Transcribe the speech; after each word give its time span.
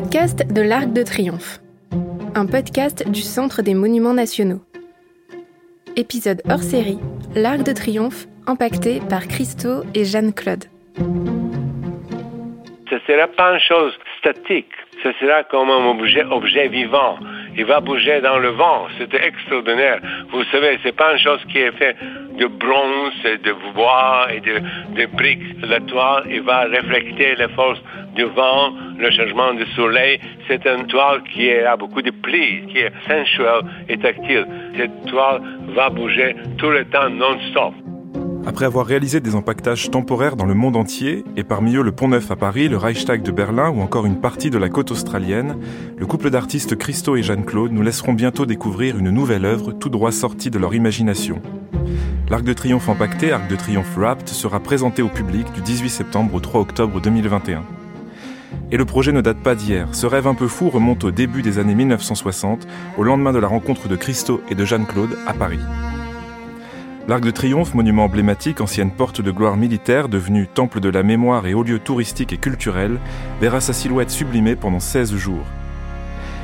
podcast 0.00 0.46
de 0.52 0.62
l'Arc 0.62 0.92
de 0.92 1.02
Triomphe, 1.02 1.58
un 2.36 2.46
podcast 2.46 3.10
du 3.10 3.20
Centre 3.20 3.62
des 3.62 3.74
Monuments 3.74 4.14
Nationaux. 4.14 4.60
Épisode 5.96 6.40
hors 6.48 6.62
série, 6.62 7.00
l'Arc 7.34 7.64
de 7.64 7.72
Triomphe, 7.72 8.28
impacté 8.46 9.00
par 9.10 9.26
Christo 9.26 9.82
et 9.96 10.04
Jeanne-Claude. 10.04 10.66
Ce 12.88 12.94
ne 12.94 13.00
sera 13.08 13.26
pas 13.26 13.54
une 13.54 13.58
chose 13.58 13.92
statique, 14.20 14.70
ce 15.02 15.10
sera 15.14 15.42
comme 15.42 15.68
un 15.68 15.90
objet, 15.90 16.24
objet 16.26 16.68
vivant. 16.68 17.18
Il 17.58 17.64
va 17.64 17.80
bouger 17.80 18.20
dans 18.20 18.38
le 18.38 18.50
vent, 18.50 18.86
c'était 18.98 19.26
extraordinaire. 19.26 19.98
Vous 20.30 20.44
savez, 20.44 20.78
c'est 20.84 20.94
pas 20.94 21.12
une 21.12 21.18
chose 21.18 21.40
qui 21.50 21.58
est 21.58 21.72
faite 21.72 21.96
de 22.38 22.46
bronze, 22.46 23.20
de 23.24 23.52
bois 23.74 24.28
et 24.32 24.38
de, 24.38 24.60
de 24.94 25.06
briques. 25.06 25.42
La 25.64 25.80
toile, 25.80 26.22
il 26.30 26.42
va 26.42 26.66
refléter 26.66 27.34
les 27.34 27.48
forces 27.48 27.82
du 28.14 28.22
vent, 28.26 28.72
le 28.96 29.10
changement 29.10 29.54
du 29.54 29.66
soleil. 29.74 30.20
C'est 30.46 30.64
une 30.66 30.86
toile 30.86 31.22
qui 31.34 31.50
a 31.52 31.76
beaucoup 31.76 32.00
de 32.00 32.12
plis, 32.12 32.64
qui 32.68 32.78
est 32.78 32.92
sensuelle 33.08 33.62
et 33.88 33.98
tactile. 33.98 34.46
Cette 34.76 35.06
toile 35.06 35.42
va 35.74 35.90
bouger 35.90 36.36
tout 36.58 36.70
le 36.70 36.84
temps 36.84 37.10
non-stop. 37.10 37.87
Après 38.48 38.64
avoir 38.64 38.86
réalisé 38.86 39.20
des 39.20 39.34
empaquetages 39.34 39.90
temporaires 39.90 40.34
dans 40.34 40.46
le 40.46 40.54
monde 40.54 40.74
entier, 40.74 41.22
et 41.36 41.44
parmi 41.44 41.76
eux 41.76 41.82
le 41.82 41.92
Pont 41.92 42.08
Neuf 42.08 42.30
à 42.30 42.36
Paris, 42.36 42.70
le 42.70 42.78
Reichstag 42.78 43.20
de 43.20 43.30
Berlin 43.30 43.68
ou 43.68 43.82
encore 43.82 44.06
une 44.06 44.22
partie 44.22 44.48
de 44.48 44.56
la 44.56 44.70
côte 44.70 44.90
australienne, 44.90 45.58
le 45.98 46.06
couple 46.06 46.30
d'artistes 46.30 46.74
Christo 46.74 47.14
et 47.16 47.22
Jeanne-Claude 47.22 47.72
nous 47.72 47.82
laisseront 47.82 48.14
bientôt 48.14 48.46
découvrir 48.46 48.96
une 48.96 49.10
nouvelle 49.10 49.44
œuvre 49.44 49.72
tout 49.72 49.90
droit 49.90 50.12
sortie 50.12 50.48
de 50.48 50.58
leur 50.58 50.74
imagination. 50.74 51.42
L'Arc 52.30 52.42
de 52.42 52.54
Triomphe 52.54 52.88
empaqueté, 52.88 53.32
Arc 53.32 53.50
de 53.50 53.54
Triomphe 53.54 53.94
Wrapped, 53.98 54.28
sera 54.28 54.60
présenté 54.60 55.02
au 55.02 55.08
public 55.08 55.52
du 55.52 55.60
18 55.60 55.90
septembre 55.90 56.34
au 56.34 56.40
3 56.40 56.62
octobre 56.62 57.02
2021. 57.02 57.64
Et 58.72 58.78
le 58.78 58.86
projet 58.86 59.12
ne 59.12 59.20
date 59.20 59.42
pas 59.42 59.56
d'hier. 59.56 59.88
Ce 59.92 60.06
rêve 60.06 60.26
un 60.26 60.34
peu 60.34 60.48
fou 60.48 60.70
remonte 60.70 61.04
au 61.04 61.10
début 61.10 61.42
des 61.42 61.58
années 61.58 61.74
1960, 61.74 62.66
au 62.96 63.02
lendemain 63.02 63.34
de 63.34 63.40
la 63.40 63.48
rencontre 63.48 63.88
de 63.88 63.96
Christo 63.96 64.40
et 64.48 64.54
de 64.54 64.64
Jeanne-Claude 64.64 65.18
à 65.26 65.34
Paris. 65.34 65.60
L'Arc 67.08 67.22
de 67.22 67.30
Triomphe, 67.30 67.72
monument 67.72 68.04
emblématique, 68.04 68.60
ancienne 68.60 68.90
porte 68.90 69.22
de 69.22 69.30
gloire 69.30 69.56
militaire, 69.56 70.10
devenue 70.10 70.46
temple 70.46 70.78
de 70.78 70.90
la 70.90 71.02
mémoire 71.02 71.46
et 71.46 71.54
haut 71.54 71.62
lieu 71.62 71.78
touristique 71.78 72.34
et 72.34 72.36
culturel, 72.36 72.98
verra 73.40 73.62
sa 73.62 73.72
silhouette 73.72 74.10
sublimée 74.10 74.56
pendant 74.56 74.78
16 74.78 75.16
jours. 75.16 75.46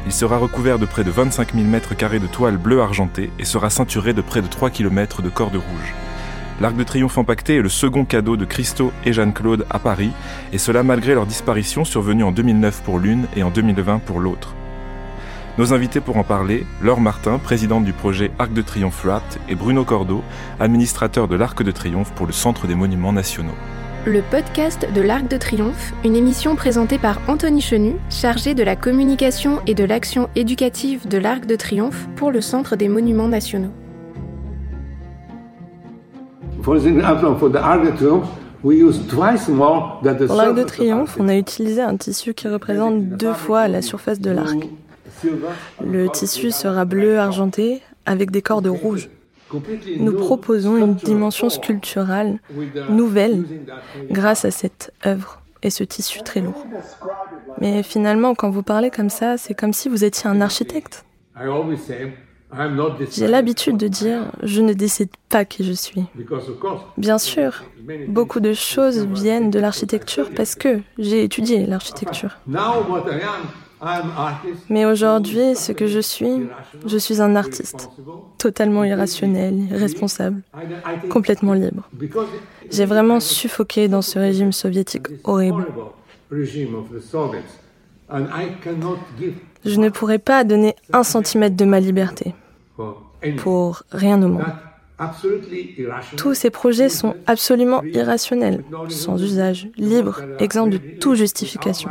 Il 0.06 0.12
sera 0.12 0.38
recouvert 0.38 0.78
de 0.78 0.86
près 0.86 1.04
de 1.04 1.10
25 1.10 1.52
000 1.52 1.66
mètres 1.66 1.94
carrés 1.94 2.18
de 2.18 2.26
toile 2.26 2.56
bleue 2.56 2.80
argentée 2.80 3.30
et 3.38 3.44
sera 3.44 3.68
ceinturé 3.68 4.14
de 4.14 4.22
près 4.22 4.40
de 4.40 4.46
3 4.46 4.70
km 4.70 5.20
de 5.20 5.28
cordes 5.28 5.54
rouges. 5.54 5.94
L'Arc 6.62 6.76
de 6.76 6.82
Triomphe 6.82 7.18
empaqueté 7.18 7.56
est 7.56 7.62
le 7.62 7.68
second 7.68 8.06
cadeau 8.06 8.38
de 8.38 8.46
Christo 8.46 8.90
et 9.04 9.12
Jeanne-Claude 9.12 9.66
à 9.68 9.78
Paris, 9.78 10.12
et 10.54 10.58
cela 10.58 10.82
malgré 10.82 11.12
leur 11.12 11.26
disparition 11.26 11.84
survenue 11.84 12.24
en 12.24 12.32
2009 12.32 12.80
pour 12.80 12.98
l'une 12.98 13.26
et 13.36 13.42
en 13.42 13.50
2020 13.50 13.98
pour 13.98 14.18
l'autre. 14.18 14.54
Nos 15.56 15.72
invités 15.72 16.00
pour 16.00 16.16
en 16.16 16.24
parler, 16.24 16.66
Laure 16.82 17.00
Martin, 17.00 17.38
présidente 17.38 17.84
du 17.84 17.92
projet 17.92 18.32
Arc 18.40 18.52
de 18.52 18.60
Triomphe 18.60 19.04
Wrapped, 19.04 19.40
et 19.48 19.54
Bruno 19.54 19.84
Cordeau, 19.84 20.20
administrateur 20.58 21.28
de 21.28 21.36
l'Arc 21.36 21.62
de 21.62 21.70
Triomphe 21.70 22.12
pour 22.14 22.26
le 22.26 22.32
Centre 22.32 22.66
des 22.66 22.74
Monuments 22.74 23.12
Nationaux. 23.12 23.54
Le 24.04 24.20
podcast 24.20 24.88
de 24.92 25.00
l'Arc 25.00 25.28
de 25.28 25.36
Triomphe, 25.36 25.92
une 26.04 26.16
émission 26.16 26.56
présentée 26.56 26.98
par 26.98 27.20
Anthony 27.28 27.60
Chenu, 27.60 27.92
chargé 28.10 28.54
de 28.54 28.64
la 28.64 28.74
communication 28.74 29.60
et 29.68 29.74
de 29.74 29.84
l'action 29.84 30.28
éducative 30.34 31.06
de 31.06 31.18
l'Arc 31.18 31.46
de 31.46 31.54
Triomphe 31.54 32.08
pour 32.16 32.32
le 32.32 32.40
Centre 32.40 32.74
des 32.74 32.88
Monuments 32.88 33.28
Nationaux. 33.28 33.70
Pour 36.64 36.74
l'Arc 36.74 36.82
de 40.56 40.62
Triomphe, 40.64 41.16
on 41.20 41.28
a 41.28 41.36
utilisé 41.36 41.80
un 41.80 41.96
tissu 41.96 42.34
qui 42.34 42.48
représente 42.48 43.04
deux 43.04 43.34
fois 43.34 43.68
la 43.68 43.82
surface 43.82 44.20
de 44.20 44.32
l'arc. 44.32 44.58
Le 45.84 46.08
tissu 46.08 46.50
sera 46.50 46.84
bleu 46.84 47.18
argenté 47.18 47.82
avec 48.06 48.30
des 48.30 48.42
cordes 48.42 48.66
rouges. 48.66 49.08
Nous 49.98 50.12
proposons 50.12 50.76
une 50.76 50.94
dimension 50.94 51.48
sculpturale 51.48 52.38
nouvelle 52.88 53.44
grâce 54.10 54.44
à 54.44 54.50
cette 54.50 54.92
œuvre 55.06 55.42
et 55.62 55.70
ce 55.70 55.84
tissu 55.84 56.22
très 56.22 56.40
lourd. 56.40 56.66
Mais 57.60 57.82
finalement, 57.82 58.34
quand 58.34 58.50
vous 58.50 58.62
parlez 58.62 58.90
comme 58.90 59.10
ça, 59.10 59.38
c'est 59.38 59.54
comme 59.54 59.72
si 59.72 59.88
vous 59.88 60.04
étiez 60.04 60.28
un 60.28 60.40
architecte. 60.40 61.04
J'ai 63.10 63.26
l'habitude 63.26 63.76
de 63.76 63.88
dire, 63.88 64.30
je 64.42 64.60
ne 64.60 64.72
décide 64.72 65.10
pas 65.28 65.44
qui 65.44 65.64
je 65.64 65.72
suis. 65.72 66.04
Bien 66.96 67.18
sûr, 67.18 67.64
beaucoup 68.08 68.40
de 68.40 68.52
choses 68.52 69.06
viennent 69.06 69.50
de 69.50 69.58
l'architecture 69.58 70.30
parce 70.36 70.54
que 70.54 70.80
j'ai 70.98 71.24
étudié 71.24 71.66
l'architecture. 71.66 72.36
Mais 74.70 74.84
aujourd'hui, 74.86 75.54
ce 75.56 75.72
que 75.72 75.86
je 75.86 76.00
suis, 76.00 76.48
je 76.86 76.98
suis 76.98 77.20
un 77.20 77.36
artiste, 77.36 77.90
totalement 78.38 78.84
irrationnel, 78.84 79.54
irresponsable, 79.70 80.42
complètement 81.10 81.54
libre. 81.54 81.88
J'ai 82.70 82.84
vraiment 82.86 83.20
suffoqué 83.20 83.88
dans 83.88 84.02
ce 84.02 84.18
régime 84.18 84.52
soviétique 84.52 85.06
horrible. 85.24 85.66
Je 89.64 89.80
ne 89.80 89.88
pourrais 89.88 90.18
pas 90.18 90.44
donner 90.44 90.74
un 90.92 91.02
centimètre 91.02 91.56
de 91.56 91.64
ma 91.64 91.80
liberté 91.80 92.34
pour 93.38 93.82
rien 93.90 94.22
au 94.22 94.28
monde. 94.28 94.44
Tous 96.16 96.34
ces 96.34 96.50
projets 96.50 96.88
sont 96.88 97.14
absolument 97.26 97.82
irrationnels, 97.82 98.62
sans 98.88 99.20
usage, 99.22 99.68
libres, 99.76 100.22
exempts 100.38 100.68
de 100.68 100.78
toute 100.78 101.16
justification. 101.16 101.90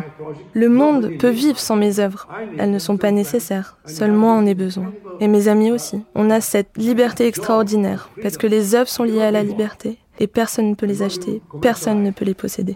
Le 0.54 0.70
monde 0.70 1.12
peut 1.20 1.30
vivre 1.30 1.60
sans 1.60 1.76
mes 1.76 2.00
œuvres. 2.00 2.28
Elles 2.58 2.72
ne 2.72 2.80
sont 2.80 2.98
pas 2.98 3.12
nécessaires. 3.12 3.78
Seul 3.86 4.12
moi 4.12 4.32
en 4.32 4.46
ai 4.46 4.56
besoin. 4.56 4.94
Et 5.20 5.28
mes 5.28 5.48
amis 5.48 5.72
aussi. 5.72 6.02
On 6.16 6.30
a 6.30 6.42
cette 6.42 6.78
liberté 6.78 7.28
extraordinaire, 7.28 8.10
parce 8.22 8.38
que 8.38 8.48
les 8.48 8.76
œuvres 8.76 8.90
sont 8.90 9.04
liées 9.04 9.22
à 9.22 9.32
la 9.32 9.44
liberté, 9.44 9.98
et 10.20 10.28
personne 10.28 10.70
ne 10.70 10.76
peut 10.76 10.86
les 10.86 11.02
acheter, 11.02 11.42
personne 11.62 12.04
ne 12.04 12.12
peut 12.12 12.26
les 12.26 12.34
posséder. 12.34 12.76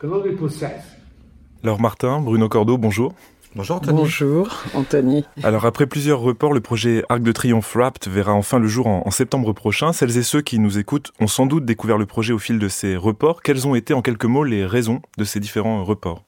Alors 1.63 1.81
Martin, 1.81 2.19
Bruno 2.19 2.49
Cordeau, 2.49 2.77
bonjour. 2.77 3.13
Bonjour 3.57 3.77
Anthony. 3.77 3.97
Bonjour 3.97 4.63
Anthony. 4.75 5.25
Alors 5.41 5.65
après 5.65 5.87
plusieurs 5.87 6.19
reports, 6.19 6.53
le 6.53 6.61
projet 6.61 7.03
Arc 7.09 7.23
de 7.23 7.31
Triomphe 7.31 7.75
Wrapped 7.75 8.07
verra 8.07 8.33
enfin 8.33 8.59
le 8.59 8.67
jour 8.67 8.85
en, 8.85 9.09
septembre 9.09 9.51
prochain. 9.51 9.93
Celles 9.93 10.15
et 10.19 10.21
ceux 10.21 10.41
qui 10.43 10.59
nous 10.59 10.77
écoutent 10.77 11.11
ont 11.19 11.25
sans 11.25 11.47
doute 11.47 11.65
découvert 11.65 11.97
le 11.97 12.05
projet 12.05 12.33
au 12.33 12.37
fil 12.37 12.59
de 12.59 12.67
ces 12.67 12.95
reports. 12.95 13.41
Quelles 13.41 13.67
ont 13.67 13.73
été 13.73 13.95
en 13.95 14.03
quelques 14.03 14.25
mots 14.25 14.43
les 14.43 14.63
raisons 14.63 15.01
de 15.17 15.23
ces 15.23 15.39
différents 15.39 15.83
reports? 15.83 16.23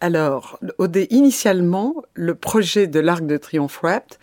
Alors, 0.00 0.58
initialement, 1.10 1.96
le 2.14 2.34
projet 2.34 2.86
de 2.86 2.98
l'Arc 2.98 3.26
de 3.26 3.36
Triomphe 3.36 3.80
Wrapped 3.82 4.18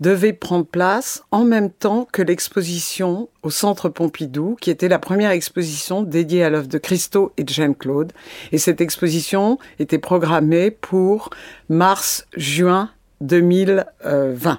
devait 0.00 0.32
prendre 0.32 0.64
place 0.64 1.22
en 1.30 1.44
même 1.44 1.70
temps 1.70 2.08
que 2.10 2.22
l'exposition 2.22 3.28
au 3.42 3.50
Centre 3.50 3.88
Pompidou, 3.88 4.56
qui 4.60 4.70
était 4.70 4.88
la 4.88 4.98
première 4.98 5.30
exposition 5.30 6.02
dédiée 6.02 6.42
à 6.42 6.50
l'œuvre 6.50 6.68
de 6.68 6.78
Christo 6.78 7.32
et 7.36 7.44
de 7.44 7.50
Jeanne-Claude. 7.50 8.12
Et 8.50 8.58
cette 8.58 8.80
exposition 8.80 9.58
était 9.78 9.98
programmée 9.98 10.70
pour 10.70 11.30
mars-juin 11.68 12.90
2020. 13.20 14.58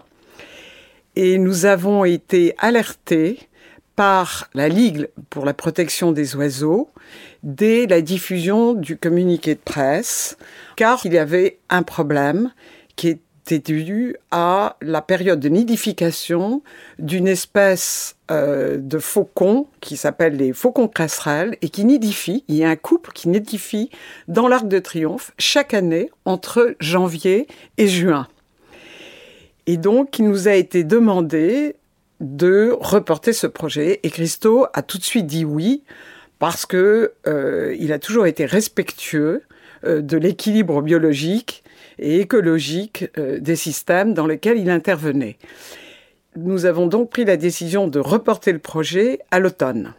Et 1.16 1.38
nous 1.38 1.66
avons 1.66 2.06
été 2.06 2.54
alertés 2.60 3.40
par 3.96 4.50
la 4.54 4.70
Ligue 4.70 5.10
pour 5.30 5.46
la 5.46 5.54
protection 5.54 6.12
des 6.12 6.36
oiseaux 6.36 6.90
dès 7.44 7.88
la 7.88 8.02
diffusion 8.02 8.74
du 8.74 8.98
communiqué 8.98 9.56
de 9.56 9.60
presse, 9.60 10.38
car 10.76 11.06
il 11.06 11.14
y 11.14 11.18
avait 11.18 11.60
un 11.70 11.84
problème 11.84 12.52
qui 12.96 13.10
est 13.10 13.20
était 13.42 13.60
dû 13.60 14.16
à 14.32 14.78
la 14.82 15.02
période 15.02 15.40
de 15.40 15.50
nidification 15.50 16.62
d'une 17.00 17.28
espèce 17.28 18.16
euh, 18.30 18.78
de 18.78 18.98
faucon 19.00 19.68
qui 19.82 19.98
s'appelle 19.98 20.38
les 20.38 20.54
faucons 20.54 20.88
cresserelles 20.88 21.58
et 21.62 21.70
qui 21.70 21.86
nidifie. 21.86 22.44
Il 22.48 22.56
y 22.56 22.64
a 22.64 22.70
un 22.70 22.76
couple 22.76 23.12
qui 23.12 23.30
nidifie 23.30 23.90
dans 24.28 24.48
l'Arc 24.48 24.68
de 24.68 24.80
Triomphe 24.80 25.34
chaque 25.38 25.74
année 25.74 26.10
entre 26.26 26.76
janvier 26.80 27.48
et 27.78 27.88
juin. 27.88 28.28
Et 29.68 29.78
donc, 29.78 30.20
il 30.20 30.28
nous 30.28 30.48
a 30.48 30.54
été 30.54 30.84
demandé 30.84 31.76
de 32.20 32.76
reporter 32.80 33.34
ce 33.34 33.48
projet 33.48 34.00
et 34.04 34.10
Christo 34.10 34.68
a 34.74 34.82
tout 34.84 34.98
de 34.98 35.04
suite 35.04 35.26
dit 35.26 35.46
oui 35.46 35.84
parce 36.40 36.66
que 36.66 37.14
euh, 37.28 37.76
il 37.80 37.92
a 37.92 38.00
toujours 38.00 38.28
été 38.28 38.46
respectueux 38.46 39.42
euh, 39.84 40.02
de 40.02 40.18
l'équilibre 40.18 40.82
biologique 40.82 41.64
et 42.00 42.20
écologique 42.20 43.10
euh, 43.18 43.40
des 43.40 43.56
systèmes 43.56 44.14
dans 44.14 44.28
lesquels 44.28 44.58
il 44.58 44.70
intervenait. 44.70 45.38
Nous 46.36 46.66
avons 46.66 46.88
donc 46.88 47.10
pris 47.10 47.26
la 47.26 47.38
décision 47.38 47.88
de 47.88 48.00
reporter 48.00 48.54
le 48.54 48.60
projet 48.60 49.20
à 49.32 49.40
l'automne. 49.40 49.94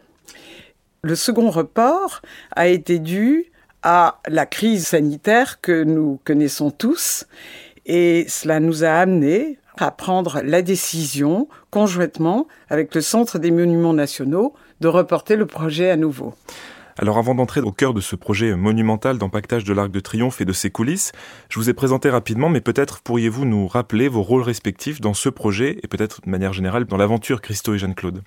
Le 1.03 1.15
second 1.15 1.49
report 1.49 2.21
a 2.55 2.67
été 2.67 2.97
dû 2.97 3.51
à 3.83 4.19
la 4.27 4.45
crise 4.45 4.87
sanitaire 4.87 5.59
que 5.61 5.83
nous 5.83 6.19
connaissons 6.23 6.71
tous 6.71 7.25
et 7.85 8.25
cela 8.29 8.59
nous 8.59 8.83
a 8.83 8.89
amené 8.89 9.57
à 9.77 9.91
prendre 9.91 10.41
la 10.43 10.61
décision 10.61 11.47
conjointement 11.71 12.47
avec 12.69 12.95
le 12.95 13.01
Centre 13.01 13.39
des 13.39 13.51
Monuments 13.51 13.93
Nationaux 13.93 14.53
de 14.79 14.87
reporter 14.87 15.35
le 15.35 15.45
projet 15.45 15.89
à 15.89 15.97
nouveau. 15.97 16.33
Alors 16.97 17.17
avant 17.17 17.33
d'entrer 17.33 17.61
au 17.61 17.71
cœur 17.71 17.93
de 17.93 18.01
ce 18.01 18.15
projet 18.15 18.55
monumental 18.55 19.17
d'empaquetage 19.17 19.63
de 19.63 19.73
l'Arc 19.73 19.89
de 19.89 19.99
Triomphe 19.99 20.41
et 20.41 20.45
de 20.45 20.53
ses 20.53 20.69
coulisses, 20.69 21.11
je 21.49 21.59
vous 21.59 21.69
ai 21.69 21.73
présenté 21.73 22.09
rapidement, 22.09 22.49
mais 22.49 22.61
peut-être 22.61 23.01
pourriez-vous 23.01 23.45
nous 23.45 23.67
rappeler 23.67 24.07
vos 24.07 24.21
rôles 24.21 24.43
respectifs 24.43 25.01
dans 25.01 25.15
ce 25.15 25.29
projet 25.29 25.79
et 25.81 25.87
peut-être 25.87 26.21
de 26.21 26.29
manière 26.29 26.53
générale 26.53 26.85
dans 26.85 26.97
l'aventure 26.97 27.41
Christo 27.41 27.73
et 27.73 27.79
Jeanne-Claude. 27.79 28.21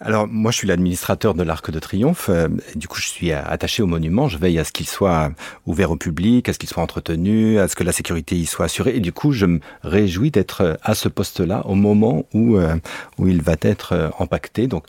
Alors 0.00 0.28
moi 0.28 0.52
je 0.52 0.58
suis 0.58 0.68
l'administrateur 0.68 1.34
de 1.34 1.42
l'Arc 1.42 1.72
de 1.72 1.80
Triomphe, 1.80 2.28
euh, 2.28 2.46
du 2.76 2.86
coup 2.86 3.00
je 3.00 3.08
suis 3.08 3.32
attaché 3.32 3.82
au 3.82 3.88
monument, 3.88 4.28
je 4.28 4.38
veille 4.38 4.60
à 4.60 4.64
ce 4.64 4.70
qu'il 4.70 4.86
soit 4.86 5.32
ouvert 5.66 5.90
au 5.90 5.96
public, 5.96 6.48
à 6.48 6.52
ce 6.52 6.58
qu'il 6.60 6.68
soit 6.68 6.84
entretenu, 6.84 7.58
à 7.58 7.66
ce 7.66 7.74
que 7.74 7.82
la 7.82 7.90
sécurité 7.90 8.36
y 8.36 8.46
soit 8.46 8.66
assurée. 8.66 8.94
Et 8.94 9.00
du 9.00 9.12
coup 9.12 9.32
je 9.32 9.46
me 9.46 9.60
réjouis 9.82 10.30
d'être 10.30 10.78
à 10.84 10.94
ce 10.94 11.08
poste-là 11.08 11.66
au 11.66 11.74
moment 11.74 12.26
où, 12.32 12.58
euh, 12.58 12.76
où 13.18 13.26
il 13.26 13.42
va 13.42 13.56
être 13.60 13.92
euh, 13.92 14.08
empaqueté. 14.20 14.68
Donc 14.68 14.84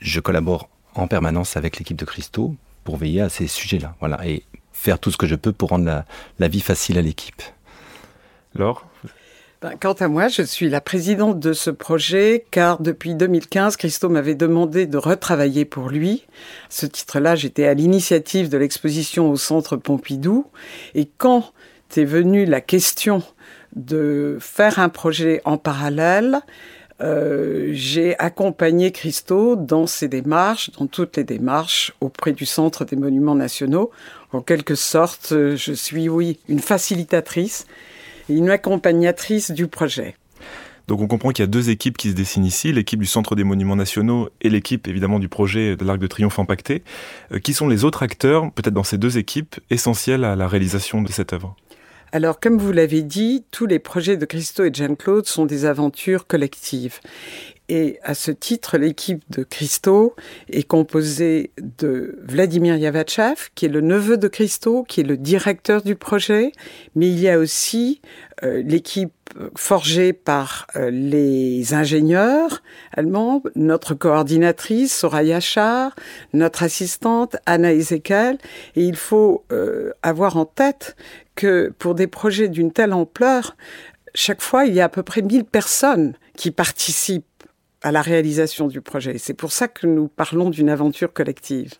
je 0.00 0.20
collabore 0.20 0.68
en 0.94 1.06
permanence 1.06 1.56
avec 1.56 1.78
l'équipe 1.78 1.96
de 1.96 2.04
Christo 2.04 2.54
pour 2.84 2.96
veiller 2.96 3.22
à 3.22 3.28
ces 3.28 3.46
sujets-là, 3.46 3.94
voilà, 4.00 4.26
et 4.26 4.44
faire 4.72 4.98
tout 4.98 5.10
ce 5.10 5.16
que 5.16 5.26
je 5.26 5.34
peux 5.34 5.52
pour 5.52 5.70
rendre 5.70 5.86
la, 5.86 6.04
la 6.38 6.48
vie 6.48 6.60
facile 6.60 6.98
à 6.98 7.02
l'équipe. 7.02 7.42
Laure? 8.54 8.86
Ben, 9.62 9.72
quant 9.80 9.94
à 9.94 10.08
moi, 10.08 10.28
je 10.28 10.42
suis 10.42 10.68
la 10.68 10.82
présidente 10.82 11.40
de 11.40 11.54
ce 11.54 11.70
projet 11.70 12.44
car 12.50 12.82
depuis 12.82 13.14
2015, 13.14 13.76
Christo 13.76 14.10
m'avait 14.10 14.34
demandé 14.34 14.86
de 14.86 14.98
retravailler 14.98 15.64
pour 15.64 15.88
lui. 15.88 16.26
À 16.28 16.68
ce 16.68 16.86
titre-là, 16.86 17.34
j'étais 17.34 17.64
à 17.66 17.72
l'initiative 17.72 18.50
de 18.50 18.58
l'exposition 18.58 19.30
au 19.30 19.36
Centre 19.36 19.76
Pompidou. 19.78 20.46
Et 20.94 21.08
quand 21.16 21.54
est 21.96 22.04
venue 22.04 22.44
la 22.44 22.60
question 22.60 23.22
de 23.76 24.38
faire 24.40 24.78
un 24.78 24.88
projet 24.88 25.40
en 25.44 25.56
parallèle, 25.56 26.40
euh, 27.00 27.70
j'ai 27.72 28.18
accompagné 28.18 28.92
Christo 28.92 29.56
dans 29.56 29.86
ses 29.86 30.08
démarches, 30.08 30.70
dans 30.78 30.86
toutes 30.86 31.16
les 31.16 31.24
démarches 31.24 31.92
auprès 32.00 32.32
du 32.32 32.46
Centre 32.46 32.84
des 32.84 32.96
Monuments 32.96 33.34
Nationaux. 33.34 33.90
En 34.32 34.40
quelque 34.40 34.74
sorte, 34.74 35.28
je 35.30 35.72
suis, 35.72 36.08
oui, 36.08 36.38
une 36.48 36.60
facilitatrice 36.60 37.66
une 38.28 38.50
accompagnatrice 38.50 39.50
du 39.50 39.66
projet. 39.68 40.16
Donc 40.86 41.00
on 41.00 41.06
comprend 41.06 41.30
qu'il 41.30 41.42
y 41.42 41.44
a 41.44 41.50
deux 41.50 41.70
équipes 41.70 41.96
qui 41.96 42.10
se 42.10 42.14
dessinent 42.14 42.44
ici, 42.44 42.70
l'équipe 42.70 43.00
du 43.00 43.06
Centre 43.06 43.34
des 43.36 43.44
Monuments 43.44 43.76
Nationaux 43.76 44.28
et 44.42 44.50
l'équipe 44.50 44.86
évidemment 44.86 45.18
du 45.18 45.28
projet 45.28 45.76
de 45.76 45.84
l'Arc 45.84 45.98
de 45.98 46.06
Triomphe 46.06 46.38
empaqueté. 46.38 46.82
Euh, 47.32 47.38
qui 47.38 47.54
sont 47.54 47.68
les 47.68 47.84
autres 47.84 48.02
acteurs, 48.02 48.52
peut-être 48.52 48.74
dans 48.74 48.84
ces 48.84 48.98
deux 48.98 49.16
équipes, 49.16 49.56
essentiels 49.70 50.24
à 50.24 50.36
la 50.36 50.46
réalisation 50.46 51.00
de 51.00 51.10
cette 51.10 51.32
œuvre? 51.32 51.56
Alors, 52.14 52.38
comme 52.38 52.58
vous 52.58 52.70
l'avez 52.70 53.02
dit, 53.02 53.44
tous 53.50 53.66
les 53.66 53.80
projets 53.80 54.16
de 54.16 54.24
Christo 54.24 54.62
et 54.62 54.70
Jean-Claude 54.72 55.26
sont 55.26 55.46
des 55.46 55.64
aventures 55.64 56.28
collectives. 56.28 57.00
Et 57.68 57.98
à 58.02 58.14
ce 58.14 58.30
titre, 58.30 58.76
l'équipe 58.76 59.22
de 59.30 59.42
Christo 59.42 60.14
est 60.50 60.64
composée 60.64 61.50
de 61.78 62.18
Vladimir 62.22 62.76
Yavachev, 62.76 63.48
qui 63.54 63.64
est 63.64 63.70
le 63.70 63.80
neveu 63.80 64.18
de 64.18 64.28
Christo, 64.28 64.84
qui 64.84 65.00
est 65.00 65.04
le 65.04 65.16
directeur 65.16 65.80
du 65.80 65.96
projet, 65.96 66.52
mais 66.94 67.08
il 67.08 67.18
y 67.18 67.28
a 67.28 67.38
aussi 67.38 68.02
euh, 68.42 68.62
l'équipe 68.62 69.12
forgée 69.56 70.12
par 70.12 70.66
euh, 70.76 70.90
les 70.90 71.74
ingénieurs 71.74 72.62
allemands, 72.92 73.42
notre 73.56 73.94
coordinatrice 73.94 74.94
Soraya 74.94 75.40
Char, 75.40 75.96
notre 76.34 76.62
assistante 76.62 77.36
Anna 77.46 77.72
Ezekiel, 77.72 78.38
et 78.76 78.84
il 78.84 78.96
faut 78.96 79.44
euh, 79.52 79.92
avoir 80.02 80.36
en 80.36 80.44
tête 80.44 80.96
que 81.34 81.72
pour 81.78 81.94
des 81.94 82.06
projets 82.06 82.48
d'une 82.48 82.72
telle 82.72 82.92
ampleur, 82.92 83.56
chaque 84.14 84.42
fois, 84.42 84.66
il 84.66 84.74
y 84.74 84.80
a 84.80 84.84
à 84.84 84.88
peu 84.88 85.02
près 85.02 85.22
1000 85.22 85.44
personnes 85.44 86.14
qui 86.36 86.50
participent 86.50 87.24
à 87.84 87.92
la 87.92 88.02
réalisation 88.02 88.66
du 88.66 88.80
projet. 88.80 89.18
C'est 89.18 89.34
pour 89.34 89.52
ça 89.52 89.68
que 89.68 89.86
nous 89.86 90.08
parlons 90.08 90.48
d'une 90.50 90.70
aventure 90.70 91.12
collective. 91.12 91.74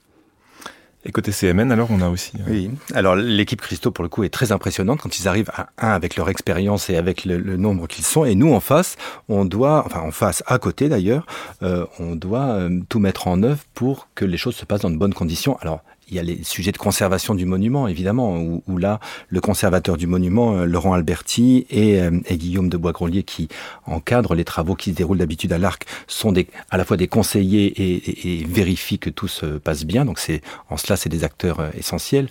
Et 1.07 1.13
côté 1.13 1.33
CMN, 1.33 1.71
alors 1.71 1.89
on 1.91 2.01
a 2.01 2.09
aussi. 2.09 2.33
Euh, 2.37 2.51
oui. 2.51 2.71
Alors 2.95 3.15
l'équipe 3.15 3.61
Christo 3.61 3.91
pour 3.91 4.03
le 4.03 4.09
coup 4.09 4.23
est 4.25 4.31
très 4.31 4.53
impressionnante 4.53 5.01
quand 5.01 5.19
ils 5.19 5.29
arrivent 5.29 5.51
à 5.55 5.69
un 5.79 5.91
avec 5.91 6.17
leur 6.17 6.31
expérience 6.31 6.89
et 6.89 6.97
avec 6.97 7.25
le, 7.25 7.39
nombre 7.57 7.87
qu'ils 7.87 8.05
sont. 8.05 8.25
Et 8.25 8.35
nous 8.35 8.55
en 8.55 8.61
face, 8.61 8.97
on 9.29 9.45
doit, 9.45 9.83
enfin 9.87 10.01
en 10.01 10.11
face, 10.11 10.43
à 10.47 10.59
côté 10.59 10.89
d'ailleurs, 10.89 11.27
euh, 11.63 11.85
on 11.99 12.17
doit 12.17 12.47
euh, 12.47 12.81
tout 12.89 13.01
mettre 13.01 13.29
en 13.29 13.43
œuvre 13.43 13.61
pour 13.75 14.09
que 14.15 14.25
les 14.25 14.39
choses 14.39 14.57
se 14.57 14.65
passent 14.65 14.83
dans 14.83 14.91
de 14.91 14.97
bonnes 14.97 15.15
conditions. 15.15 15.59
Alors 15.61 15.83
il 16.09 16.15
y 16.15 16.19
a 16.19 16.23
les 16.23 16.43
sujets 16.43 16.73
de 16.73 16.79
conservation 16.79 17.35
du 17.35 17.47
monument, 17.47 17.89
évidemment, 17.89 18.37
où, 18.67 18.79
là, 18.79 19.01
le 19.29 19.41
conservateur 19.41 19.97
du 19.97 20.07
monument, 20.07 20.57
euh, 20.57 20.65
Laurent 20.67 20.93
Alberti 20.93 21.67
et, 21.71 22.01
euh, 22.01 22.21
et 22.27 22.37
Guillaume 22.37 22.69
de 22.69 22.77
Boisgrolier, 22.77 23.23
qui 23.23 23.49
encadrent 23.87 24.35
les 24.35 24.45
travaux 24.45 24.75
qui 24.75 24.91
se 24.91 24.97
déroulent 24.97 25.19
d'habitude 25.19 25.53
à 25.53 25.59
l'Arc, 25.59 25.87
sont 26.07 26.33
des, 26.33 26.47
à 26.71 26.77
la 26.77 26.85
fois 26.85 26.97
des 26.97 27.09
conseillers 27.09 27.67
et, 27.67 28.41
et, 28.41 28.45
vérifient 28.45 28.99
que 28.99 29.11
tout 29.11 29.29
se 29.29 29.47
passe 29.59 29.85
bien. 29.85 30.05
Donc, 30.05 30.19
c'est 30.19 30.43
en 30.71 30.77
cela, 30.77 30.97
c'est 30.97 31.09
des 31.09 31.25
acteurs 31.25 31.61
euh, 31.61 31.71
essentiels. 31.79 32.29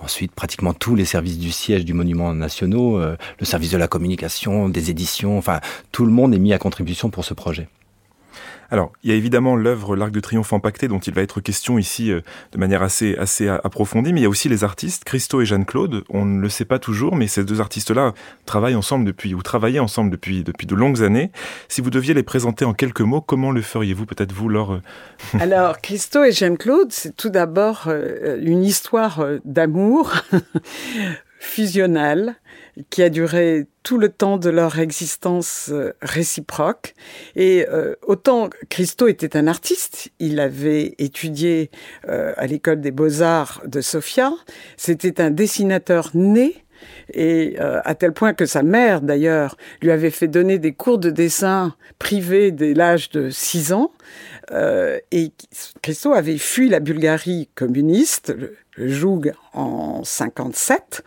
Ensuite, 0.00 0.30
pratiquement 0.30 0.74
tous 0.74 0.94
les 0.94 1.04
services 1.04 1.38
du 1.38 1.50
siège 1.50 1.84
du 1.84 1.92
monument 1.92 2.32
nationaux, 2.32 3.00
le 3.00 3.44
service 3.44 3.72
de 3.72 3.76
la 3.76 3.88
communication, 3.88 4.68
des 4.68 4.90
éditions, 4.90 5.36
enfin, 5.36 5.58
tout 5.90 6.04
le 6.04 6.12
monde 6.12 6.32
est 6.32 6.38
mis 6.38 6.52
à 6.52 6.58
contribution 6.58 7.10
pour 7.10 7.24
ce 7.24 7.34
projet. 7.34 7.66
Alors, 8.70 8.92
il 9.02 9.10
y 9.10 9.12
a 9.12 9.16
évidemment 9.16 9.56
l'œuvre 9.56 9.96
L'Arc 9.96 10.12
de 10.12 10.20
Triomphe 10.20 10.52
empaqueté 10.52 10.88
dont 10.88 10.98
il 10.98 11.14
va 11.14 11.22
être 11.22 11.40
question 11.40 11.78
ici 11.78 12.12
euh, 12.12 12.20
de 12.52 12.58
manière 12.58 12.82
assez, 12.82 13.16
assez 13.16 13.48
approfondie, 13.48 14.12
mais 14.12 14.20
il 14.20 14.22
y 14.24 14.26
a 14.26 14.28
aussi 14.28 14.48
les 14.48 14.62
artistes, 14.62 15.04
Christo 15.04 15.40
et 15.40 15.46
Jeanne-Claude. 15.46 16.04
On 16.10 16.24
ne 16.24 16.40
le 16.40 16.48
sait 16.48 16.66
pas 16.66 16.78
toujours, 16.78 17.16
mais 17.16 17.26
ces 17.26 17.44
deux 17.44 17.60
artistes-là 17.60 18.12
travaillent 18.44 18.74
ensemble 18.74 19.06
depuis, 19.06 19.34
ou 19.34 19.42
travaillaient 19.42 19.78
ensemble 19.78 20.10
depuis, 20.10 20.44
depuis 20.44 20.66
de 20.66 20.74
longues 20.74 21.02
années. 21.02 21.30
Si 21.68 21.80
vous 21.80 21.90
deviez 21.90 22.12
les 22.12 22.22
présenter 22.22 22.64
en 22.64 22.74
quelques 22.74 23.00
mots, 23.00 23.20
comment 23.22 23.52
le 23.52 23.62
feriez-vous 23.62 24.04
peut-être 24.04 24.32
vous, 24.32 24.48
Laure 24.48 24.80
Alors, 25.40 25.80
Christo 25.80 26.24
et 26.24 26.32
Jeanne-Claude, 26.32 26.92
c'est 26.92 27.16
tout 27.16 27.30
d'abord 27.30 27.84
euh, 27.86 28.38
une 28.42 28.64
histoire 28.64 29.20
euh, 29.20 29.38
d'amour 29.44 30.12
fusionnelle 31.38 32.36
qui 32.90 33.02
a 33.02 33.10
duré 33.10 33.66
tout 33.82 33.98
le 33.98 34.08
temps 34.08 34.36
de 34.36 34.50
leur 34.50 34.78
existence 34.78 35.70
euh, 35.72 35.92
réciproque. 36.02 36.94
Et 37.36 37.66
euh, 37.68 37.94
autant 38.06 38.50
Christo 38.68 39.08
était 39.08 39.36
un 39.36 39.46
artiste, 39.46 40.10
il 40.18 40.40
avait 40.40 40.94
étudié 40.98 41.70
euh, 42.08 42.32
à 42.36 42.46
l'école 42.46 42.80
des 42.80 42.90
beaux-arts 42.90 43.62
de 43.66 43.80
Sofia, 43.80 44.32
c'était 44.76 45.20
un 45.20 45.30
dessinateur 45.30 46.10
né 46.14 46.64
et 47.12 47.56
à 47.58 47.96
tel 47.96 48.12
point 48.12 48.34
que 48.34 48.46
sa 48.46 48.62
mère, 48.62 49.00
d'ailleurs, 49.00 49.56
lui 49.82 49.90
avait 49.90 50.12
fait 50.12 50.28
donner 50.28 50.60
des 50.60 50.72
cours 50.72 50.98
de 50.98 51.10
dessin 51.10 51.74
privés 51.98 52.52
dès 52.52 52.72
l'âge 52.72 53.10
de 53.10 53.30
6 53.30 53.72
ans. 53.72 53.90
et 54.52 55.32
Christo 55.82 56.12
avait 56.12 56.38
fui 56.38 56.68
la 56.68 56.78
Bulgarie 56.78 57.48
communiste, 57.56 58.32
Joug, 58.86 59.32
en 59.52 60.04
57. 60.04 61.02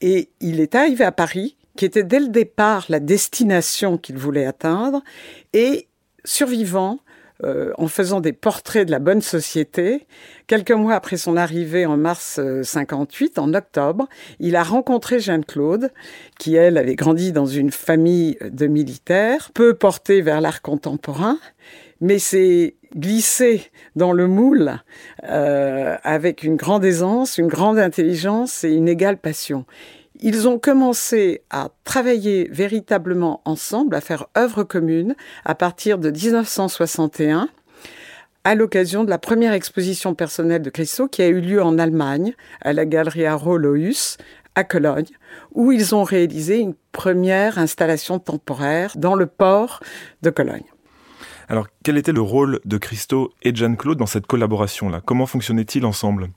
Et 0.00 0.28
il 0.40 0.60
est 0.60 0.74
arrivé 0.74 1.04
à 1.04 1.12
Paris, 1.12 1.56
qui 1.76 1.84
était 1.84 2.04
dès 2.04 2.20
le 2.20 2.28
départ 2.28 2.86
la 2.88 3.00
destination 3.00 3.98
qu'il 3.98 4.18
voulait 4.18 4.46
atteindre, 4.46 5.02
et 5.52 5.88
survivant, 6.24 6.98
euh, 7.42 7.72
en 7.78 7.88
faisant 7.88 8.20
des 8.20 8.32
portraits 8.32 8.86
de 8.86 8.92
la 8.92 9.00
bonne 9.00 9.20
société. 9.20 10.06
Quelques 10.46 10.70
mois 10.70 10.94
après 10.94 11.16
son 11.16 11.36
arrivée 11.36 11.84
en 11.84 11.96
mars 11.96 12.40
58, 12.62 13.38
euh, 13.38 13.40
en 13.42 13.54
octobre, 13.54 14.08
il 14.38 14.54
a 14.54 14.62
rencontré 14.62 15.18
Jeanne-Claude, 15.18 15.90
qui 16.38 16.54
elle 16.54 16.78
avait 16.78 16.94
grandi 16.94 17.32
dans 17.32 17.46
une 17.46 17.72
famille 17.72 18.38
de 18.40 18.68
militaires, 18.68 19.50
peu 19.52 19.74
portée 19.74 20.22
vers 20.22 20.40
l'art 20.40 20.62
contemporain, 20.62 21.38
mais 22.04 22.18
s'est 22.18 22.76
glissé 22.94 23.62
dans 23.96 24.12
le 24.12 24.28
moule 24.28 24.74
euh, 25.24 25.96
avec 26.02 26.42
une 26.42 26.56
grande 26.56 26.84
aisance, 26.84 27.38
une 27.38 27.46
grande 27.48 27.78
intelligence 27.78 28.62
et 28.62 28.72
une 28.72 28.88
égale 28.88 29.16
passion. 29.16 29.64
Ils 30.20 30.46
ont 30.46 30.58
commencé 30.58 31.42
à 31.48 31.70
travailler 31.84 32.46
véritablement 32.52 33.40
ensemble, 33.46 33.96
à 33.96 34.02
faire 34.02 34.26
œuvre 34.36 34.64
commune 34.64 35.16
à 35.46 35.54
partir 35.54 35.96
de 35.96 36.10
1961 36.10 37.48
à 38.44 38.54
l'occasion 38.54 39.04
de 39.04 39.10
la 39.10 39.18
première 39.18 39.54
exposition 39.54 40.14
personnelle 40.14 40.60
de 40.60 40.68
Christo 40.68 41.08
qui 41.08 41.22
a 41.22 41.28
eu 41.28 41.40
lieu 41.40 41.62
en 41.62 41.78
Allemagne, 41.78 42.34
à 42.60 42.74
la 42.74 42.84
Galerie 42.84 43.26
Rolloïus, 43.26 44.18
à 44.54 44.62
Cologne, 44.62 45.08
où 45.52 45.72
ils 45.72 45.94
ont 45.94 46.04
réalisé 46.04 46.58
une 46.58 46.74
première 46.92 47.58
installation 47.58 48.18
temporaire 48.18 48.92
dans 48.96 49.14
le 49.14 49.24
port 49.24 49.80
de 50.20 50.28
Cologne. 50.28 50.73
Alors, 51.48 51.66
quel 51.82 51.98
était 51.98 52.12
le 52.12 52.20
rôle 52.20 52.60
de 52.64 52.78
Christo 52.78 53.32
et 53.42 53.52
de 53.52 53.56
Jeanne-Claude 53.56 53.98
dans 53.98 54.06
cette 54.06 54.26
collaboration-là? 54.26 55.02
Comment 55.04 55.26
fonctionnait-il 55.26 55.84
ensemble? 55.84 56.30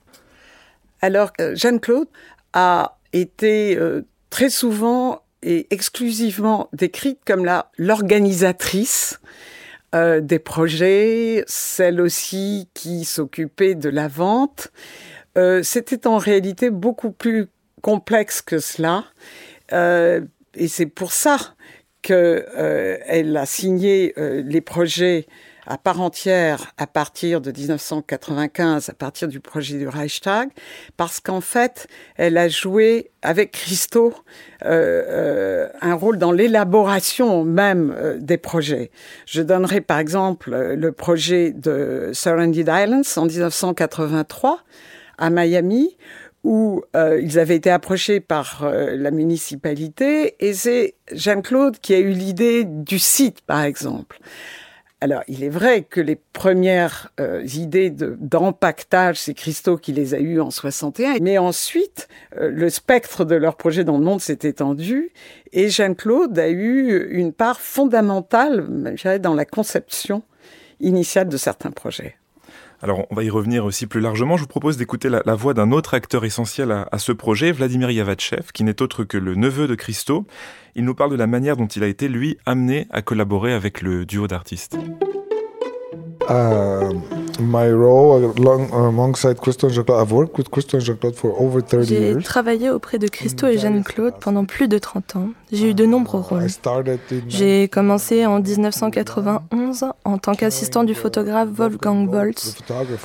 Alors, 1.00 1.32
euh, 1.40 1.54
Jeanne-Claude 1.54 2.08
a 2.52 2.98
été 3.12 3.76
euh, 3.76 4.02
très 4.30 4.50
souvent 4.50 5.22
et 5.42 5.66
exclusivement 5.70 6.68
décrite 6.72 7.20
comme 7.24 7.48
l'organisatrice 7.78 9.20
euh, 9.94 10.20
des 10.20 10.40
projets, 10.40 11.44
celle 11.46 12.00
aussi 12.00 12.68
qui 12.74 13.04
s'occupait 13.04 13.74
de 13.74 13.88
la 13.88 14.08
vente. 14.08 14.72
C'était 15.62 16.08
en 16.08 16.18
réalité 16.18 16.68
beaucoup 16.68 17.12
plus 17.12 17.46
complexe 17.80 18.42
que 18.42 18.58
cela. 18.58 19.04
et 19.70 20.66
c'est 20.66 20.86
pour 20.86 21.12
ça 21.12 21.54
qu'elle 22.08 22.46
euh, 22.56 23.34
a 23.34 23.44
signé 23.44 24.14
euh, 24.16 24.42
les 24.42 24.62
projets 24.62 25.26
à 25.66 25.76
part 25.76 26.00
entière 26.00 26.72
à 26.78 26.86
partir 26.86 27.42
de 27.42 27.52
1995, 27.52 28.88
à 28.88 28.94
partir 28.94 29.28
du 29.28 29.40
projet 29.40 29.76
du 29.76 29.86
Reichstag, 29.86 30.48
parce 30.96 31.20
qu'en 31.20 31.42
fait, 31.42 31.86
elle 32.16 32.38
a 32.38 32.48
joué 32.48 33.10
avec 33.20 33.50
Christo 33.50 34.14
euh, 34.64 35.68
un 35.82 35.92
rôle 35.92 36.16
dans 36.16 36.32
l'élaboration 36.32 37.44
même 37.44 37.94
des 38.18 38.38
projets. 38.38 38.90
Je 39.26 39.42
donnerai 39.42 39.82
par 39.82 39.98
exemple 39.98 40.56
le 40.56 40.92
projet 40.92 41.52
de 41.52 42.12
Surrounded 42.14 42.70
Islands 42.72 43.02
en 43.16 43.26
1983 43.26 44.60
à 45.18 45.28
Miami, 45.28 45.98
où 46.44 46.82
euh, 46.94 47.20
ils 47.20 47.38
avaient 47.38 47.56
été 47.56 47.70
approchés 47.70 48.20
par 48.20 48.64
euh, 48.64 48.96
la 48.96 49.10
municipalité 49.10 50.36
et 50.40 50.54
c'est 50.54 50.94
Jean-Claude 51.12 51.78
qui 51.80 51.94
a 51.94 51.98
eu 51.98 52.10
l'idée 52.10 52.64
du 52.64 52.98
site, 52.98 53.40
par 53.42 53.62
exemple. 53.62 54.18
Alors, 55.00 55.22
il 55.28 55.44
est 55.44 55.48
vrai 55.48 55.82
que 55.82 56.00
les 56.00 56.16
premières 56.16 57.12
euh, 57.20 57.44
idées 57.54 57.90
d'empaquetage, 57.90 59.20
c'est 59.20 59.34
Christo 59.34 59.76
qui 59.76 59.92
les 59.92 60.12
a 60.14 60.18
eues 60.18 60.40
en 60.40 60.50
61, 60.50 61.18
mais 61.20 61.38
ensuite, 61.38 62.08
le 62.36 62.68
spectre 62.68 63.24
de 63.24 63.36
leur 63.36 63.56
projet 63.56 63.84
dans 63.84 63.96
le 63.96 64.04
monde 64.04 64.20
s'est 64.20 64.40
étendu 64.42 65.12
et 65.52 65.68
Jean-Claude 65.68 66.36
a 66.38 66.48
eu 66.48 67.10
une 67.10 67.32
part 67.32 67.60
fondamentale, 67.60 68.66
dans 69.20 69.34
la 69.34 69.44
conception 69.44 70.24
initiale 70.80 71.28
de 71.28 71.36
certains 71.36 71.70
projets. 71.70 72.16
Alors 72.80 73.06
on 73.10 73.14
va 73.14 73.24
y 73.24 73.30
revenir 73.30 73.64
aussi 73.64 73.86
plus 73.86 74.00
largement. 74.00 74.36
Je 74.36 74.42
vous 74.42 74.48
propose 74.48 74.76
d'écouter 74.76 75.08
la, 75.08 75.34
voix 75.34 75.52
d'un 75.52 75.72
autre 75.72 75.94
acteur 75.94 76.24
essentiel 76.24 76.70
à, 76.70 76.98
ce 76.98 77.10
projet, 77.10 77.50
Vladimir 77.50 77.90
Yavatchev, 77.90 78.52
qui 78.54 78.62
n'est 78.62 78.80
autre 78.80 79.02
que 79.02 79.18
le 79.18 79.34
neveu 79.34 79.66
de 79.66 79.74
Christo. 79.74 80.26
Il 80.76 80.84
nous 80.84 80.94
parle 80.94 81.10
de 81.10 81.16
la 81.16 81.26
manière 81.26 81.56
dont 81.56 81.66
il 81.66 81.82
a 81.82 81.88
été, 81.88 82.06
lui, 82.06 82.38
amené 82.46 82.86
à 82.90 83.02
collaborer 83.02 83.52
avec 83.52 83.82
le 83.82 84.06
duo 84.06 84.28
d'artistes. 84.28 84.76
Uh, 86.30 86.92
my 87.40 87.70
role 87.70 88.34
alongside 88.72 89.40
Christo 89.40 89.66
and 89.66 89.88
I've 89.88 90.12
worked 90.12 90.36
with 90.36 90.50
Christo 90.50 90.76
and 90.76 90.80
Jean-Claude 90.80 91.14
for 91.16 91.34
over 91.40 91.62
30 91.62 91.90
years. 91.90 92.18
J'ai 92.18 92.22
travaillé 92.22 92.70
auprès 92.70 92.98
de 92.98 93.08
Christo 93.08 93.46
et 93.46 93.56
Jeanne-Claude 93.56 94.14
pendant 94.20 94.44
plus 94.44 94.68
de 94.68 94.78
30 94.78 95.16
ans. 95.16 95.30
J'ai 95.50 95.70
eu 95.70 95.74
de 95.74 95.86
nombreux 95.86 96.20
rôles. 96.20 96.46
J'ai 97.28 97.68
commencé 97.68 98.26
en 98.26 98.40
1991 98.40 99.86
en 100.04 100.18
tant 100.18 100.34
qu'assistant 100.34 100.84
du 100.84 100.94
photographe 100.94 101.48
Wolfgang 101.50 102.06
Volz. 102.08 102.56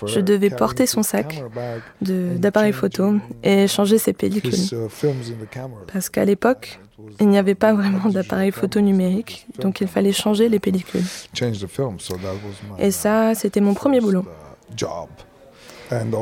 Je 0.05 0.19
devais 0.19 0.49
porter 0.49 0.85
son 0.85 1.03
sac 1.03 1.43
d'appareil 2.01 2.73
photo 2.73 3.15
et 3.43 3.67
changer 3.67 3.97
ses 3.97 4.13
pellicules. 4.13 4.53
Uh, 4.73 4.89
Parce 5.91 6.09
qu'à 6.09 6.25
l'époque, 6.25 6.79
il 7.19 7.29
n'y 7.29 7.37
avait 7.37 7.55
pas 7.55 7.73
vraiment 7.73 8.09
d'appareil 8.09 8.51
photo 8.51 8.79
numérique, 8.81 9.47
donc 9.59 9.81
il 9.81 9.87
fallait 9.87 10.11
changer 10.11 10.49
les 10.49 10.59
pellicules. 10.59 11.03
Et 12.79 12.91
ça, 12.91 13.35
c'était 13.35 13.61
mon 13.61 13.73
premier 13.73 13.99
boulot. 13.99 14.25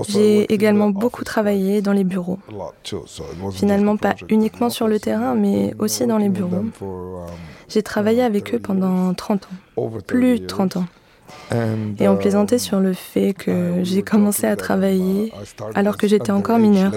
J'ai 0.07 0.51
également 0.53 0.89
beaucoup 0.89 1.23
travaillé 1.23 1.81
dans 1.81 1.93
les 1.93 2.03
bureaux. 2.03 2.39
Finalement, 3.51 3.97
pas 3.97 4.15
uniquement 4.29 4.69
sur 4.69 4.87
le 4.87 4.99
terrain, 4.99 5.35
mais 5.35 5.73
aussi 5.79 6.05
dans 6.05 6.17
les 6.17 6.29
bureaux. 6.29 6.65
J'ai 7.67 7.83
travaillé 7.83 8.21
avec 8.23 8.53
eux 8.53 8.59
pendant 8.59 9.13
30 9.13 9.47
ans, 9.75 9.89
plus 10.07 10.39
de 10.39 10.45
30 10.45 10.77
ans. 10.77 10.85
Et 11.99 12.07
on 12.07 12.17
plaisantait 12.17 12.59
sur 12.59 12.79
le 12.79 12.93
fait 12.93 13.33
que 13.33 13.83
j'ai 13.83 14.03
commencé 14.03 14.47
à 14.47 14.55
travailler 14.55 15.31
alors 15.75 15.97
que 15.97 16.07
j'étais 16.07 16.31
encore 16.31 16.59
mineur. 16.59 16.91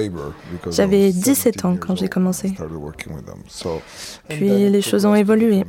J'avais 0.70 1.12
17 1.12 1.64
ans 1.64 1.76
quand 1.78 1.96
j'ai 1.96 2.08
commencé. 2.08 2.52
Puis 4.28 4.70
les 4.70 4.82
choses 4.82 5.06
ont 5.06 5.14
évolué. 5.14 5.64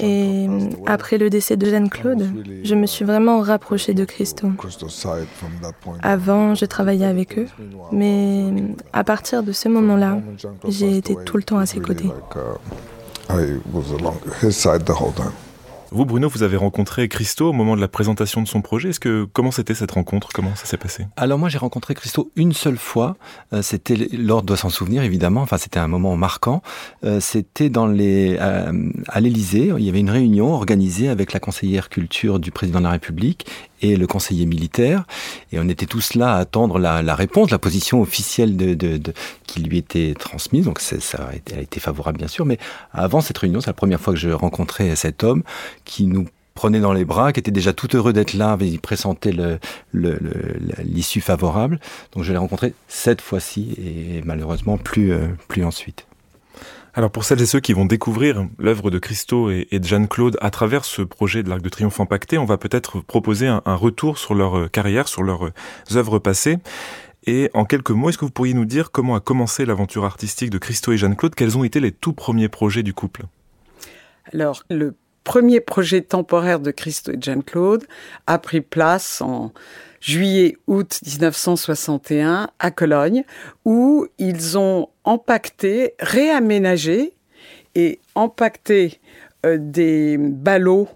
Et 0.00 0.48
après 0.86 1.18
le 1.18 1.30
décès 1.30 1.56
de 1.56 1.66
Jeanne-Claude, 1.66 2.24
je 2.64 2.74
me 2.74 2.86
suis 2.86 3.04
vraiment 3.04 3.40
rapprochée 3.40 3.94
de 3.94 4.04
Christo. 4.04 4.50
Avant, 6.02 6.54
je 6.54 6.64
travaillais 6.64 7.06
avec 7.06 7.38
eux, 7.38 7.46
mais 7.92 8.52
à 8.92 9.04
partir 9.04 9.42
de 9.42 9.52
ce 9.52 9.68
moment-là, 9.68 10.18
j'ai 10.68 10.96
été 10.96 11.16
tout 11.24 11.36
le 11.36 11.42
temps 11.42 11.58
à 11.58 11.66
ses 11.66 11.80
côtés. 11.80 12.10
Vous, 15.90 16.04
Bruno, 16.04 16.28
vous 16.28 16.42
avez 16.42 16.58
rencontré 16.58 17.08
Christo 17.08 17.48
au 17.48 17.52
moment 17.54 17.74
de 17.74 17.80
la 17.80 17.88
présentation 17.88 18.42
de 18.42 18.48
son 18.48 18.60
projet. 18.60 18.90
Est-ce 18.90 19.00
que 19.00 19.26
comment 19.32 19.50
c'était 19.50 19.74
cette 19.74 19.92
rencontre? 19.92 20.28
Comment 20.34 20.54
ça 20.54 20.66
s'est 20.66 20.76
passé? 20.76 21.06
Alors 21.16 21.38
moi, 21.38 21.48
j'ai 21.48 21.56
rencontré 21.56 21.94
Christo 21.94 22.30
une 22.36 22.52
seule 22.52 22.76
fois. 22.76 23.16
Euh, 23.54 23.62
c'était 23.62 23.96
l'ordre 24.12 24.44
doit 24.46 24.58
s'en 24.58 24.68
souvenir 24.68 25.02
évidemment. 25.02 25.40
Enfin, 25.40 25.56
c'était 25.56 25.78
un 25.78 25.88
moment 25.88 26.14
marquant. 26.16 26.62
Euh, 27.04 27.20
c'était 27.20 27.70
dans 27.70 27.86
les 27.86 28.36
euh, 28.38 28.90
à 29.08 29.20
l'Élysée. 29.20 29.72
Il 29.78 29.84
y 29.84 29.88
avait 29.88 30.00
une 30.00 30.10
réunion 30.10 30.52
organisée 30.52 31.08
avec 31.08 31.32
la 31.32 31.40
conseillère 31.40 31.88
culture 31.88 32.38
du 32.38 32.50
président 32.50 32.80
de 32.80 32.84
la 32.84 32.90
République 32.90 33.46
et 33.82 33.96
le 33.96 34.06
conseiller 34.06 34.46
militaire. 34.46 35.04
Et 35.52 35.58
on 35.58 35.68
était 35.68 35.86
tous 35.86 36.14
là 36.14 36.34
à 36.34 36.38
attendre 36.38 36.78
la, 36.78 37.02
la 37.02 37.14
réponse, 37.14 37.50
la 37.50 37.58
position 37.58 38.00
officielle 38.00 38.56
de, 38.56 38.74
de, 38.74 38.96
de, 38.96 39.12
qui 39.46 39.60
lui 39.60 39.78
était 39.78 40.14
transmise. 40.18 40.64
Donc 40.64 40.80
ça 40.80 40.96
a 41.18 41.34
été, 41.34 41.56
a 41.56 41.60
été 41.60 41.80
favorable 41.80 42.18
bien 42.18 42.28
sûr. 42.28 42.44
Mais 42.46 42.58
avant 42.92 43.20
cette 43.20 43.38
réunion, 43.38 43.60
c'est 43.60 43.68
la 43.68 43.74
première 43.74 44.00
fois 44.00 44.12
que 44.12 44.18
je 44.18 44.30
rencontrais 44.30 44.94
cet 44.96 45.24
homme 45.24 45.42
qui 45.84 46.06
nous 46.06 46.26
prenait 46.58 46.80
dans 46.80 46.92
les 46.92 47.04
bras, 47.04 47.32
qui 47.32 47.38
était 47.38 47.52
déjà 47.52 47.72
tout 47.72 47.96
heureux 47.96 48.12
d'être 48.12 48.34
là, 48.34 48.58
il 48.60 48.80
pressentait 48.80 49.30
l'issue 49.92 51.18
le, 51.20 51.22
favorable. 51.22 51.78
Donc 52.12 52.24
je 52.24 52.32
l'ai 52.32 52.38
rencontré 52.38 52.74
cette 52.88 53.20
fois-ci 53.20 53.76
et 53.78 54.22
malheureusement 54.24 54.76
plus, 54.76 55.12
euh, 55.12 55.28
plus 55.46 55.64
ensuite. 55.64 56.07
Alors 56.94 57.10
pour 57.10 57.24
celles 57.24 57.40
et 57.42 57.46
ceux 57.46 57.60
qui 57.60 57.72
vont 57.72 57.84
découvrir 57.84 58.46
l'œuvre 58.58 58.90
de 58.90 58.98
Christo 58.98 59.50
et, 59.50 59.66
de 59.70 59.84
Jeanne-Claude 59.84 60.36
à 60.40 60.50
travers 60.50 60.84
ce 60.84 61.02
projet 61.02 61.42
de 61.42 61.48
l'Arc 61.48 61.62
de 61.62 61.68
Triomphe 61.68 62.00
impacté, 62.00 62.38
on 62.38 62.44
va 62.44 62.58
peut-être 62.58 63.00
proposer 63.00 63.46
un, 63.46 63.60
retour 63.66 64.18
sur 64.18 64.34
leur 64.34 64.58
euh, 64.58 64.68
carrière, 64.68 65.08
sur 65.08 65.22
leurs 65.22 65.46
euh, 65.46 65.52
œuvres 65.94 66.18
passées. 66.18 66.58
Et 67.26 67.50
en 67.52 67.64
quelques 67.64 67.90
mots, 67.90 68.08
est-ce 68.08 68.18
que 68.18 68.24
vous 68.24 68.30
pourriez 68.30 68.54
nous 68.54 68.64
dire 68.64 68.90
comment 68.90 69.14
a 69.14 69.20
commencé 69.20 69.66
l'aventure 69.66 70.04
artistique 70.04 70.50
de 70.50 70.58
Christo 70.58 70.92
et 70.92 70.96
Jeanne-Claude? 70.96 71.34
Quels 71.34 71.58
ont 71.58 71.64
été 71.64 71.78
les 71.78 71.92
tout 71.92 72.12
premiers 72.14 72.48
projets 72.48 72.82
du 72.82 72.94
couple? 72.94 73.24
Alors, 74.32 74.62
le 74.70 74.96
premier 75.24 75.60
projet 75.60 76.00
temporaire 76.00 76.58
de 76.58 76.70
Christo 76.70 77.12
et 77.12 77.18
Jeanne-Claude 77.20 77.84
a 78.26 78.38
pris 78.38 78.62
place 78.62 79.20
en 79.20 79.52
juillet-août 80.00 81.00
1961 81.04 82.50
à 82.58 82.70
Cologne, 82.70 83.24
où 83.64 84.06
ils 84.18 84.58
ont 84.58 84.88
empaqueté, 85.04 85.94
réaménagé 86.00 87.14
et 87.74 88.00
empaqueté 88.14 89.00
euh, 89.46 89.56
des 89.60 90.16
ballots 90.18 90.88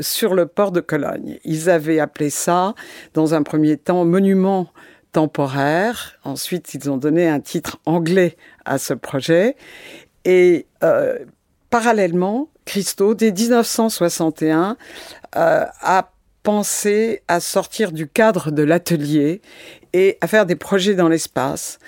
sur 0.00 0.34
le 0.34 0.46
port 0.46 0.72
de 0.72 0.80
Cologne. 0.80 1.38
Ils 1.44 1.68
avaient 1.68 1.98
appelé 1.98 2.30
ça, 2.30 2.74
dans 3.14 3.34
un 3.34 3.42
premier 3.42 3.76
temps, 3.76 4.04
monument 4.04 4.68
temporaire. 5.12 6.18
Ensuite, 6.24 6.74
ils 6.74 6.90
ont 6.90 6.96
donné 6.96 7.28
un 7.28 7.40
titre 7.40 7.78
anglais 7.86 8.36
à 8.64 8.78
ce 8.78 8.94
projet. 8.94 9.56
Et 10.24 10.66
euh, 10.82 11.18
parallèlement, 11.70 12.48
Christo, 12.64 13.14
dès 13.14 13.32
1961, 13.32 14.76
euh, 15.36 15.64
a 15.80 16.12
penser 16.42 17.22
à 17.28 17.40
sortir 17.40 17.92
du 17.92 18.08
cadre 18.08 18.50
de 18.50 18.62
l'atelier 18.62 19.40
et 19.92 20.18
à 20.20 20.26
faire 20.26 20.46
des 20.46 20.56
projets 20.56 20.94
dans 20.94 21.08
l'espace. 21.08 21.78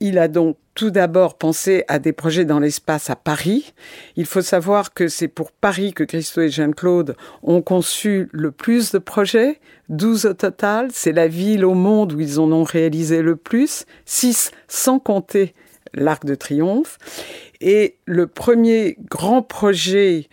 Il 0.00 0.18
a 0.18 0.28
donc 0.28 0.56
tout 0.74 0.90
d'abord 0.90 1.36
pensé 1.36 1.84
à 1.88 1.98
des 1.98 2.14
projets 2.14 2.46
dans 2.46 2.58
l'espace 2.58 3.10
à 3.10 3.16
Paris. 3.16 3.74
Il 4.16 4.24
faut 4.24 4.40
savoir 4.40 4.94
que 4.94 5.08
c'est 5.08 5.28
pour 5.28 5.52
Paris 5.52 5.92
que 5.92 6.04
Christo 6.04 6.40
et 6.40 6.48
Jean-Claude 6.48 7.16
ont 7.42 7.60
conçu 7.60 8.30
le 8.32 8.50
plus 8.50 8.92
de 8.92 8.98
projets, 8.98 9.60
12 9.90 10.24
au 10.24 10.32
total. 10.32 10.88
C'est 10.90 11.12
la 11.12 11.28
ville 11.28 11.66
au 11.66 11.74
monde 11.74 12.14
où 12.14 12.20
ils 12.20 12.40
en 12.40 12.50
ont 12.50 12.64
réalisé 12.64 13.20
le 13.20 13.36
plus, 13.36 13.84
6 14.06 14.52
sans 14.68 14.98
compter 14.98 15.54
l'Arc 15.92 16.24
de 16.24 16.34
Triomphe. 16.34 16.96
Et 17.60 17.96
le 18.06 18.26
premier 18.26 18.96
grand 19.10 19.42
projet 19.42 20.28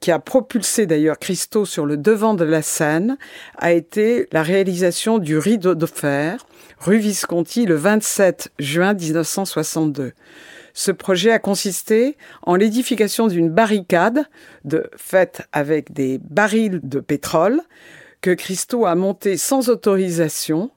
qui 0.00 0.10
a 0.10 0.18
propulsé 0.18 0.86
d'ailleurs 0.86 1.18
Christo 1.18 1.64
sur 1.64 1.86
le 1.86 1.96
devant 1.96 2.34
de 2.34 2.44
la 2.44 2.62
scène, 2.62 3.16
a 3.58 3.72
été 3.72 4.28
la 4.32 4.42
réalisation 4.42 5.18
du 5.18 5.38
rideau 5.38 5.74
de 5.74 5.86
fer, 5.86 6.46
rue 6.78 6.98
Visconti, 6.98 7.66
le 7.66 7.74
27 7.74 8.52
juin 8.58 8.94
1962. 8.94 10.12
Ce 10.74 10.90
projet 10.90 11.30
a 11.30 11.38
consisté 11.38 12.16
en 12.42 12.56
l'édification 12.56 13.28
d'une 13.28 13.48
barricade 13.48 14.24
de, 14.64 14.90
faite 14.96 15.42
avec 15.52 15.92
des 15.92 16.18
barils 16.18 16.80
de 16.82 16.98
pétrole 16.98 17.60
que 18.20 18.32
Christo 18.32 18.84
a 18.84 18.96
monté 18.96 19.36
sans 19.36 19.68
autorisation, 19.68 20.70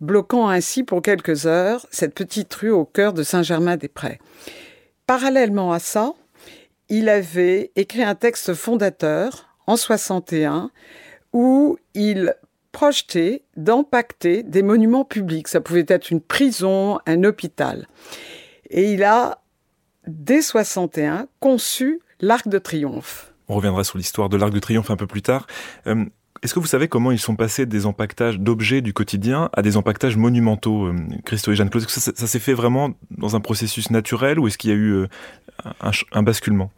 bloquant 0.00 0.48
ainsi 0.48 0.84
pour 0.84 1.00
quelques 1.00 1.46
heures 1.46 1.86
cette 1.90 2.14
petite 2.14 2.52
rue 2.54 2.70
au 2.70 2.84
cœur 2.84 3.14
de 3.14 3.22
Saint-Germain-des-Prés. 3.22 4.18
Parallèlement 5.06 5.72
à 5.72 5.78
ça, 5.78 6.12
il 6.88 7.08
avait 7.08 7.72
écrit 7.76 8.02
un 8.02 8.14
texte 8.14 8.54
fondateur 8.54 9.54
en 9.66 9.76
61 9.76 10.70
où 11.32 11.78
il 11.94 12.34
projetait 12.72 13.42
d'empacter 13.56 14.42
des 14.42 14.62
monuments 14.62 15.04
publics. 15.04 15.48
Ça 15.48 15.60
pouvait 15.60 15.84
être 15.88 16.10
une 16.10 16.20
prison, 16.20 16.98
un 17.06 17.24
hôpital. 17.24 17.88
Et 18.70 18.92
il 18.92 19.02
a, 19.04 19.42
dès 20.06 20.42
61, 20.42 21.26
conçu 21.40 22.00
l'Arc 22.20 22.48
de 22.48 22.58
Triomphe. 22.58 23.32
On 23.48 23.54
reviendra 23.54 23.84
sur 23.84 23.98
l'histoire 23.98 24.28
de 24.28 24.36
l'Arc 24.36 24.52
de 24.52 24.58
Triomphe 24.58 24.90
un 24.90 24.96
peu 24.96 25.06
plus 25.06 25.22
tard. 25.22 25.46
Euh, 25.86 26.04
est-ce 26.42 26.54
que 26.54 26.60
vous 26.60 26.66
savez 26.66 26.88
comment 26.88 27.10
ils 27.10 27.18
sont 27.18 27.36
passés 27.36 27.66
des 27.66 27.86
empaquetages 27.86 28.38
d'objets 28.38 28.80
du 28.80 28.92
quotidien 28.92 29.50
à 29.52 29.62
des 29.62 29.76
empaquetages 29.76 30.16
monumentaux, 30.16 30.86
euh, 30.86 30.96
Christo 31.24 31.52
et 31.52 31.56
Jeanne-Claude 31.56 31.84
Est-ce 31.84 32.10
que 32.10 32.16
ça, 32.16 32.26
s'est 32.26 32.38
fait 32.38 32.54
vraiment 32.54 32.90
dans 33.10 33.36
un 33.36 33.40
processus 33.40 33.90
naturel 33.90 34.38
ou 34.38 34.46
est-ce 34.46 34.58
qu'il 34.58 34.70
y 34.70 34.72
a 34.72 34.76
eu 34.76 34.92
euh, 34.92 35.06
un, 36.12 36.22
basculement? 36.22 36.70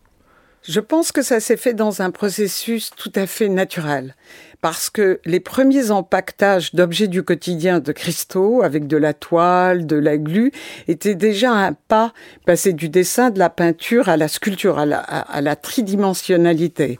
Je 0.62 0.80
pense 0.80 1.12
que 1.12 1.22
ça 1.22 1.40
s'est 1.40 1.56
fait 1.56 1.74
dans 1.74 2.02
un 2.02 2.10
processus 2.10 2.90
tout 2.96 3.12
à 3.14 3.26
fait 3.26 3.48
naturel. 3.48 4.14
Parce 4.60 4.90
que 4.90 5.20
les 5.24 5.40
premiers 5.40 5.90
empaquetages 5.90 6.74
d'objets 6.74 7.08
du 7.08 7.22
quotidien 7.22 7.80
de 7.80 7.92
Christo, 7.92 8.62
avec 8.62 8.86
de 8.86 8.98
la 8.98 9.14
toile, 9.14 9.86
de 9.86 9.96
la 9.96 10.18
glu, 10.18 10.52
étaient 10.86 11.14
déjà 11.14 11.52
un 11.52 11.72
pas 11.72 12.12
passé 12.44 12.74
du 12.74 12.90
dessin, 12.90 13.30
de 13.30 13.38
la 13.38 13.48
peinture 13.48 14.10
à 14.10 14.18
la 14.18 14.28
sculpture, 14.28 14.78
à 14.78 14.84
la, 14.84 14.98
à 14.98 15.40
la 15.40 15.56
tridimensionnalité. 15.56 16.98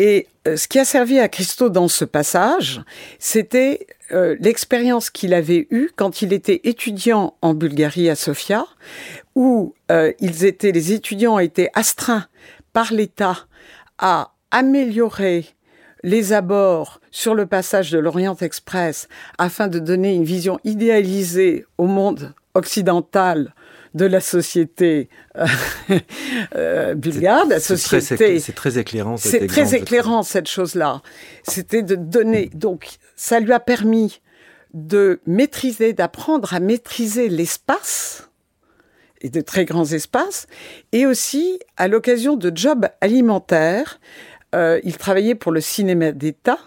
Et 0.00 0.28
euh, 0.48 0.56
ce 0.56 0.66
qui 0.66 0.78
a 0.78 0.86
servi 0.86 1.18
à 1.18 1.28
Christo 1.28 1.68
dans 1.68 1.86
ce 1.86 2.06
passage, 2.06 2.80
c'était 3.18 3.86
euh, 4.12 4.34
l'expérience 4.40 5.10
qu'il 5.10 5.34
avait 5.34 5.66
eue 5.70 5.90
quand 5.94 6.22
il 6.22 6.32
était 6.32 6.62
étudiant 6.64 7.34
en 7.42 7.52
Bulgarie 7.52 8.08
à 8.08 8.14
Sofia, 8.14 8.64
où 9.34 9.74
euh, 9.92 10.10
les 10.18 10.92
étudiants 10.94 11.38
étaient 11.38 11.68
astreints 11.74 12.24
par 12.72 12.94
l'État 12.94 13.40
à 13.98 14.32
améliorer 14.50 15.44
les 16.02 16.32
abords 16.32 17.02
sur 17.10 17.34
le 17.34 17.44
passage 17.44 17.90
de 17.90 17.98
l'Orient 17.98 18.36
Express 18.40 19.06
afin 19.36 19.68
de 19.68 19.78
donner 19.78 20.14
une 20.14 20.24
vision 20.24 20.58
idéalisée 20.64 21.66
au 21.76 21.84
monde 21.84 22.32
occidental 22.54 23.54
de 23.94 24.06
la 24.06 24.20
société 24.20 25.08
euh, 25.36 25.46
euh, 26.54 26.94
bulgare, 26.94 27.46
la 27.46 27.60
société. 27.60 28.38
C'est 28.38 28.52
très, 28.52 28.78
éclairant. 28.78 29.16
C'est 29.16 29.46
très 29.46 29.74
éclairant 29.74 30.22
cette 30.22 30.48
chose-là. 30.48 31.02
C'était 31.42 31.82
de 31.82 31.96
donner. 31.96 32.50
Donc, 32.54 32.88
ça 33.16 33.40
lui 33.40 33.52
a 33.52 33.60
permis 33.60 34.20
de 34.74 35.20
maîtriser, 35.26 35.92
d'apprendre 35.92 36.54
à 36.54 36.60
maîtriser 36.60 37.28
l'espace 37.28 38.28
et 39.22 39.28
de 39.28 39.40
très 39.40 39.64
grands 39.64 39.84
espaces, 39.84 40.46
et 40.92 41.04
aussi 41.06 41.58
à 41.76 41.88
l'occasion 41.88 42.36
de 42.36 42.52
jobs 42.54 42.86
alimentaires. 43.00 44.00
Euh, 44.54 44.80
il 44.82 44.96
travaillait 44.96 45.34
pour 45.34 45.52
le 45.52 45.60
cinéma 45.60 46.12
d'État 46.12 46.58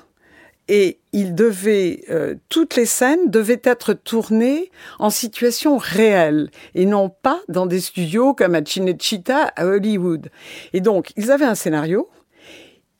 et 0.67 0.99
il 1.13 1.35
devait 1.35 2.03
euh, 2.09 2.35
toutes 2.49 2.75
les 2.75 2.87
scènes 2.87 3.29
devaient 3.29 3.61
être 3.63 3.93
tournées 3.93 4.71
en 4.99 5.11
situation 5.11 5.77
réelle 5.77 6.49
et 6.73 6.85
non 6.85 7.09
pas 7.09 7.39
dans 7.47 7.67
des 7.67 7.79
studios 7.79 8.33
comme 8.33 8.55
à 8.55 8.65
Cinecittà 8.65 9.53
à 9.55 9.65
Hollywood. 9.65 10.29
Et 10.73 10.81
donc 10.81 11.13
ils 11.15 11.31
avaient 11.31 11.45
un 11.45 11.55
scénario, 11.55 12.09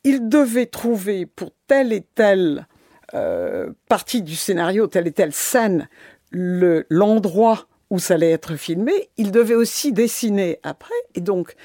ils 0.04 0.30
devaient 0.30 0.68
trouver 0.68 1.26
pour 1.26 1.52
telle 1.68 1.92
et 1.92 2.06
telle 2.16 2.68
euh, 3.16 3.72
partie 3.90 4.22
du 4.22 4.36
scénario, 4.36 4.88
telle 4.88 5.08
et 5.08 5.12
telle 5.12 5.34
scène, 5.34 5.90
l'endroit 6.32 7.68
où 7.90 8.00
ça 8.00 8.16
allait 8.16 8.32
être 8.32 8.56
filmé. 8.56 9.10
Ils 9.18 9.32
devaient 9.32 9.54
aussi 9.56 9.92
dessiner 9.92 10.60
après. 10.64 10.96
Et 11.16 11.22
donc 11.22 11.56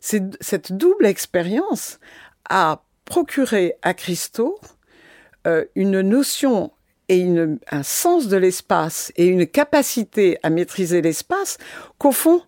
cette 0.00 0.72
double 0.72 1.06
expérience 1.06 2.00
a 2.48 2.84
procuré 3.04 3.74
à 3.82 3.92
Christo 3.92 4.58
euh, 5.46 5.64
une 5.74 6.00
notion 6.00 6.72
et 7.08 7.26
un 7.70 7.82
sens 7.82 8.28
de 8.28 8.36
l'espace 8.36 9.12
et 9.16 9.26
une 9.26 9.46
capacité 9.46 10.38
à 10.44 10.50
maîtriser 10.50 11.02
l'espace 11.02 11.58
qu'au 11.98 12.12
fond, 12.12 12.42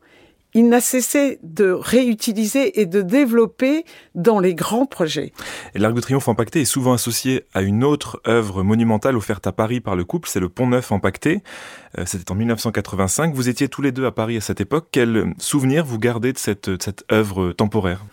il 0.55 0.69
n'a 0.69 0.81
cessé 0.81 1.39
de 1.43 1.71
réutiliser 1.71 2.81
et 2.81 2.87
de 2.87 3.03
développer 3.03 3.85
dans 4.15 4.39
les 4.39 4.55
grands 4.55 4.87
projets. 4.87 5.33
L'Arc 5.75 5.95
de 5.95 6.01
Triomphe 6.01 6.29
empaqueté 6.29 6.61
est 6.61 6.67
souvent 6.67 6.93
associé 6.93 7.45
à 7.55 7.63
une 7.63 7.85
autre 7.85 8.21
œuvre 8.27 8.63
monumentale 8.63 9.17
offerte 9.17 9.47
à 9.47 9.53
Paris 9.53 9.81
par 9.81 9.97
le 9.97 10.05
couple, 10.05 10.29
c'est 10.29 10.40
le 10.40 10.49
Pont 10.49 10.66
Neuf 10.66 10.93
empaqueté. 10.93 11.43
Euh, 11.99 12.05
c'était 12.07 12.31
en 12.31 12.35
1985. 12.35 13.35
Vous 13.35 13.49
étiez 13.49 13.69
tous 13.69 13.83
les 13.83 13.93
deux 13.93 14.07
à 14.07 14.12
Paris 14.12 14.37
à 14.37 14.40
cette 14.40 14.61
époque. 14.61 14.88
Quel 14.93 15.33
souvenir 15.38 15.85
vous 15.85 15.99
gardez 15.99 16.33
de 16.33 16.38
cette, 16.38 16.69
de 16.69 16.81
cette 16.81 17.05
œuvre 17.11 17.53
temporaire? 17.53 18.05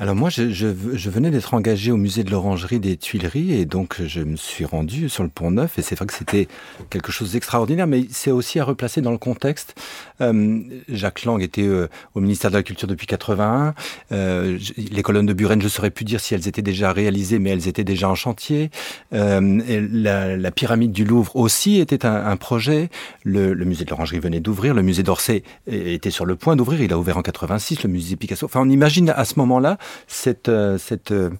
Alors 0.00 0.14
moi, 0.14 0.30
je, 0.30 0.50
je, 0.50 0.68
je 0.92 1.10
venais 1.10 1.32
d'être 1.32 1.54
engagé 1.54 1.90
au 1.90 1.96
musée 1.96 2.22
de 2.22 2.30
l'Orangerie 2.30 2.78
des 2.78 2.96
Tuileries 2.96 3.54
et 3.54 3.64
donc 3.64 4.00
je 4.06 4.20
me 4.20 4.36
suis 4.36 4.64
rendu 4.64 5.08
sur 5.08 5.24
le 5.24 5.28
Pont 5.28 5.50
Neuf 5.50 5.76
et 5.76 5.82
c'est 5.82 5.96
vrai 5.96 6.06
que 6.06 6.14
c'était 6.14 6.46
quelque 6.88 7.10
chose 7.10 7.32
d'extraordinaire, 7.32 7.88
mais 7.88 8.04
c'est 8.12 8.30
aussi 8.30 8.60
à 8.60 8.64
replacer 8.64 9.00
dans 9.00 9.10
le 9.10 9.18
contexte. 9.18 9.74
Euh, 10.20 10.60
Jacques 10.88 11.24
Lang 11.24 11.42
était 11.42 11.66
euh, 11.66 11.88
au 12.14 12.20
ministère 12.20 12.52
de 12.52 12.56
la 12.56 12.62
Culture 12.62 12.86
depuis 12.86 13.08
81. 13.08 13.74
Euh, 14.12 14.56
les 14.76 15.02
colonnes 15.02 15.26
de 15.26 15.32
Buren, 15.32 15.60
je 15.60 15.66
saurais 15.66 15.90
plus 15.90 16.04
dire 16.04 16.20
si 16.20 16.32
elles 16.32 16.46
étaient 16.46 16.62
déjà 16.62 16.92
réalisées, 16.92 17.40
mais 17.40 17.50
elles 17.50 17.66
étaient 17.66 17.82
déjà 17.82 18.08
en 18.08 18.14
chantier. 18.14 18.70
Euh, 19.14 19.60
la, 19.92 20.50
pyramide 20.52 20.92
du 20.92 21.04
Louvre 21.04 21.34
aussi 21.34 21.80
était 21.80 22.06
un, 22.06 22.24
un 22.24 22.36
projet. 22.36 22.88
Le, 23.24 23.52
le, 23.52 23.64
musée 23.64 23.84
de 23.84 23.90
l'Orangerie 23.90 24.20
venait 24.20 24.40
d'ouvrir. 24.40 24.74
Le 24.74 24.82
musée 24.82 25.02
d'Orsay 25.02 25.42
était 25.66 26.10
sur 26.10 26.24
le 26.24 26.36
point 26.36 26.54
d'ouvrir. 26.54 26.80
Il 26.82 26.92
a 26.92 26.98
ouvert 26.98 27.16
en 27.16 27.22
86. 27.22 27.82
Le 27.82 27.88
musée 27.88 28.14
Picasso. 28.14 28.46
Enfin, 28.46 28.60
on 28.62 28.70
imagine 28.70 29.10
à 29.10 29.24
ce 29.24 29.34
moment-là 29.40 29.76
cette, 30.06 30.48
euh, 30.48 30.78
cette, 30.78 31.12
euh, 31.12 31.30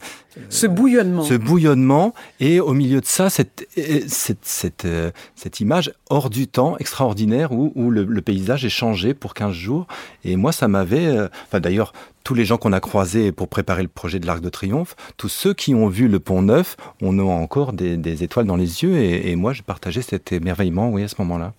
ce 0.48 0.66
bouillonnement. 0.66 1.22
Ce 1.22 1.34
bouillonnement 1.34 2.14
et 2.40 2.61
au 2.61 2.72
milieu 2.72 3.00
de 3.00 3.06
ça, 3.06 3.30
cette, 3.30 3.66
euh, 3.78 4.00
cette, 4.06 4.44
cette, 4.44 4.87
cette 5.34 5.61
image 5.61 5.92
hors 6.11 6.30
du 6.30 6.46
temps 6.46 6.76
extraordinaire 6.78 7.52
où, 7.52 7.72
où 7.74 7.90
le, 7.90 8.20
paysage 8.20 8.64
est 8.64 8.70
changé 8.70 9.14
pour 9.14 9.34
15 9.34 9.52
jours. 9.52 9.87
Et 10.24 10.37
moi, 10.37 10.52
ça 10.52 10.68
m'avait... 10.68 11.28
Enfin, 11.46 11.61
d'ailleurs, 11.61 11.92
tous 12.24 12.34
les 12.34 12.44
gens 12.44 12.58
qu'on 12.58 12.72
a 12.72 12.80
croisés 12.80 13.32
pour 13.32 13.48
préparer 13.48 13.82
le 13.82 13.88
projet 13.88 14.18
de 14.18 14.26
l'Arc 14.26 14.40
de 14.40 14.48
Triomphe, 14.50 14.96
tous 15.16 15.28
ceux 15.28 15.54
qui 15.54 15.74
ont 15.74 15.88
vu 15.88 16.08
le 16.08 16.20
Pont 16.20 16.42
Neuf, 16.42 16.76
on 17.00 17.18
a 17.18 17.22
encore 17.22 17.72
des, 17.72 17.96
des 17.96 18.22
étoiles 18.22 18.46
dans 18.46 18.56
les 18.56 18.82
yeux. 18.82 18.98
Et, 18.98 19.30
et 19.30 19.37
moi, 19.37 19.52
j'ai 19.52 19.62
partagé 19.62 20.02
cet 20.02 20.32
émerveillement, 20.32 20.90
oui, 20.90 21.02
à 21.02 21.08
ce 21.08 21.14
moment-là. 21.20 21.54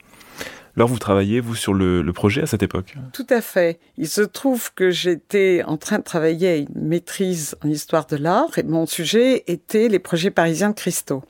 Alors 0.75 0.87
vous 0.87 0.99
travaillez, 0.99 1.39
vous, 1.39 1.55
sur 1.55 1.73
le, 1.73 2.03
projet 2.13 2.41
à 2.41 2.45
cette 2.45 2.63
époque? 2.63 2.95
Tout 3.13 3.27
à 3.29 3.41
fait. 3.41 3.79
Il 3.97 4.07
se 4.07 4.21
trouve 4.21 4.73
que 4.73 4.89
j'étais 4.89 5.63
en 5.65 5.77
train 5.77 5.99
de 5.99 6.03
travailler 6.03 6.49
à 6.49 6.55
une 6.55 6.67
maîtrise 6.75 7.55
en 7.63 7.69
histoire 7.69 8.05
de 8.05 8.15
l'art 8.15 8.57
et 8.57 8.63
mon 8.63 8.85
sujet 8.85 9.43
était 9.47 9.87
les 9.87 9.99
projets 9.99 10.31
parisiens 10.31 10.69
de 10.69 10.75
Christo. 10.75 11.23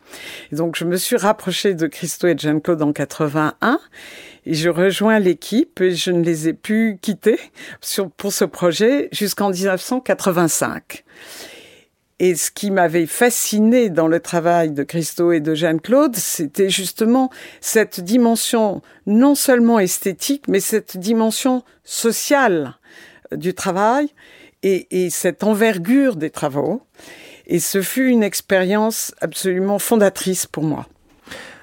Donc 0.52 0.76
je 0.78 0.86
me 0.86 0.98
suis 0.98 1.18
rapprochée 1.18 1.74
de 1.74 1.88
Christo 1.88 2.28
et 2.28 2.36
de 2.36 2.40
Jeanne-Claude 2.40 2.82
en 2.82 2.94
81 2.94 3.80
et 4.46 4.54
je 4.54 4.70
rejoins 4.70 5.20
l'équipe 5.20 5.82
et 5.82 5.96
je 5.96 6.12
ne 6.12 6.24
les 6.24 6.48
ai 6.48 6.54
pu 6.54 6.98
quitter 7.02 7.40
pour 8.18 8.34
ce 8.34 8.46
projet 8.46 9.10
jusqu'en 9.12 9.52
1985. 9.52 11.04
Et 12.20 12.36
ce 12.36 12.52
qui 12.52 12.70
m'avait 12.70 13.06
fasciné 13.06 13.90
dans 13.90 14.08
le 14.08 14.20
travail 14.20 14.72
de 14.72 14.84
Christo 14.84 15.32
et 15.32 15.40
de 15.40 15.56
Jeanne-Claude, 15.56 16.18
c'était 16.18 16.70
justement 16.70 17.30
cette 17.62 18.02
dimension 18.02 18.82
non 19.08 19.36
seulement 19.36 19.80
esthétique, 19.80 20.44
mais 20.50 20.60
cette 20.60 20.98
dimension 20.98 21.64
sociale 21.86 22.76
du 23.32 23.54
travail 23.54 24.10
et, 24.64 25.06
et 25.06 25.10
cette 25.10 25.44
envergure 25.44 26.18
des 26.18 26.30
travaux. 26.30 26.82
Et 27.48 27.60
ce 27.60 27.82
fut 27.82 28.10
une 28.10 28.24
expérience 28.24 29.16
absolument 29.22 29.80
fondatrice 29.80 30.46
pour 30.46 30.64
moi. 30.64 30.88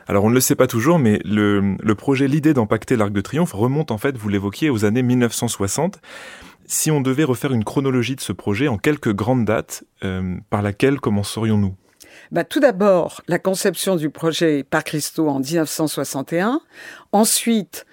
Alors 0.08 0.24
on 0.24 0.30
ne 0.30 0.34
le 0.34 0.40
sait 0.40 0.54
pas 0.54 0.68
toujours, 0.68 0.98
mais 0.98 1.20
le, 1.24 1.76
le 1.82 1.94
projet, 1.94 2.28
l'idée 2.28 2.54
d'empacter 2.54 2.96
l'Arc 2.96 3.12
de 3.12 3.20
Triomphe 3.20 3.52
remonte 3.52 3.90
en 3.90 3.98
fait, 3.98 4.16
vous 4.16 4.28
l'évoquiez, 4.28 4.70
aux 4.70 4.84
années 4.84 5.02
1960. 5.02 6.00
Si 6.66 6.90
on 6.90 7.00
devait 7.00 7.24
refaire 7.24 7.52
une 7.52 7.64
chronologie 7.64 8.16
de 8.16 8.20
ce 8.20 8.32
projet 8.32 8.68
en 8.68 8.76
quelques 8.76 9.14
grandes 9.14 9.44
dates, 9.44 9.84
euh, 10.04 10.36
par 10.50 10.62
laquelle 10.62 11.00
commencerions-nous? 11.00 11.74
Bah, 12.32 12.44
Tout 12.44 12.60
d'abord, 12.60 13.22
la 13.28 13.38
conception 13.38 13.96
du 13.96 14.10
projet 14.10 14.64
par 14.64 14.84
Christo 14.84 15.28
en 15.28 15.38
1961. 15.38 16.60
Ensuite, 17.12 17.86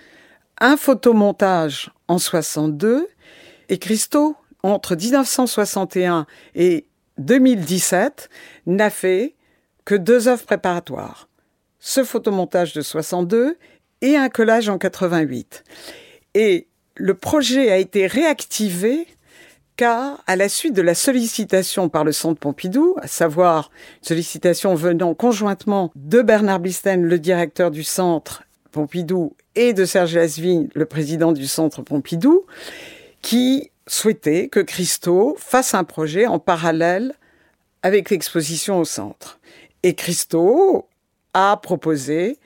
un 0.59 0.77
photomontage 0.77 1.91
en 2.07 2.17
62. 2.17 3.07
Et 3.69 3.77
Christo, 3.77 4.35
entre 4.63 4.95
1961 4.95 6.25
et 6.55 6.87
2017, 7.17 8.29
n'a 8.65 8.89
fait 8.89 9.35
que 9.85 9.95
deux 9.95 10.27
œuvres 10.27 10.45
préparatoires. 10.45 11.29
Ce 11.79 12.03
photomontage 12.03 12.73
de 12.73 12.81
62 12.81 13.57
et 14.01 14.15
un 14.15 14.29
collage 14.29 14.69
en 14.69 14.77
88. 14.77 15.63
Et 16.33 16.67
le 16.95 17.13
projet 17.13 17.71
a 17.71 17.77
été 17.77 18.07
réactivé 18.07 19.07
car, 19.75 20.23
à 20.27 20.35
la 20.35 20.49
suite 20.49 20.75
de 20.75 20.83
la 20.83 20.93
sollicitation 20.93 21.89
par 21.89 22.03
le 22.03 22.11
Centre 22.11 22.39
Pompidou, 22.39 22.95
à 23.01 23.07
savoir 23.07 23.71
une 24.01 24.07
sollicitation 24.07 24.75
venant 24.75 25.15
conjointement 25.15 25.91
de 25.95 26.21
Bernard 26.21 26.59
Blisten, 26.59 27.03
le 27.03 27.17
directeur 27.17 27.71
du 27.71 27.83
Centre 27.83 28.43
Pompidou, 28.71 29.35
et 29.55 29.73
de 29.73 29.85
Serge 29.85 30.15
Lasvigne, 30.15 30.67
le 30.73 30.85
président 30.85 31.31
du 31.31 31.47
Centre 31.47 31.81
Pompidou, 31.81 32.43
qui 33.21 33.71
souhaitait 33.87 34.47
que 34.47 34.59
Christo 34.59 35.35
fasse 35.39 35.73
un 35.73 35.83
projet 35.83 36.27
en 36.27 36.39
parallèle 36.39 37.13
avec 37.81 38.09
l'exposition 38.09 38.79
au 38.79 38.85
centre. 38.85 39.39
Et 39.83 39.93
Christo 39.95 40.87
a 41.33 41.57
proposé 41.57 42.37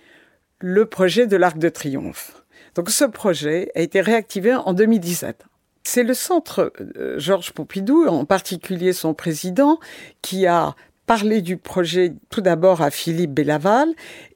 le 0.59 0.85
projet 0.85 1.27
de 1.27 1.37
l'Arc 1.37 1.57
de 1.57 1.69
Triomphe. 1.69 2.43
Donc 2.77 2.91
ce 2.91 3.05
projet 3.05 3.71
a 3.73 3.81
été 3.81 4.01
réactivé 4.01 4.53
en 4.53 4.71
2017. 4.71 5.45
C'est 5.83 6.03
le 6.03 6.13
centre 6.13 6.71
euh, 6.97 7.17
Georges 7.17 7.51
Pompidou, 7.51 8.05
en 8.05 8.23
particulier 8.23 8.93
son 8.93 9.15
président, 9.15 9.79
qui 10.21 10.45
a 10.45 10.75
parlé 11.07 11.41
du 11.41 11.57
projet 11.57 12.13
tout 12.29 12.41
d'abord 12.41 12.81
à 12.81 12.91
Philippe 12.91 13.31
Bellaval 13.31 13.87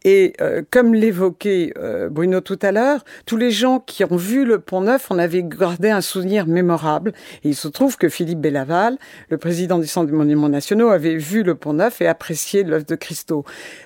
et 0.06 0.34
euh, 0.42 0.64
comme 0.72 0.96
l'évoquait 0.96 1.74
euh, 1.78 2.10
Bruno 2.10 2.42
tout 2.42 2.58
à 2.64 2.72
l'heure, 2.72 3.04
tous 3.28 3.38
les 3.38 3.52
gens 3.52 3.80
qui 3.80 4.04
ont 4.06 4.16
vu 4.16 4.44
le 4.44 4.58
Pont 4.58 4.82
Neuf 4.82 5.12
en 5.12 5.20
avaient 5.20 5.44
gardé 5.44 5.92
un 5.92 6.02
souvenir 6.02 6.48
mémorable. 6.48 7.14
Et 7.44 7.50
il 7.50 7.56
se 7.56 7.68
trouve 7.68 7.98
que 7.98 8.10
Philippe 8.10 8.40
Bellaval, 8.40 8.98
le 9.30 9.38
président 9.38 9.78
du 9.78 9.86
Centre 9.86 10.10
des 10.10 10.18
Monuments 10.18 10.50
Nationaux, 10.50 10.90
avait 10.90 11.18
vu 11.18 11.44
le 11.44 11.54
Pont 11.54 11.74
Neuf 11.74 12.02
et 12.02 12.08
apprécié 12.08 12.64
l'œuvre 12.64 12.86
de 12.86 12.96
Christo. 12.96 13.44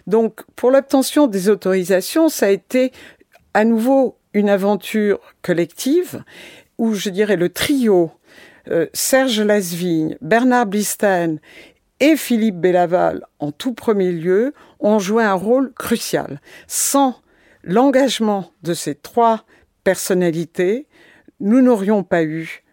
Donc 0.07 0.43
pour 0.55 0.71
l'obtention 0.71 1.27
des 1.27 1.49
autorisations, 1.49 2.29
ça 2.29 2.45
a 2.45 2.49
été 2.49 2.93
à 3.53 3.65
nouveau 3.65 4.17
une 4.35 4.49
aventure 4.49 5.19
collective 5.41 6.23
où 6.77 6.93
je 6.93 7.09
dirais 7.09 7.37
le 7.37 7.49
trio 7.49 8.11
euh, 8.69 8.87
Serge 8.93 9.39
Lasvigne, 9.39 10.17
Bernard 10.21 10.67
Blistein 10.67 11.37
et 12.01 12.17
Philippe 12.17 12.57
Bellaval, 12.57 13.25
en 13.39 13.51
tout 13.51 13.73
premier 13.73 14.11
lieu, 14.11 14.53
ont 14.81 14.99
joué 14.99 15.23
un 15.23 15.33
rôle 15.33 15.71
crucial. 15.73 16.41
Sans 16.67 17.15
l'engagement 17.63 18.51
de 18.61 18.73
ces 18.73 18.93
trois 18.93 19.45
personnalités, 19.85 20.87
nous 21.39 21.61
n'aurions 21.61 22.03
pas 22.03 22.23
eu 22.23 22.64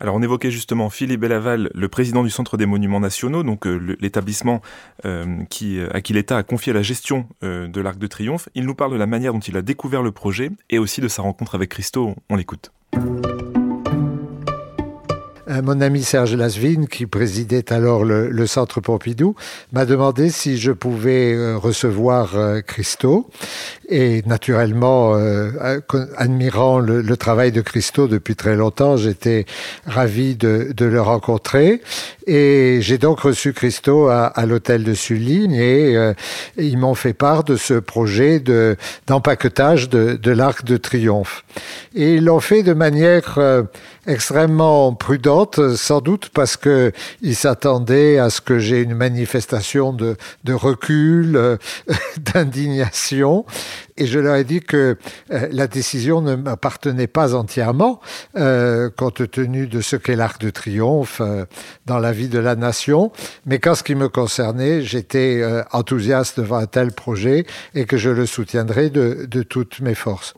Alors 0.00 0.14
on 0.14 0.22
évoquait 0.22 0.50
justement 0.50 0.90
Philippe 0.90 1.20
Bellaval, 1.20 1.70
le 1.74 1.88
président 1.88 2.22
du 2.22 2.30
Centre 2.30 2.56
des 2.56 2.66
Monuments 2.66 3.00
Nationaux, 3.00 3.42
donc 3.42 3.66
euh, 3.66 3.96
l'établissement 4.00 4.60
euh, 5.04 5.42
qui, 5.50 5.80
à 5.92 6.00
qui 6.00 6.12
l'État 6.12 6.36
a 6.36 6.42
confié 6.42 6.72
la 6.72 6.82
gestion 6.82 7.26
de 7.42 7.80
l'Arc 7.80 7.98
de 7.98 8.06
Triomphe. 8.06 8.48
Il 8.54 8.64
nous 8.64 8.74
parle 8.74 8.92
de 8.92 8.96
la 8.96 9.06
manière 9.06 9.32
dont 9.32 9.40
il 9.40 9.56
a 9.56 9.62
découvert 9.62 10.02
le 10.02 10.12
projet 10.12 10.50
et 10.70 10.78
aussi 10.78 11.00
de 11.00 11.08
sa 11.08 11.22
rencontre 11.22 11.54
avec 11.54 11.70
Christo. 11.70 12.14
On 12.28 12.36
l'écoute. 12.36 12.70
Euh, 15.50 15.62
mon 15.62 15.80
ami 15.80 16.02
Serge 16.02 16.34
Lasvine, 16.34 16.86
qui 16.86 17.06
présidait 17.06 17.72
alors 17.72 18.04
le, 18.04 18.46
Centre 18.46 18.80
Pompidou, 18.80 19.34
m'a 19.72 19.84
demandé 19.84 20.30
si 20.30 20.58
je 20.58 20.72
pouvais 20.72 21.34
euh, 21.34 21.56
recevoir 21.56 22.36
euh, 22.36 22.60
Christo. 22.60 23.28
Et 23.90 24.22
naturellement, 24.24 25.14
admirant 26.16 26.78
le, 26.78 27.16
travail 27.18 27.52
de 27.52 27.60
Christo 27.60 28.08
depuis 28.08 28.34
très 28.34 28.56
longtemps, 28.56 28.96
j'étais 28.96 29.44
ravi 29.84 30.36
de, 30.36 30.72
le 30.78 31.02
rencontrer. 31.02 31.82
Et 32.26 32.78
j'ai 32.80 32.96
donc 32.96 33.20
reçu 33.20 33.52
Christo 33.52 34.08
à, 34.08 34.32
l'hôtel 34.46 34.84
de 34.84 34.94
Sully 34.94 35.54
et 35.54 35.98
ils 36.56 36.78
m'ont 36.78 36.94
fait 36.94 37.12
part 37.12 37.44
de 37.44 37.56
ce 37.56 37.74
projet 37.74 38.40
de 38.40 38.78
d'empaquetage 39.06 39.90
de, 39.90 40.14
de 40.14 40.30
l'Arc 40.30 40.64
de 40.64 40.78
Triomphe. 40.78 41.44
Et 41.94 42.14
ils 42.14 42.24
l'ont 42.24 42.40
fait 42.40 42.62
de 42.62 42.72
manière 42.72 43.38
extrêmement 44.06 44.94
prudente, 44.94 45.33
sans 45.76 46.00
doute 46.00 46.30
parce 46.32 46.56
que 46.56 46.92
il 47.22 47.36
s'attendait 47.36 48.18
à 48.18 48.30
ce 48.30 48.40
que 48.40 48.58
j'ai 48.58 48.80
une 48.80 48.94
manifestation 48.94 49.92
de, 49.92 50.16
recul, 50.52 51.36
euh, 51.36 51.56
d'indignation. 52.18 53.44
Et 53.96 54.06
je 54.06 54.18
leur 54.18 54.34
ai 54.34 54.42
dit 54.42 54.60
que 54.60 54.96
euh, 55.30 55.48
la 55.52 55.68
décision 55.68 56.20
ne 56.20 56.34
m'appartenait 56.34 57.06
pas 57.06 57.36
entièrement, 57.36 58.00
euh, 58.36 58.90
compte 58.90 59.30
tenu 59.30 59.68
de 59.68 59.80
ce 59.80 59.94
qu'est 59.94 60.16
l'Arc 60.16 60.40
de 60.40 60.50
Triomphe 60.50 61.20
euh, 61.20 61.44
dans 61.86 62.00
la 62.00 62.10
vie 62.10 62.28
de 62.28 62.40
la 62.40 62.56
nation, 62.56 63.12
mais 63.46 63.60
qu'en 63.60 63.76
ce 63.76 63.84
qui 63.84 63.94
me 63.94 64.08
concernait, 64.08 64.82
j'étais 64.82 65.40
euh, 65.42 65.62
enthousiaste 65.70 66.40
devant 66.40 66.56
un 66.56 66.66
tel 66.66 66.90
projet 66.90 67.46
et 67.74 67.84
que 67.84 67.96
je 67.96 68.10
le 68.10 68.26
soutiendrais 68.26 68.90
de, 68.90 69.28
de 69.30 69.42
toutes 69.44 69.80
mes 69.80 69.94
forces. 69.94 70.34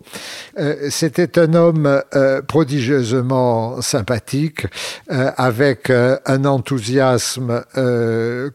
C'était 0.90 1.38
un 1.38 1.54
homme 1.54 2.02
prodigieusement 2.48 3.80
sympathique, 3.80 4.66
avec 5.08 5.90
un 5.90 6.44
enthousiasme 6.44 7.62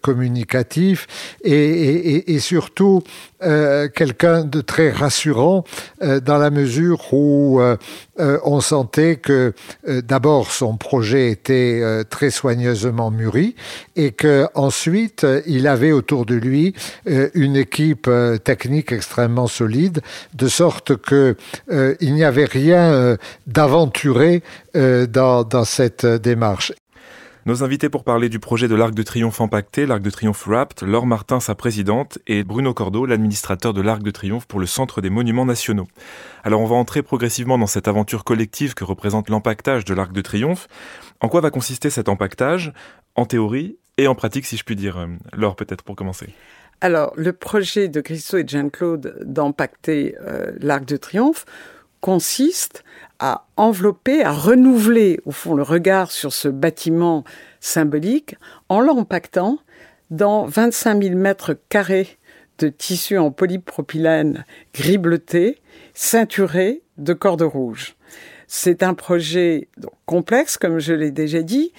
communicatif 0.01 1.07
et, 1.43 1.53
et, 1.53 2.33
et 2.33 2.39
surtout 2.39 3.03
quelqu'un 3.93 4.43
de 4.43 4.61
très 4.61 4.91
rassurant 4.91 5.63
euh, 6.01 6.19
dans 6.19 6.37
la 6.37 6.49
mesure 6.49 7.13
où 7.13 7.59
euh, 7.59 7.77
euh, 8.19 8.39
on 8.43 8.61
sentait 8.61 9.15
que 9.15 9.53
d'abord 9.87 10.51
son 10.51 10.77
projet 10.77 11.31
était 11.31 11.81
très 12.09 12.29
soigneusement 12.29 13.09
mûri 13.09 13.55
et 13.95 14.11
que 14.11 14.45
ensuite 14.53 15.25
il 15.45 15.67
avait 15.67 15.91
autour 15.91 16.25
de 16.25 16.35
lui 16.35 16.75
une 17.05 17.55
équipe 17.55 18.09
technique 18.43 18.91
extrêmement 18.91 19.47
solide, 19.47 20.01
de 20.33 20.47
sorte 20.47 20.97
que 20.97 21.35
il 21.99 22.13
n'y 22.13 22.23
avait 22.23 22.45
rien 22.45 23.17
d'aventuré 23.47 24.43
dans, 24.73 25.43
dans 25.43 25.65
cette 25.65 26.05
démarche. 26.05 26.73
Nos 27.47 27.63
invités 27.63 27.89
pour 27.89 28.03
parler 28.03 28.29
du 28.29 28.37
projet 28.37 28.67
de 28.67 28.75
l'Arc 28.75 28.93
de 28.93 29.01
Triomphe 29.01 29.41
empaqueté, 29.41 29.87
l'Arc 29.87 30.03
de 30.03 30.11
Triomphe 30.11 30.45
Wrapped, 30.45 30.87
Laure 30.87 31.07
Martin, 31.07 31.39
sa 31.39 31.55
présidente, 31.55 32.19
et 32.27 32.43
Bruno 32.43 32.71
Cordeau, 32.75 33.07
l'administrateur 33.07 33.73
de 33.73 33.81
l'Arc 33.81 34.03
de 34.03 34.11
Triomphe 34.11 34.45
pour 34.45 34.59
le 34.59 34.67
Centre 34.67 35.01
des 35.01 35.09
Monuments 35.09 35.45
Nationaux. 35.45 35.87
Alors 36.43 36.61
on 36.61 36.67
va 36.67 36.75
entrer 36.75 37.01
progressivement 37.01 37.57
dans 37.57 37.65
cette 37.65 37.87
aventure 37.87 38.23
collective 38.23 38.75
que 38.75 38.83
représente 38.83 39.27
l'empaquetage 39.27 39.85
de 39.85 39.95
l'Arc 39.95 40.11
de 40.11 40.21
Triomphe. 40.21 40.67
En 41.19 41.29
quoi 41.29 41.41
va 41.41 41.49
consister 41.49 41.89
cet 41.89 42.09
empaquetage 42.09 42.73
En 43.15 43.25
théorie 43.25 43.79
et 43.97 44.07
en 44.07 44.13
pratique, 44.13 44.45
si 44.45 44.55
je 44.55 44.63
puis 44.63 44.75
dire. 44.75 45.07
Laure, 45.33 45.55
peut-être 45.55 45.83
pour 45.83 45.95
commencer. 45.95 46.27
Alors, 46.79 47.11
le 47.15 47.33
projet 47.33 47.87
de 47.87 48.01
Christo 48.01 48.37
et 48.37 48.45
Jean-Claude 48.47 49.17
d'empacter 49.25 50.15
euh, 50.21 50.51
l'Arc 50.59 50.85
de 50.85 50.97
Triomphe 50.97 51.45
consiste 52.01 52.83
à 53.21 53.45
envelopper, 53.55 54.23
à 54.23 54.33
renouveler 54.33 55.19
au 55.25 55.31
fond 55.31 55.53
le 55.53 55.61
regard 55.61 56.11
sur 56.11 56.33
ce 56.33 56.47
bâtiment 56.49 57.23
symbolique 57.59 58.35
en 58.67 58.81
l'empactant 58.81 59.59
dans 60.09 60.45
25 60.45 61.03
000 61.03 61.15
mètres 61.15 61.55
carrés 61.69 62.17
de 62.57 62.67
tissu 62.67 63.17
en 63.17 63.31
polypropylène 63.31 64.43
gris 64.73 64.97
bleuté, 64.97 65.61
ceinturé 65.93 66.81
de 66.97 67.13
cordes 67.13 67.43
rouges. 67.43 67.95
C'est 68.47 68.83
un 68.83 68.95
projet 68.95 69.69
complexe, 70.05 70.57
comme 70.57 70.79
je 70.79 70.93
l'ai 70.93 71.11
déjà 71.11 71.43
dit, 71.43 71.71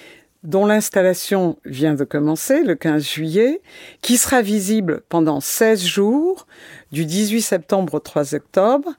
dont 0.43 0.65
l'installation 0.65 1.57
vient 1.65 1.93
de 1.93 2.03
commencer 2.03 2.63
le 2.63 2.75
15 2.75 3.05
juillet, 3.05 3.61
qui 4.01 4.17
sera 4.17 4.41
visible 4.41 5.03
pendant 5.09 5.39
16 5.39 5.85
jours, 5.85 6.47
du 6.91 7.05
18 7.05 7.41
septembre 7.41 7.95
au 7.95 7.99
3 7.99 8.33
octobre, 8.33 8.89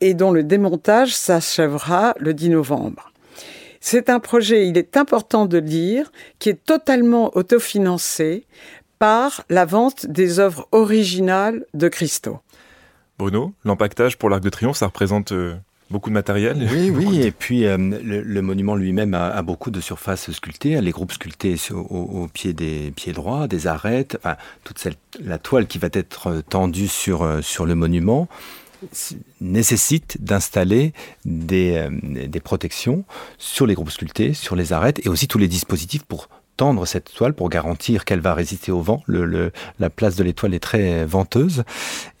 et 0.00 0.14
dont 0.14 0.32
le 0.32 0.44
démontage 0.44 1.14
s'achèvera 1.14 2.14
le 2.18 2.34
10 2.34 2.50
novembre. 2.50 3.12
C'est 3.80 4.10
un 4.10 4.20
projet, 4.20 4.68
il 4.68 4.76
est 4.76 4.96
important 4.96 5.46
de 5.46 5.58
le 5.58 5.62
dire, 5.62 6.10
qui 6.38 6.48
est 6.48 6.64
totalement 6.64 7.36
autofinancé 7.36 8.44
par 8.98 9.44
la 9.48 9.64
vente 9.64 10.06
des 10.06 10.40
œuvres 10.40 10.66
originales 10.72 11.64
de 11.74 11.88
Christo. 11.88 12.40
Bruno, 13.18 13.52
l'empaquetage 13.64 14.18
pour 14.18 14.30
l'Arc 14.30 14.42
de 14.42 14.48
Triomphe, 14.48 14.76
ça 14.76 14.86
représente 14.86 15.32
euh, 15.32 15.54
beaucoup 15.90 16.10
de 16.10 16.14
matériel? 16.14 16.68
Oui, 16.70 16.90
oui, 16.90 17.22
et 17.24 17.30
puis 17.30 17.66
euh, 17.66 17.76
le, 17.78 18.42
monument 18.42 18.74
lui-même 18.74 19.14
a, 19.14 19.40
beaucoup 19.42 19.70
de 19.70 19.80
surfaces 19.80 20.30
sculptées, 20.30 20.80
les 20.80 20.90
groupes 20.90 21.12
sculptés 21.12 21.56
au, 21.72 22.28
pied 22.32 22.52
des 22.52 22.92
pieds 22.94 23.12
droits, 23.12 23.48
des 23.48 23.66
arêtes, 23.66 24.18
toute 24.64 24.86
la 25.20 25.38
toile 25.38 25.66
qui 25.66 25.78
va 25.78 25.88
être 25.92 26.42
tendue 26.48 26.88
sur, 26.88 27.22
euh, 27.22 27.42
sur 27.42 27.66
le 27.66 27.74
monument 27.74 28.28
nécessite 29.40 30.22
d'installer 30.22 30.92
des, 31.24 31.76
euh, 31.76 31.90
des, 32.28 32.40
protections 32.40 33.04
sur 33.38 33.66
les 33.66 33.74
groupes 33.74 33.90
sculptés, 33.90 34.34
sur 34.34 34.56
les 34.56 34.72
arêtes 34.72 35.04
et 35.04 35.08
aussi 35.08 35.28
tous 35.28 35.38
les 35.38 35.48
dispositifs 35.48 36.04
pour 36.04 36.28
tendre 36.58 36.84
cette 36.86 37.14
toile 37.14 37.32
pour 37.32 37.48
garantir 37.48 38.04
qu'elle 38.04 38.20
va 38.20 38.34
résister 38.34 38.70
au 38.70 38.82
vent. 38.82 39.02
La 39.06 39.90
place 39.90 40.16
de 40.16 40.24
l'étoile 40.24 40.52
est 40.52 40.60
très 40.60 41.06
venteuse. 41.06 41.62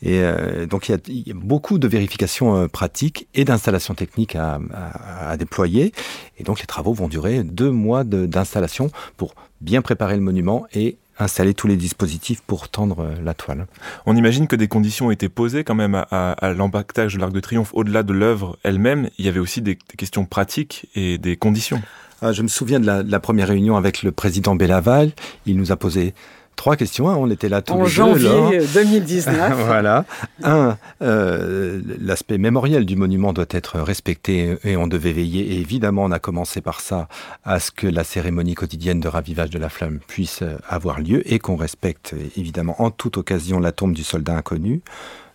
Et 0.00 0.22
euh, 0.22 0.64
donc 0.64 0.88
il 0.88 1.26
y, 1.26 1.30
a, 1.30 1.34
beaucoup 1.34 1.78
de 1.78 1.88
vérifications 1.88 2.56
euh, 2.56 2.68
pratiques 2.68 3.26
et 3.34 3.44
d'installations 3.44 3.94
techniques 3.94 4.36
à, 4.36 5.36
déployer. 5.36 5.92
Et 6.38 6.44
donc 6.44 6.60
les 6.60 6.66
travaux 6.66 6.94
vont 6.94 7.08
durer 7.08 7.42
deux 7.42 7.70
mois 7.70 8.04
d'installation 8.04 8.90
pour 9.16 9.34
bien 9.60 9.82
préparer 9.82 10.14
le 10.14 10.22
monument 10.22 10.66
et 10.72 10.96
installer 11.18 11.54
tous 11.54 11.66
les 11.66 11.76
dispositifs 11.76 12.40
pour 12.42 12.68
tendre 12.68 13.00
euh, 13.00 13.14
la 13.22 13.34
toile. 13.34 13.66
On 14.06 14.16
imagine 14.16 14.46
que 14.46 14.56
des 14.56 14.68
conditions 14.68 15.10
été 15.10 15.28
posées 15.28 15.64
quand 15.64 15.74
même 15.74 15.94
à, 15.94 16.04
à, 16.32 16.52
l'empaquetage 16.52 17.14
de 17.14 17.20
l'Arc 17.20 17.32
de 17.32 17.40
Triomphe. 17.40 17.70
Au-delà 17.74 18.02
de 18.02 18.12
l'œuvre 18.12 18.58
elle-même, 18.62 19.10
il 19.18 19.26
y 19.26 19.28
avait 19.28 19.40
aussi 19.40 19.62
des, 19.62 19.76
questions 19.76 20.24
pratiques 20.24 20.86
et 20.94 21.18
des 21.18 21.36
conditions. 21.36 21.82
Ah, 22.20 22.32
je 22.32 22.42
me 22.42 22.48
souviens 22.48 22.80
de 22.80 22.86
la, 22.86 23.02
de 23.02 23.10
la, 23.10 23.20
première 23.20 23.48
réunion 23.48 23.76
avec 23.76 24.02
le 24.02 24.10
président 24.10 24.56
Bellaval. 24.56 25.12
Il 25.46 25.56
nous 25.56 25.70
a 25.70 25.76
posé 25.76 26.14
trois 26.58 26.76
questions. 26.76 27.08
Hein. 27.08 27.16
On 27.16 27.30
était 27.30 27.48
là 27.48 27.62
tous 27.62 27.72
en 27.72 27.84
les 27.84 27.88
janvier 27.88 28.60
2019. 28.74 29.54
voilà. 29.66 30.04
Un, 30.42 30.76
euh, 31.00 31.80
l'aspect 32.00 32.36
mémoriel 32.36 32.84
du 32.84 32.96
monument 32.96 33.32
doit 33.32 33.46
être 33.50 33.80
respecté 33.80 34.58
et 34.64 34.76
on 34.76 34.86
devait 34.86 35.12
veiller. 35.12 35.54
Et 35.54 35.60
évidemment, 35.60 36.04
on 36.04 36.10
a 36.10 36.18
commencé 36.18 36.60
par 36.60 36.82
ça 36.82 37.08
à 37.44 37.60
ce 37.60 37.70
que 37.70 37.86
la 37.86 38.04
cérémonie 38.04 38.54
quotidienne 38.54 39.00
de 39.00 39.08
ravivage 39.08 39.50
de 39.50 39.58
la 39.58 39.70
flamme 39.70 40.00
puisse 40.06 40.42
avoir 40.68 41.00
lieu 41.00 41.22
et 41.32 41.38
qu'on 41.38 41.56
respecte 41.56 42.14
évidemment 42.36 42.82
en 42.82 42.90
toute 42.90 43.16
occasion 43.16 43.60
la 43.60 43.72
tombe 43.72 43.94
du 43.94 44.04
soldat 44.04 44.36
inconnu. 44.36 44.82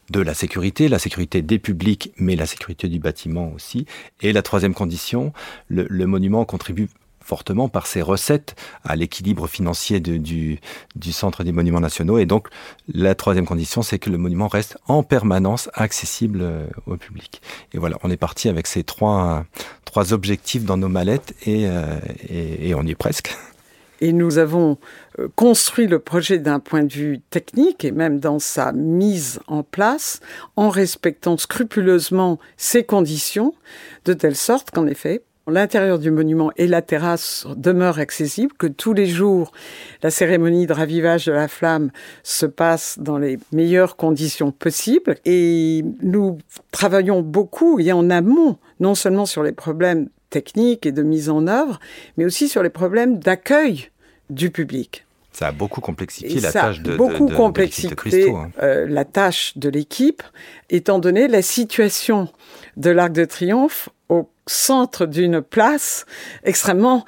de 0.10 0.20
la 0.20 0.34
sécurité, 0.34 0.90
la 0.90 1.00
sécurité 1.00 1.42
des 1.42 1.60
publics, 1.60 2.12
mais 2.18 2.36
la 2.36 2.46
sécurité 2.46 2.90
du 2.90 3.00
bâtiment 3.00 3.52
aussi. 3.56 3.86
Et 4.22 4.34
la 4.34 4.42
troisième 4.42 4.74
condition, 4.74 5.32
le, 5.70 6.06
monument 6.06 6.44
contribue 6.44 6.90
fortement 7.24 7.70
par 7.70 7.88
ses 7.88 8.02
recettes 8.02 8.56
à 8.84 8.96
l'équilibre 8.96 9.48
financier 9.48 10.00
du, 10.00 10.60
Centre 11.12 11.44
des 11.44 11.52
Monuments 11.52 11.80
Nationaux. 11.80 12.18
Et 12.18 12.26
donc, 12.26 12.48
la 12.94 13.16
troisième 13.16 13.46
condition, 13.46 13.82
c'est 13.82 14.00
que 14.00 14.10
le 14.10 14.18
monument 14.18 14.48
reste 14.48 14.78
en 14.88 15.04
permanence 15.04 15.70
accessible 15.74 16.40
euh, 16.42 16.66
au 16.88 16.98
public. 16.98 17.42
Et 17.74 17.78
voilà, 17.78 17.98
on 18.04 18.10
est 18.10 18.18
parti 18.18 18.50
avec 18.50 18.68
ces 18.68 18.84
trois, 18.84 19.46
trois 19.86 20.14
objectifs 20.14 20.66
dans 20.66 20.78
nos 20.78 20.90
mallettes 20.90 21.34
et, 21.46 21.68
euh, 21.68 22.00
et, 22.30 22.70
et 22.70 22.76
on 22.76 22.84
y 22.84 22.92
est 22.92 22.96
presque 22.96 23.36
et 24.04 24.12
nous 24.12 24.38
avons 24.38 24.78
euh, 25.18 25.30
construit 25.36 25.88
le 25.88 25.98
projet 25.98 26.38
d'un 26.38 26.60
point 26.60 26.84
de 26.84 26.92
vue 26.92 27.22
technique 27.30 27.86
et 27.86 27.92
même 27.92 28.20
dans 28.20 28.38
sa 28.38 28.74
mise 28.74 29.40
en 29.48 29.64
place 29.64 30.20
en 30.58 30.70
respectant 30.70 31.38
scrupuleusement 31.38 32.38
ces 32.58 32.84
conditions 32.84 33.54
de 34.04 34.12
telle 34.12 34.36
sorte 34.36 34.72
qu'en 34.72 34.88
effet, 34.88 35.24
L'intérieur 35.46 36.00
du 36.00 36.10
monument 36.10 36.52
et 36.56 36.68
la 36.68 36.82
terrasse 36.82 37.46
demeurent 37.58 38.00
accessibles, 38.00 38.54
que 38.58 38.68
tous 38.68 38.94
les 38.94 39.08
jours, 39.08 39.52
la 40.02 40.10
cérémonie 40.10 40.68
de 40.68 40.74
ravivage 40.74 41.26
de 41.26 41.34
la 41.34 41.50
flamme 41.50 41.92
se 42.24 42.46
passe 42.46 42.98
dans 42.98 43.18
les 43.18 43.38
meilleures 43.52 43.98
conditions 43.98 44.54
possibles. 44.54 45.18
Et 45.26 45.84
nous 46.02 46.38
travaillons 46.72 47.22
beaucoup 47.22 47.78
et 47.82 47.92
en 47.92 48.10
amont, 48.10 48.58
non 48.80 48.96
seulement 48.96 49.26
sur 49.26 49.44
les 49.44 49.52
problèmes 49.52 50.08
techniques 50.30 50.86
et 50.86 50.94
de 50.94 51.04
mise 51.04 51.30
en 51.30 51.46
œuvre, 51.48 51.78
mais 52.16 52.24
aussi 52.24 52.48
sur 52.48 52.64
les 52.64 52.70
problèmes 52.70 53.20
d'accueil 53.20 53.90
du 54.30 54.50
public. 54.50 55.06
Ça 55.34 55.48
a 55.48 55.52
beaucoup 55.52 55.82
complexifié 55.82 56.40
la 56.40 56.52
tâche 56.52 56.82
de, 56.82 56.96
beaucoup 56.96 57.28
de, 57.28 58.36
hein. 58.36 58.52
euh, 58.62 58.86
la 58.88 59.04
tâche 59.04 59.58
de 59.58 59.68
l'équipe, 59.68 60.22
étant 60.70 61.00
donné 61.00 61.28
la 61.28 61.42
situation 61.42 62.30
de 62.78 62.92
l'Arc 62.92 63.12
de 63.12 63.26
Triomphe 63.26 63.90
au 64.10 64.30
centre 64.46 65.06
d'une 65.06 65.42
place 65.42 66.06
extrêmement 66.44 67.04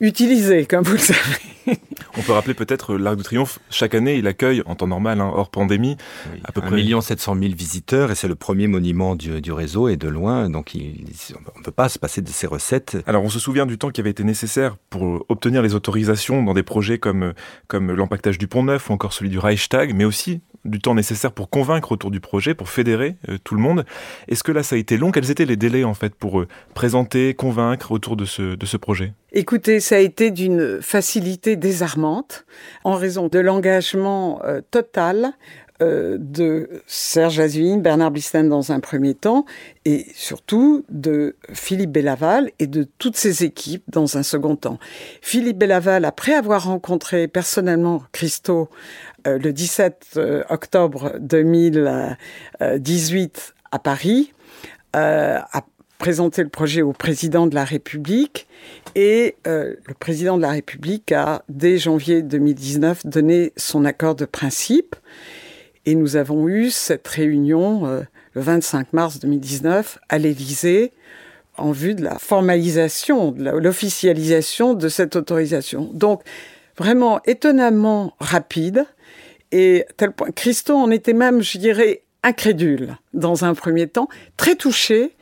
utilisée, 0.00 0.66
comme 0.66 0.84
vous 0.84 0.92
le 0.92 0.98
savez. 0.98 1.20
On 2.16 2.22
peut 2.22 2.32
rappeler 2.32 2.54
peut-être 2.54 2.96
l'Arc 2.96 3.16
de 3.16 3.22
Triomphe, 3.22 3.60
chaque 3.70 3.94
année, 3.94 4.16
il 4.16 4.26
accueille, 4.26 4.62
en 4.66 4.74
temps 4.74 4.86
normal, 4.86 5.20
hein, 5.20 5.30
hors 5.32 5.50
pandémie, 5.50 5.96
à 6.44 6.52
peu 6.52 6.60
près 6.60 6.80
1 6.80 7.00
700 7.00 7.36
000 7.40 7.54
visiteurs, 7.54 8.10
et 8.10 8.14
c'est 8.14 8.28
le 8.28 8.34
premier 8.34 8.66
monument 8.66 9.14
du, 9.14 9.52
réseau, 9.52 9.88
et 9.88 9.96
de 9.96 10.08
loin, 10.08 10.50
donc 10.50 10.72
on 10.74 11.58
ne 11.58 11.64
peut 11.64 11.70
pas 11.70 11.88
se 11.88 11.98
passer 11.98 12.22
de 12.22 12.28
ces 12.28 12.46
recettes. 12.46 12.98
Alors 13.06 13.22
on 13.22 13.28
se 13.28 13.38
souvient 13.38 13.66
du 13.66 13.78
temps 13.78 13.90
qui 13.90 14.00
avait 14.00 14.10
été 14.10 14.24
nécessaire 14.24 14.76
pour 14.90 15.24
obtenir 15.28 15.62
les 15.62 15.74
autorisations 15.74 16.42
dans 16.42 16.54
des 16.54 16.62
projets 16.62 16.98
comme, 16.98 17.32
comme 17.68 17.92
l'empaquetage 17.92 18.38
du 18.38 18.48
Pont 18.48 18.64
Neuf, 18.64 18.90
ou 18.90 18.92
encore 18.92 19.12
celui 19.12 19.30
du 19.30 19.38
Reichstag, 19.38 19.94
mais 19.94 20.04
aussi 20.04 20.40
du 20.64 20.78
temps 20.78 20.94
nécessaire 20.94 21.32
pour 21.32 21.50
convaincre 21.50 21.92
autour 21.92 22.10
du 22.10 22.20
projet, 22.20 22.54
pour 22.54 22.68
fédérer 22.68 23.16
euh, 23.28 23.38
tout 23.42 23.54
le 23.54 23.60
monde. 23.60 23.84
Est-ce 24.28 24.42
que 24.42 24.52
là, 24.52 24.62
ça 24.62 24.76
a 24.76 24.78
été 24.78 24.96
long? 24.96 25.10
Quels 25.10 25.30
étaient 25.30 25.46
les 25.46 25.56
délais, 25.56 25.84
en 25.84 25.94
fait, 25.94 26.14
pour 26.14 26.40
euh, 26.40 26.48
présenter, 26.74 27.34
convaincre 27.34 27.92
autour 27.92 28.16
de 28.16 28.24
ce, 28.24 28.54
de 28.54 28.66
ce 28.66 28.76
projet? 28.76 29.12
Écoutez, 29.32 29.80
ça 29.80 29.96
a 29.96 29.98
été 30.00 30.30
d'une 30.30 30.82
facilité 30.82 31.56
désarmante 31.56 32.44
en 32.84 32.94
raison 32.94 33.28
de 33.28 33.38
l'engagement 33.38 34.42
euh, 34.44 34.60
total 34.70 35.32
de 35.80 36.68
Serge 36.86 37.40
Azuine, 37.40 37.80
Bernard 37.80 38.10
Blisten 38.10 38.48
dans 38.48 38.70
un 38.70 38.80
premier 38.80 39.14
temps, 39.14 39.46
et 39.84 40.06
surtout 40.14 40.84
de 40.90 41.36
Philippe 41.52 41.92
Bellaval 41.92 42.50
et 42.58 42.66
de 42.66 42.86
toutes 42.98 43.16
ses 43.16 43.44
équipes 43.44 43.84
dans 43.88 44.18
un 44.18 44.22
second 44.22 44.56
temps. 44.56 44.78
Philippe 45.22 45.58
Bellaval, 45.58 46.04
après 46.04 46.34
avoir 46.34 46.64
rencontré 46.64 47.28
personnellement 47.28 48.02
Christo 48.12 48.68
euh, 49.26 49.38
le 49.38 49.52
17 49.52 50.06
euh, 50.16 50.42
octobre 50.48 51.12
2018 51.20 53.54
à 53.70 53.78
Paris, 53.78 54.32
euh, 54.96 55.38
a 55.52 55.62
présenté 55.98 56.42
le 56.42 56.48
projet 56.48 56.82
au 56.82 56.92
président 56.92 57.46
de 57.46 57.54
la 57.54 57.64
République 57.64 58.48
et 58.94 59.36
le 59.44 59.76
président 59.98 60.38
de 60.38 60.42
la 60.42 60.48
République 60.48 61.12
a, 61.12 61.42
dès 61.50 61.76
janvier 61.76 62.22
2019, 62.22 63.04
donné 63.04 63.52
son 63.58 63.84
accord 63.84 64.14
de 64.14 64.24
principe. 64.24 64.96
Et 65.86 65.94
nous 65.94 66.16
avons 66.16 66.48
eu 66.48 66.70
cette 66.70 67.06
réunion 67.08 67.84
le 68.34 68.40
25 68.40 68.92
mars 68.92 69.18
2019 69.18 69.98
à 70.08 70.18
l'Élysée 70.18 70.92
en 71.56 71.72
vue 71.72 71.94
de 71.94 72.02
la 72.02 72.18
formalisation, 72.18 73.32
de 73.32 73.50
l'officialisation 73.50 74.74
de 74.74 74.88
cette 74.88 75.16
autorisation. 75.16 75.90
Donc, 75.92 76.22
vraiment 76.76 77.20
étonnamment 77.26 78.14
rapide. 78.20 78.86
Et 79.52 79.84
tel 79.96 80.12
point, 80.12 80.30
Christo 80.30 80.74
en 80.74 80.90
était 80.90 81.12
même, 81.12 81.42
je 81.42 81.58
dirais, 81.58 82.02
incrédule 82.22 82.96
dans 83.12 83.44
un 83.44 83.54
premier 83.54 83.86
temps, 83.86 84.08
très 84.36 84.54
touché 84.54 85.12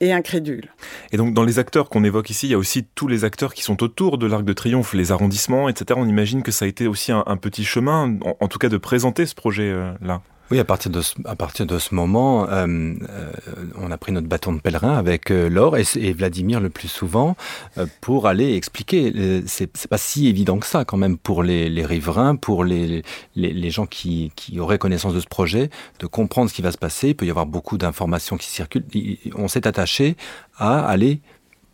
et 0.00 0.12
incrédule. 0.12 0.72
Et 1.12 1.16
donc 1.16 1.34
dans 1.34 1.44
les 1.44 1.58
acteurs 1.58 1.88
qu'on 1.88 2.04
évoque 2.04 2.30
ici, 2.30 2.46
il 2.46 2.50
y 2.50 2.54
a 2.54 2.58
aussi 2.58 2.84
tous 2.94 3.08
les 3.08 3.24
acteurs 3.24 3.54
qui 3.54 3.62
sont 3.62 3.82
autour 3.82 4.18
de 4.18 4.26
l'Arc 4.26 4.44
de 4.44 4.52
Triomphe, 4.52 4.94
les 4.94 5.12
arrondissements, 5.12 5.68
etc. 5.68 5.98
On 6.00 6.08
imagine 6.08 6.42
que 6.42 6.52
ça 6.52 6.64
a 6.64 6.68
été 6.68 6.86
aussi 6.86 7.12
un, 7.12 7.36
petit 7.36 7.64
chemin, 7.64 8.18
en, 8.40 8.48
tout 8.48 8.58
cas 8.58 8.68
de 8.68 8.76
présenter 8.76 9.26
ce 9.26 9.34
projet-là. 9.34 10.22
Oui, 10.50 10.58
à 10.58 10.64
partir 10.64 10.90
de 10.90 11.02
ce, 11.02 11.14
à 11.26 11.36
partir 11.36 11.66
de 11.66 11.78
ce 11.78 11.94
moment, 11.94 12.48
euh, 12.48 12.66
euh, 12.66 13.32
on 13.76 13.90
a 13.90 13.98
pris 13.98 14.12
notre 14.12 14.28
bâton 14.28 14.54
de 14.54 14.60
pèlerin 14.60 14.96
avec 14.96 15.30
euh, 15.30 15.50
Laure 15.50 15.76
et, 15.76 16.12
Vladimir 16.12 16.60
le 16.60 16.70
plus 16.70 16.88
souvent 16.88 17.36
euh, 17.76 17.84
pour 18.00 18.26
aller 18.26 18.54
expliquer. 18.54 19.42
C'est 19.46 19.88
pas 19.88 19.98
si 19.98 20.26
évident 20.26 20.58
que 20.58 20.66
ça 20.66 20.86
quand 20.86 20.96
même 20.96 21.18
pour 21.18 21.42
les, 21.42 21.68
les 21.68 21.84
riverains, 21.84 22.34
pour 22.34 22.64
les, 22.64 23.02
les, 23.36 23.52
les, 23.52 23.70
gens 23.70 23.84
qui, 23.84 24.32
qui 24.36 24.58
auraient 24.58 24.78
connaissance 24.78 25.12
de 25.12 25.20
ce 25.20 25.26
projet, 25.26 25.68
de 25.98 26.06
comprendre 26.06 26.48
ce 26.48 26.54
qui 26.54 26.62
va 26.62 26.72
se 26.72 26.78
passer. 26.78 27.08
Il 27.08 27.14
peut 27.14 27.26
y 27.26 27.30
avoir 27.30 27.46
beaucoup 27.46 27.76
d'informations 27.76 28.38
qui 28.38 28.48
circulent. 28.48 28.86
On 29.34 29.48
s'est 29.48 29.66
attaché 29.66 30.16
à 30.56 30.80
aller 30.80 31.20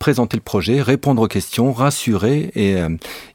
présenter 0.04 0.36
le 0.36 0.42
projet, 0.42 0.82
répondre 0.82 1.22
aux 1.22 1.28
questions, 1.28 1.72
rassurer, 1.72 2.50
et, 2.54 2.76
euh, 2.76 2.90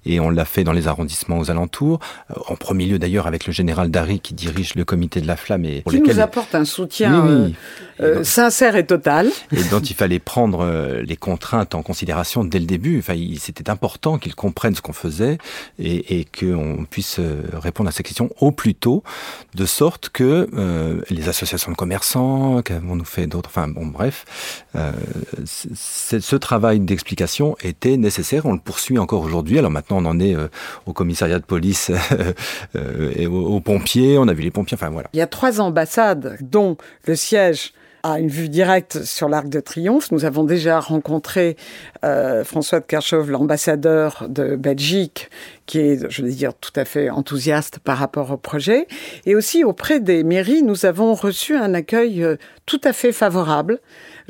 et 0.06 0.20
on 0.20 0.30
l'a 0.30 0.46
fait 0.46 0.64
dans 0.64 0.72
les 0.72 0.88
arrondissements 0.88 1.40
aux 1.40 1.50
alentours, 1.50 2.00
euh, 2.30 2.36
en 2.46 2.56
premier 2.56 2.86
lieu 2.86 3.00
d'ailleurs 3.00 3.26
avec 3.26 3.48
le 3.48 3.54
général 3.54 3.90
Dari 3.90 4.20
qui 4.20 4.36
dirige 4.36 4.76
le 4.76 4.86
comité 4.86 5.20
de 5.20 5.26
la 5.26 5.36
flamme. 5.36 5.66
Et 5.66 5.82
qui 5.82 6.00
nous 6.00 6.20
apporte 6.20 6.54
un 6.54 6.66
soutien 6.66 7.50
euh, 8.02 8.24
sincère 8.24 8.76
et 8.76 8.86
total. 8.86 9.32
Et 9.52 9.64
dont 9.64 9.80
il 9.80 9.96
fallait 9.96 10.20
prendre 10.20 11.02
les 11.02 11.18
contraintes 11.18 11.74
en 11.74 11.82
considération 11.82 12.44
dès 12.44 12.60
le 12.60 12.68
début. 12.68 13.00
Enfin, 13.00 13.16
c'était 13.40 13.72
important 13.72 14.20
qu'ils 14.20 14.36
comprennent 14.36 14.76
ce 14.76 14.84
qu'on 14.84 14.94
faisait 14.94 15.40
et, 15.80 16.20
et 16.20 16.26
qu'on 16.26 16.86
puisse 16.88 17.20
répondre 17.54 17.90
à 17.90 17.92
ces 17.92 18.04
questions 18.04 18.30
au 18.40 18.52
plus 18.52 18.76
tôt, 18.76 19.04
de 19.56 19.66
sorte 19.66 20.10
que 20.10 20.48
les 21.10 21.30
associations 21.30 21.72
de 21.72 21.76
commerçants, 21.76 22.62
qu'avons-nous 22.62 23.06
fait 23.06 23.26
d'autres, 23.26 23.50
enfin 23.50 23.68
bon 23.68 23.88
bref, 23.88 24.26
ce 25.46 26.36
travail 26.36 26.59
travail 26.60 26.82
d'explication 26.82 27.56
était 27.64 27.96
nécessaire. 27.96 28.46
On 28.46 28.52
le 28.52 28.60
poursuit 28.60 29.00
encore 29.00 29.22
aujourd'hui. 29.22 29.58
Alors 29.60 29.72
maintenant, 29.72 30.04
on 30.04 30.06
en 30.06 30.20
est 30.20 30.36
euh, 30.36 30.50
au 30.86 30.92
commissariat 30.92 31.40
de 31.40 31.46
police 31.46 31.90
euh, 32.76 33.14
et 33.16 33.28
aux, 33.28 33.62
pompiers. 33.62 34.18
On 34.18 34.28
a 34.28 34.34
vu 34.34 34.44
les 34.44 34.52
pompiers. 34.52 34.76
Enfin 34.76 34.90
voilà. 34.90 35.10
Il 35.14 35.20
y 35.20 35.22
a 35.22 35.28
trois 35.28 35.62
ambassades, 35.62 36.38
dont 36.42 36.76
le 37.06 37.16
siège 37.16 37.74
a 38.04 38.20
une 38.20 38.28
vue 38.28 38.50
directe 38.50 39.04
sur 39.04 39.30
l'Arc 39.30 39.48
de 39.48 39.62
Triomphe. 39.62 40.12
Nous 40.12 40.26
avons 40.26 40.44
déjà 40.44 40.82
rencontré 40.82 41.56
euh, 42.04 42.44
François 42.44 42.82
de 42.82 42.86
Kerchove, 42.86 43.32
l'ambassadeur 43.32 44.26
de 44.28 44.58
Belgique, 44.58 45.30
qui 45.70 45.80
est, 45.80 46.10
je 46.10 46.24
veux 46.24 46.32
dire, 46.32 46.54
tout 46.56 46.74
à 46.76 46.84
fait 46.84 47.12
enthousiaste 47.12 47.78
par 47.78 48.00
rapport 48.00 48.32
au 48.32 48.38
projet. 48.38 48.88
Et 49.28 49.36
aussi 49.36 49.64
auprès 49.64 50.00
des 50.00 50.24
mairies, 50.24 50.64
nous 50.64 50.88
avons 50.88 51.14
reçu 51.14 51.56
un 51.56 51.76
accueil 51.76 52.26
tout 52.66 52.82
à 52.84 52.92
fait 52.92 53.12
favorable 53.12 53.80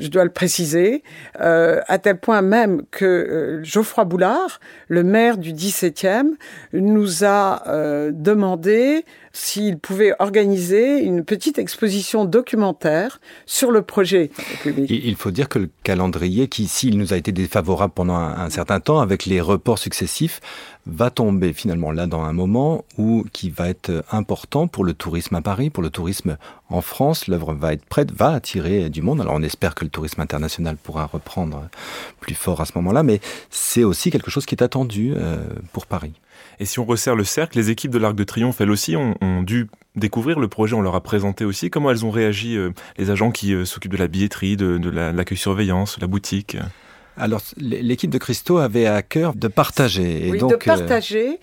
je 0.00 0.08
dois 0.08 0.24
le 0.24 0.30
préciser, 0.30 1.02
euh, 1.40 1.80
à 1.86 1.98
tel 1.98 2.18
point 2.18 2.42
même 2.42 2.82
que 2.90 3.04
euh, 3.04 3.62
Geoffroy 3.62 4.04
Boulard, 4.04 4.60
le 4.88 5.04
maire 5.04 5.38
du 5.38 5.52
17e, 5.52 6.32
nous 6.72 7.24
a 7.24 7.68
euh, 7.68 8.10
demandé 8.12 9.04
s'il 9.32 9.78
pouvait 9.78 10.12
organiser 10.18 10.98
une 10.98 11.24
petite 11.24 11.58
exposition 11.58 12.24
documentaire 12.24 13.20
sur 13.46 13.70
le 13.70 13.82
projet. 13.82 14.30
Il 14.64 15.14
faut 15.14 15.30
dire 15.30 15.48
que 15.48 15.60
le 15.60 15.70
calendrier, 15.84 16.48
qui 16.48 16.66
s'il 16.66 16.98
nous 16.98 17.12
a 17.12 17.16
été 17.16 17.30
défavorable 17.30 17.92
pendant 17.94 18.16
un, 18.16 18.50
certain 18.50 18.80
temps, 18.80 18.98
avec 18.98 19.26
les 19.26 19.40
reports 19.40 19.78
successifs, 19.78 20.40
va 20.86 21.10
tomber 21.10 21.29
finalement 21.52 21.90
là 21.90 22.06
dans 22.06 22.22
un 22.22 22.32
moment 22.32 22.84
où 22.98 23.24
qui 23.32 23.50
va 23.50 23.68
être 23.68 24.04
important 24.10 24.68
pour 24.68 24.84
le 24.84 24.94
tourisme 24.94 25.34
à 25.34 25.42
Paris, 25.42 25.70
pour 25.70 25.82
le 25.82 25.90
tourisme 25.90 26.36
en 26.68 26.80
France. 26.80 27.28
L'œuvre 27.28 27.54
va 27.54 27.72
être 27.72 27.84
prête, 27.84 28.12
va 28.12 28.32
attirer 28.32 28.90
du 28.90 29.02
monde. 29.02 29.20
Alors 29.20 29.34
on 29.34 29.42
espère 29.42 29.74
que 29.74 29.84
le 29.84 29.90
tourisme 29.90 30.20
international 30.20 30.76
pourra 30.76 31.06
reprendre 31.06 31.68
plus 32.20 32.34
fort 32.34 32.60
à 32.60 32.64
ce 32.64 32.72
moment-là, 32.76 33.02
mais 33.02 33.20
c'est 33.50 33.84
aussi 33.84 34.10
quelque 34.10 34.30
chose 34.30 34.46
qui 34.46 34.54
est 34.54 34.62
attendu 34.62 35.12
euh, 35.16 35.38
pour 35.72 35.86
Paris. 35.86 36.12
Et 36.58 36.64
si 36.64 36.78
on 36.78 36.84
resserre 36.84 37.16
le 37.16 37.24
cercle, 37.24 37.58
les 37.58 37.70
équipes 37.70 37.90
de 37.90 37.98
l'Arc 37.98 38.14
de 38.14 38.24
Triomphe, 38.24 38.60
elles 38.60 38.70
aussi, 38.70 38.96
ont, 38.96 39.42
dû 39.42 39.68
découvrir 39.96 40.38
le 40.38 40.48
projet, 40.48 40.74
on 40.74 40.82
leur 40.82 40.94
a 40.94 41.00
présenté 41.00 41.44
aussi. 41.44 41.70
Comment 41.70 41.90
elles 41.90 42.04
ont 42.04 42.10
réagi, 42.10 42.56
euh, 42.56 42.70
les 42.98 43.10
agents 43.10 43.30
qui 43.30 43.54
euh, 43.54 43.64
s'occupent 43.64 43.92
de 43.92 43.98
la 43.98 44.08
billetterie, 44.08 44.56
de, 44.56 44.78
de 44.78 44.90
l'accueil 44.90 45.38
surveillance, 45.38 45.98
la 46.00 46.06
boutique? 46.06 46.56
Alors, 47.20 47.42
l'équipe 47.58 48.10
de 48.10 48.18
Christo 48.18 48.58
avait 48.58 48.86
à 48.86 49.02
cœur 49.02 49.34
de 49.34 49.48
partager. 49.48 50.26
Et 50.26 50.30
oui, 50.30 50.38
de 50.38 50.56
partager 50.56 51.38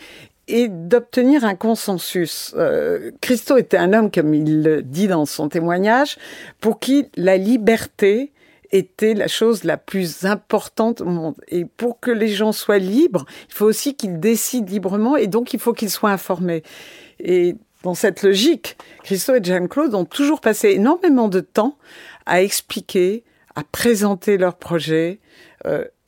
et 0.48 0.70
d'obtenir 0.70 1.44
un 1.44 1.56
consensus. 1.56 2.54
Euh, 2.58 3.12
Christo 3.22 3.58
était 3.58 3.78
un 3.78 3.94
homme, 3.94 4.10
comme 4.10 4.34
il 4.34 4.64
le 4.64 4.82
dit 4.82 5.08
dans 5.08 5.26
son 5.26 5.50
témoignage, 5.50 6.18
pour 6.62 6.80
qui 6.80 7.08
la 7.16 7.38
liberté 7.38 8.32
était 8.72 9.14
la 9.14 9.28
chose 9.28 9.64
la 9.64 9.78
plus 9.78 10.26
importante 10.26 11.02
au 11.02 11.06
monde. 11.06 11.36
Et 11.50 11.66
pour 11.66 12.00
que 12.00 12.12
les 12.12 12.30
gens 12.30 12.52
soient 12.52 12.80
libres, 12.80 13.26
il 13.50 13.54
faut 13.54 13.66
aussi 13.66 13.96
qu'ils 13.96 14.20
décident 14.20 14.70
librement 14.70 15.16
et 15.16 15.28
donc 15.28 15.54
il 15.54 15.60
faut 15.60 15.74
qu'ils 15.74 15.90
soient 15.90 16.12
informés. 16.12 16.64
Et 17.20 17.56
dans 17.84 17.94
cette 17.94 18.24
logique, 18.24 18.78
Christo 19.04 19.36
et 19.36 19.44
Jean-Claude 19.44 19.94
ont 19.96 20.06
toujours 20.06 20.42
passé 20.42 20.70
énormément 20.70 21.28
de 21.28 21.40
temps 21.40 21.78
à 22.26 22.42
expliquer, 22.42 23.24
à 23.56 23.64
présenter 23.64 24.38
leurs 24.38 24.56
projets 24.56 25.20
euh, 25.20 25.26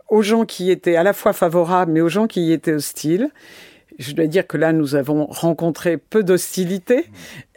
aux 0.10 0.22
gens 0.22 0.46
qui 0.46 0.72
étaient 0.72 0.96
à 0.96 1.04
la 1.04 1.14
fois 1.14 1.34
favorables 1.34 1.92
mais 1.92 2.02
aux 2.02 2.10
gens 2.10 2.28
qui 2.28 2.42
y 2.48 2.52
étaient 2.52 2.74
hostiles. 2.74 3.30
Je 3.98 4.14
dois 4.14 4.28
dire 4.28 4.48
que 4.48 4.56
là, 4.56 4.72
nous 4.72 4.96
avons 4.96 5.26
rencontré 5.26 5.98
peu 5.98 6.24
d'hostilité, 6.24 7.06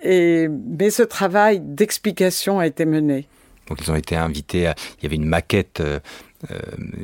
et, 0.02 0.48
mais 0.48 0.90
ce 0.90 1.05
travail 1.05 1.61
d'explication 1.61 2.59
a 2.59 2.66
été 2.66 2.85
mené. 2.85 3.28
Donc 3.68 3.81
ils 3.81 3.92
ont 3.92 3.94
été 3.94 4.16
invités, 4.16 4.72
il 4.98 5.05
y 5.05 5.07
avait 5.07 5.14
une 5.14 5.24
maquette 5.24 5.81
euh, 6.50 6.59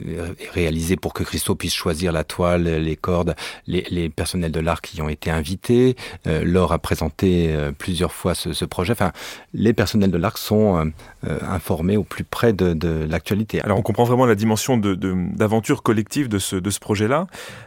euh, 0.09 0.35
réalisée 0.53 0.97
pour 0.97 1.15
que 1.15 1.23
Christo 1.23 1.55
puisse 1.55 1.75
choisir 1.75 2.11
la 2.13 2.25
toile, 2.25 2.65
les 2.65 2.97
cordes, 2.97 3.37
les, 3.67 4.09
personnels 4.09 4.51
de 4.51 4.61
l'art 4.61 4.81
qui 4.81 5.01
ont 5.01 5.09
été 5.09 5.31
invités. 5.31 5.97
Euh, 6.27 6.43
Laure 6.45 6.73
a 6.73 6.79
présenté 6.79 7.55
plusieurs 7.79 8.13
fois 8.13 8.35
ce, 8.35 8.65
projet. 8.65 8.93
Enfin, 8.93 9.13
les 9.55 9.73
personnels 9.73 10.11
de 10.11 10.19
l'art 10.19 10.39
sont 10.39 10.93
informés 11.23 11.97
au 11.97 12.05
plus 12.05 12.25
près 12.25 12.53
de, 12.53 13.07
l'actualité. 13.09 13.61
Alors 13.61 13.79
on 13.79 13.83
comprend 13.83 14.05
vraiment 14.05 14.27
la 14.27 14.35
dimension 14.35 14.77
d'aventure 14.77 15.77
de, 15.77 15.83
collective 15.83 16.29
de 16.29 16.39
ce, 16.39 16.57
de 16.57 16.71
ce 16.71 16.81
projet-là. 16.81 17.27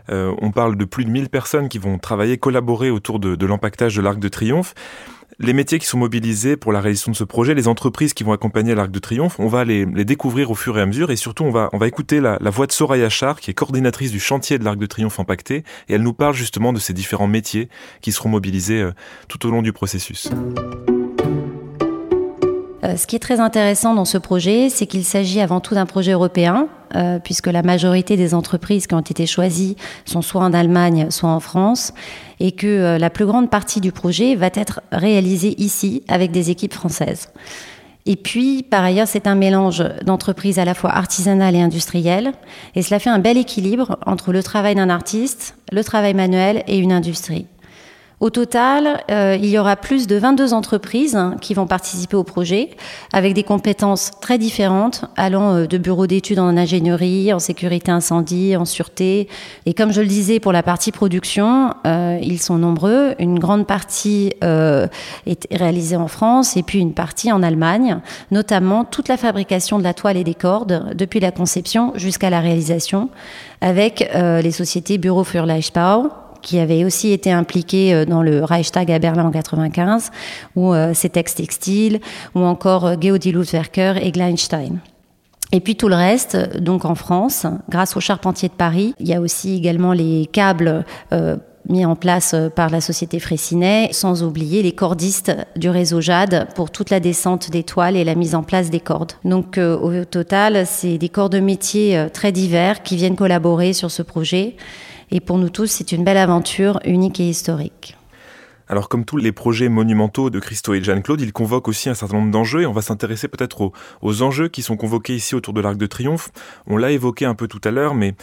on 0.10 0.52
parle 0.52 0.76
de 0.76 0.86
plus 0.86 1.06
de 1.06 1.10
1000 1.10 1.30
personnes 1.30 1.70
qui 1.70 1.78
vont 1.78 1.98
travailler, 1.98 2.38
collaborer 2.38 2.90
autour 2.90 3.20
de, 3.20 3.36
de 3.36 3.46
l'empaquetage 3.46 3.96
de 3.96 4.02
l'Arc 4.02 4.20
de 4.20 4.28
Triomphe 4.28 4.74
les 5.42 5.54
métiers 5.54 5.80
qui 5.80 5.88
sont 5.88 5.98
mobilisés 5.98 6.56
pour 6.56 6.72
la 6.72 6.80
réalisation 6.80 7.12
de 7.12 7.18
ce 7.18 7.24
projet, 7.24 7.54
les 7.56 7.68
entreprises 7.68 8.14
qui 8.14 8.24
vont 8.24 8.32
accompagner 8.32 8.76
l'Arc 8.76 8.92
de 8.92 9.00
Triomphe, 9.00 9.40
on 9.40 9.48
va 9.48 9.66
les, 9.66 9.86
découvrir 9.86 10.52
au 10.52 10.56
fur 10.56 10.78
et 10.78 10.82
à 10.82 10.86
mesure 10.86 11.12
et 11.12 11.16
surtout 11.16 11.44
on 11.44 11.52
va, 11.52 11.70
écouter 11.88 12.22
la, 12.22 12.38
voix 12.46 12.68
de 12.68 12.72
Soraya 12.72 13.10
Char 13.10 13.40
qui 13.40 13.52
est 13.52 13.54
coordinatrice 13.54 14.12
du 14.12 14.20
chantier 14.20 14.60
de 14.60 14.64
l'Arc 14.64 14.78
de 14.78 14.86
Triomphe 14.86 15.20
empaqueté 15.20 15.64
et 15.90 15.94
elle 15.94 16.04
nous 16.04 16.14
parle 16.14 16.36
justement 16.36 16.74
de 16.74 16.80
ces 16.80 16.94
différents 16.94 17.28
métiers 17.28 17.70
qui 18.02 18.12
seront 18.12 18.30
mobilisés 18.30 18.82
euh, 18.82 18.92
tout 19.28 19.46
au 19.48 19.52
long 19.52 19.62
du 19.62 19.74
processus. 19.74 20.30
Euh, 22.84 22.98
ce 22.98 23.06
qui 23.06 23.16
est 23.16 23.20
très 23.20 23.40
intéressant 23.40 23.94
dans 23.94 24.06
ce 24.06 24.18
projet, 24.18 24.70
c'est 24.70 24.88
qu'il 24.88 25.06
s'agit 25.06 25.40
avant 25.40 25.60
tout 25.60 25.76
d'un 25.76 25.86
projet 25.86 26.14
européen, 26.14 26.68
euh, 26.96 27.20
puisque 27.20 27.48
la 27.48 27.62
majorité 27.62 28.18
des 28.18 28.34
entreprises 28.34 28.88
qui 28.88 28.96
ont 28.96 29.02
été 29.02 29.28
choisies 29.28 29.76
sont 30.06 30.22
soit 30.22 30.42
en 30.42 30.54
Allemagne, 30.54 31.12
soit 31.12 31.30
en 31.30 31.40
France, 31.40 31.94
et 32.40 32.52
que 32.52 32.68
euh, 32.68 32.98
la 32.98 33.10
plus 33.10 33.26
grande 33.26 33.50
partie 33.50 33.82
du 33.82 33.92
projet 33.92 34.36
va 34.36 34.50
être 34.54 34.82
réalisée 34.92 35.62
ici 35.62 36.04
avec 36.08 36.32
des 36.32 36.50
équipes 36.50 36.74
françaises. 36.74 37.30
Et 38.08 38.16
puis, 38.16 38.64
par 38.64 38.84
ailleurs, 38.84 39.08
c'est 39.08 39.28
un 39.28 39.36
mélange 39.36 39.84
d'entreprises 40.04 40.58
à 40.58 40.66
la 40.66 40.74
fois 40.74 40.90
artisanales 40.90 41.56
et 41.56 41.62
industrielles, 41.62 42.32
et 42.74 42.82
cela 42.82 42.98
fait 42.98 43.12
un 43.12 43.20
bel 43.20 43.38
équilibre 43.38 44.00
entre 44.08 44.32
le 44.32 44.42
travail 44.42 44.74
d'un 44.74 44.90
artiste, 44.90 45.56
le 45.72 45.84
travail 45.84 46.16
manuel 46.16 46.64
et 46.66 46.80
une 46.80 46.92
industrie. 46.92 47.46
Au 48.22 48.30
total, 48.30 49.04
euh, 49.10 49.36
il 49.42 49.50
y 49.50 49.58
aura 49.58 49.76
plus 49.76 50.06
de 50.06 50.16
22 50.16 50.54
entreprises 50.54 51.16
hein, 51.16 51.38
qui 51.42 51.56
vont 51.56 51.66
participer 51.66 52.16
au 52.16 52.24
projet 52.24 52.70
avec 53.14 53.34
des 53.34 53.42
compétences 53.42 54.12
très 54.22 54.38
différentes 54.38 55.06
allant 55.18 55.56
euh, 55.56 55.66
de 55.66 55.80
bureaux 55.80 56.06
d'études 56.06 56.38
en 56.38 56.56
ingénierie, 56.56 57.34
en 57.34 57.40
sécurité 57.40 57.90
incendie, 57.90 58.56
en 58.56 58.66
sûreté. 58.66 59.28
Et 59.66 59.74
comme 59.74 59.92
je 59.92 60.02
le 60.02 60.08
disais 60.08 60.40
pour 60.40 60.52
la 60.52 60.62
partie 60.62 60.92
production, 60.92 61.74
euh, 61.88 62.20
ils 62.22 62.40
sont 62.40 62.60
nombreux. 62.60 63.16
Une 63.18 63.40
grande 63.40 63.66
partie 63.66 64.34
est 64.42 65.48
réalisée 65.52 65.96
en 65.96 66.08
France 66.08 66.56
et 66.56 66.62
puis 66.62 66.78
une 66.78 66.94
partie 66.94 67.32
en 67.32 67.42
Allemagne, 67.42 68.02
notamment 68.30 68.86
toute 68.86 69.08
la 69.08 69.18
fabrication 69.18 69.80
de 69.80 69.84
la 69.84 69.96
toile 69.96 70.18
et 70.18 70.24
des 70.24 70.36
cordes 70.36 70.94
depuis 70.94 71.20
la 71.20 71.32
conception 71.32 71.92
jusqu'à 71.96 72.30
la 72.30 72.40
réalisation 72.40 73.10
avec 73.62 74.08
les 74.14 74.52
sociétés 74.52 74.98
Bureau 74.98 75.24
für 75.24 75.46
Leichtbau, 75.46 76.10
qui 76.42 76.60
avait 76.60 76.84
aussi 76.84 77.12
été 77.12 77.32
impliqué 77.32 77.94
euh, 77.94 78.06
dans 78.06 78.22
le 78.22 78.44
Reichstag 78.44 78.92
à 78.92 79.00
Berlin 79.00 79.26
en 79.26 79.32
95, 79.32 80.12
ou 80.56 80.74
euh, 80.74 80.94
Cetex 80.94 81.36
Textile, 81.36 82.00
ou 82.36 82.42
encore 82.42 82.86
euh, 82.86 82.96
Geodie 83.00 83.32
Lutzwerker 83.32 83.96
et 84.02 84.12
Gleinstein. 84.12 84.80
Et 85.54 85.60
puis 85.60 85.76
tout 85.76 85.90
le 85.90 85.96
reste, 85.96 86.58
donc 86.60 86.86
en 86.86 86.96
France, 86.96 87.46
grâce 87.70 87.98
aux 87.98 88.00
charpentiers 88.00 88.48
de 88.48 88.54
Paris, 88.54 88.94
il 89.00 89.08
y 89.08 89.14
a 89.14 89.20
aussi 89.20 89.56
également 89.56 89.92
les 89.92 90.30
câbles 90.32 90.86
mis 91.68 91.86
en 91.86 91.98
place 91.98 92.34
par 92.56 92.70
la 92.70 92.80
société 92.80 93.20
Fraissinet, 93.20 93.90
sans 93.92 94.24
oublier 94.24 94.64
les 94.64 94.72
cordistes 94.72 95.36
du 95.58 95.70
réseau 95.70 96.00
Jade 96.00 96.48
pour 96.56 96.72
toute 96.72 96.90
la 96.90 97.02
descente 97.02 97.52
des 97.52 97.64
toiles 97.64 97.98
et 97.98 98.06
la 98.06 98.16
mise 98.16 98.34
en 98.34 98.44
place 98.44 98.70
des 98.70 98.80
cordes. 98.80 99.12
Donc 99.26 99.58
au 99.58 100.06
total, 100.06 100.66
c'est 100.66 100.98
des 100.98 101.10
corps 101.10 101.30
de 101.30 101.42
métier 101.42 102.08
très 102.14 102.32
divers 102.32 102.82
qui 102.82 102.96
viennent 102.96 103.18
collaborer 103.18 103.74
sur 103.74 103.92
ce 103.92 104.04
projet. 104.04 104.56
Et 105.12 105.20
pour 105.20 105.38
nous 105.38 105.50
tous, 105.50 105.68
c'est 105.68 105.92
une 105.92 106.04
belle 106.04 106.18
aventure 106.18 106.80
unique 106.86 107.20
et 107.20 107.30
historique. 107.30 107.98
Alors 108.72 108.88
comme 108.88 109.04
tous 109.04 109.18
les 109.18 109.34
projets 109.34 109.68
monumentaux 109.68 110.30
de 110.30 110.40
Christo 110.40 110.74
et 110.74 110.82
Jeanne-Claude, 110.82 111.20
il 111.20 111.34
convoque 111.34 111.68
aussi 111.68 111.90
un 111.90 111.94
certain 111.94 112.16
nombre 112.16 112.32
d'enjeux 112.32 112.62
et 112.62 112.66
on 112.66 112.72
va 112.72 112.82
s'intéresser 112.82 113.28
peut-être 113.28 113.74
aux, 114.02 114.22
enjeux 114.22 114.48
qui 114.48 114.62
sont 114.62 114.78
convoqués 114.78 115.14
ici 115.14 115.36
autour 115.36 115.54
de 115.54 115.60
l'Arc 115.60 115.76
de 115.76 115.86
Triomphe. 115.88 116.30
On 116.68 116.78
l'a 116.78 116.92
évoqué 116.92 117.26
un 117.26 117.36
peu 117.36 117.50
tout 117.50 117.60
à 117.66 117.72
l'heure, 117.72 117.96
mais 117.96 118.16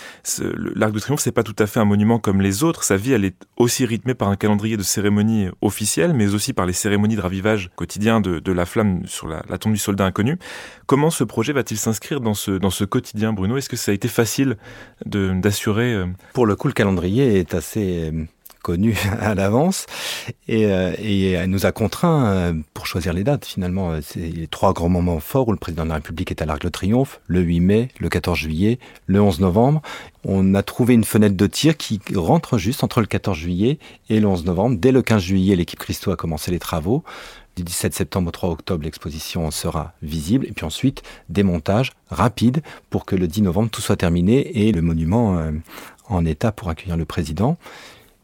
l'Arc 0.74 0.92
de 0.92 1.00
Triomphe, 1.00 1.20
c'est 1.20 1.32
pas 1.32 1.42
tout 1.42 1.54
à 1.58 1.66
fait 1.66 1.80
un 1.80 1.84
monument 1.84 2.18
comme 2.18 2.40
les 2.40 2.64
autres. 2.64 2.82
Sa 2.82 2.96
vie, 2.96 3.12
elle 3.12 3.26
est 3.26 3.36
aussi 3.58 3.84
rythmée 3.84 4.14
par 4.14 4.28
un 4.30 4.36
calendrier 4.36 4.78
de 4.78 4.82
cérémonies 4.82 5.48
officielles, 5.60 6.14
mais 6.14 6.32
aussi 6.32 6.54
par 6.54 6.64
les 6.64 6.72
cérémonies 6.72 7.16
de 7.16 7.20
ravivage 7.20 7.70
quotidien 7.76 8.22
de, 8.22 8.50
la 8.50 8.64
flamme 8.64 9.02
sur 9.04 9.28
la, 9.28 9.42
tombe 9.58 9.74
du 9.74 9.78
soldat 9.78 10.06
inconnu. 10.06 10.38
Comment 10.86 11.10
ce 11.10 11.24
projet 11.24 11.52
va-t-il 11.52 11.76
s'inscrire 11.76 12.22
dans 12.22 12.32
ce, 12.32 12.52
dans 12.52 12.70
ce 12.70 12.84
quotidien, 12.84 13.34
Bruno? 13.34 13.58
Est-ce 13.58 13.68
que 13.68 13.76
ça 13.76 13.90
a 13.90 13.94
été 13.94 14.08
facile 14.08 14.56
d'assurer 15.04 15.92
euh, 15.92 16.06
Pour 16.32 16.46
le 16.46 16.56
coup, 16.56 16.68
le 16.68 16.72
calendrier 16.72 17.38
est 17.38 17.52
assez 17.52 18.14
euh, 18.58 18.62
connue 18.62 18.96
à 19.20 19.34
l'avance 19.34 19.86
et, 20.46 20.66
euh, 20.66 20.92
et, 20.98 21.32
elle 21.32 21.50
nous 21.50 21.66
a 21.66 21.72
contraints 21.72 22.26
euh, 22.26 22.52
pour 22.74 22.86
choisir 22.86 23.12
les 23.12 23.24
dates 23.24 23.44
finalement. 23.44 23.98
C'est 24.02 24.20
les 24.20 24.46
trois 24.46 24.72
grands 24.72 24.88
moments 24.88 25.20
forts 25.20 25.48
où 25.48 25.52
le 25.52 25.58
président 25.58 25.84
de 25.84 25.88
la 25.88 25.96
République 25.96 26.30
est 26.30 26.42
à 26.42 26.46
l'Arc 26.46 26.62
de 26.62 26.68
Triomphe, 26.68 27.20
le 27.26 27.40
8 27.40 27.60
mai, 27.60 27.88
le 27.98 28.08
14 28.08 28.38
juillet, 28.38 28.78
le 29.06 29.20
11 29.20 29.40
novembre. 29.40 29.82
On 30.24 30.54
a 30.54 30.62
trouvé 30.62 30.94
une 30.94 31.04
fenêtre 31.04 31.36
de 31.36 31.46
tir 31.46 31.76
qui 31.76 32.00
rentre 32.14 32.58
juste 32.58 32.84
entre 32.84 33.00
le 33.00 33.06
14 33.06 33.36
juillet 33.36 33.78
et 34.10 34.20
le 34.20 34.26
11 34.26 34.44
novembre. 34.44 34.76
Dès 34.78 34.92
le 34.92 35.02
15 35.02 35.22
juillet, 35.22 35.56
l'équipe 35.56 35.78
Christo 35.78 36.10
a 36.10 36.16
commencé 36.16 36.50
les 36.50 36.58
travaux. 36.58 37.04
Du 37.58 37.64
17 37.64 37.92
septembre 37.92 38.28
au 38.28 38.30
3 38.30 38.50
octobre, 38.50 38.84
l'exposition 38.84 39.50
sera 39.50 39.92
visible. 40.00 40.46
Et 40.46 40.52
puis 40.52 40.64
ensuite, 40.64 41.02
démontage 41.28 41.90
rapide 42.08 42.62
pour 42.88 43.04
que 43.04 43.16
le 43.16 43.26
10 43.26 43.42
novembre, 43.42 43.68
tout 43.68 43.80
soit 43.80 43.96
terminé 43.96 44.66
et 44.66 44.70
le 44.70 44.80
monument 44.80 45.38
euh, 45.38 45.50
en 46.08 46.24
état 46.24 46.52
pour 46.52 46.68
accueillir 46.68 46.96
le 46.96 47.04
président. 47.04 47.58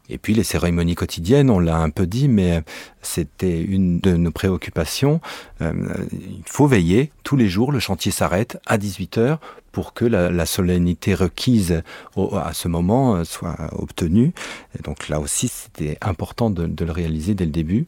Et 0.09 0.17
puis 0.17 0.33
les 0.33 0.43
cérémonies 0.43 0.95
quotidiennes, 0.95 1.49
on 1.49 1.59
l'a 1.59 1.77
un 1.77 1.89
peu 1.89 2.05
dit, 2.05 2.27
mais 2.27 2.61
c'était 3.01 3.61
une 3.61 3.99
de 3.99 4.15
nos 4.15 4.31
préoccupations. 4.31 5.19
Euh, 5.61 5.73
il 6.13 6.43
faut 6.45 6.67
veiller 6.67 7.11
tous 7.23 7.35
les 7.35 7.47
jours, 7.47 7.71
le 7.71 7.79
chantier 7.79 8.11
s'arrête 8.11 8.59
à 8.65 8.77
18h 8.77 9.37
pour 9.71 9.93
que 9.93 10.05
la, 10.05 10.45
solennité 10.45 11.13
requise 11.13 11.83
à 12.15 12.53
ce 12.53 12.67
moment 12.69 13.15
euh, 13.15 13.23
soit 13.25 13.57
obtenue. 13.73 14.31
Et 14.79 14.81
donc 14.83 15.09
là 15.09 15.19
aussi, 15.19 15.49
c'était 15.49 15.97
important 16.01 16.49
de, 16.49 16.85
le 16.85 16.91
réaliser 16.91 17.33
dès 17.33 17.45
le 17.45 17.51
début. 17.51 17.85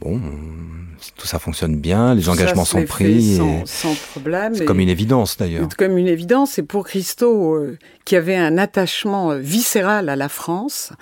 Bon, 0.00 0.20
tout 1.16 1.26
ça 1.26 1.38
fonctionne 1.38 1.76
bien, 1.76 2.14
les 2.14 2.28
engagements 2.28 2.64
sont 2.64 2.84
pris. 2.84 3.40
Sans, 3.64 3.94
problème. 4.12 4.54
C'est 4.54 4.64
comme 4.64 4.80
une 4.80 4.88
évidence 4.88 5.36
d'ailleurs. 5.36 5.68
Comme 5.78 5.96
une 5.96 6.08
évidence, 6.08 6.58
et 6.58 6.62
pour 6.62 6.84
Christo, 6.84 7.54
euh, 7.54 7.78
qui 8.04 8.14
avait 8.14 8.36
un 8.36 8.58
attachement 8.58 9.36
viscéral 9.36 10.08
à 10.08 10.16
la 10.16 10.28
France, 10.28 10.92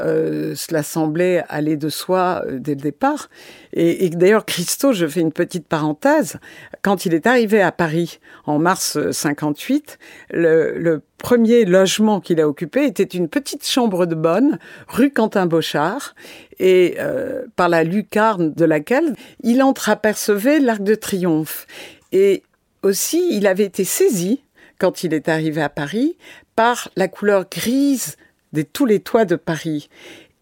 euh, 0.00 0.54
cela 0.54 0.82
semblait 0.82 1.42
aller 1.48 1.76
de 1.76 1.88
soi 1.88 2.42
euh, 2.46 2.58
dès 2.58 2.74
le 2.74 2.80
départ. 2.80 3.28
Et, 3.72 4.08
d'ailleurs, 4.10 4.44
Christo, 4.44 4.92
je 4.92 5.06
fais 5.06 5.20
une 5.20 5.32
petite 5.32 5.66
parenthèse, 5.66 6.38
quand 6.82 7.06
il 7.06 7.14
est 7.14 7.26
arrivé 7.26 7.60
à 7.60 7.72
Paris 7.72 8.20
en 8.44 8.58
mars 8.58 8.98
58, 9.10 9.98
le, 10.30 10.78
le 10.78 11.02
premier 11.18 11.64
logement 11.64 12.20
qu'il 12.20 12.40
a 12.40 12.48
occupé 12.48 12.84
était 12.84 13.02
une 13.02 13.28
petite 13.28 13.66
chambre 13.66 14.06
de 14.06 14.14
bonne, 14.14 14.58
rue 14.88 15.10
Quentin-Bochard, 15.10 16.14
et 16.58 16.96
euh, 16.98 17.44
par 17.56 17.68
la 17.68 17.84
lucarne 17.84 18.52
de 18.52 18.64
laquelle 18.64 19.14
il 19.42 19.62
entreapercevait 19.62 20.60
l'Arc 20.60 20.82
de 20.82 20.94
Triomphe. 20.94 21.66
Et 22.12 22.42
aussi, 22.82 23.28
il 23.30 23.46
avait 23.46 23.64
été 23.64 23.84
saisi, 23.84 24.42
quand 24.78 25.04
il 25.04 25.14
est 25.14 25.28
arrivé 25.28 25.62
à 25.62 25.68
Paris, 25.68 26.16
par 26.54 26.90
la 26.96 27.08
couleur 27.08 27.46
grise 27.50 28.16
de 28.52 28.62
tous 28.62 28.86
les 28.86 29.00
toits 29.00 29.24
de 29.24 29.36
Paris. 29.36 29.88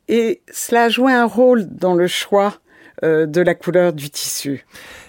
Et 0.09 0.43
cela 0.53 0.85
a 0.85 0.89
joué 0.89 1.13
un 1.13 1.25
rôle 1.25 1.67
dans 1.69 1.95
le 1.95 2.07
choix 2.07 2.59
de 3.03 3.41
la 3.41 3.55
couleur 3.55 3.93
du 3.93 4.11
tissu. 4.11 4.65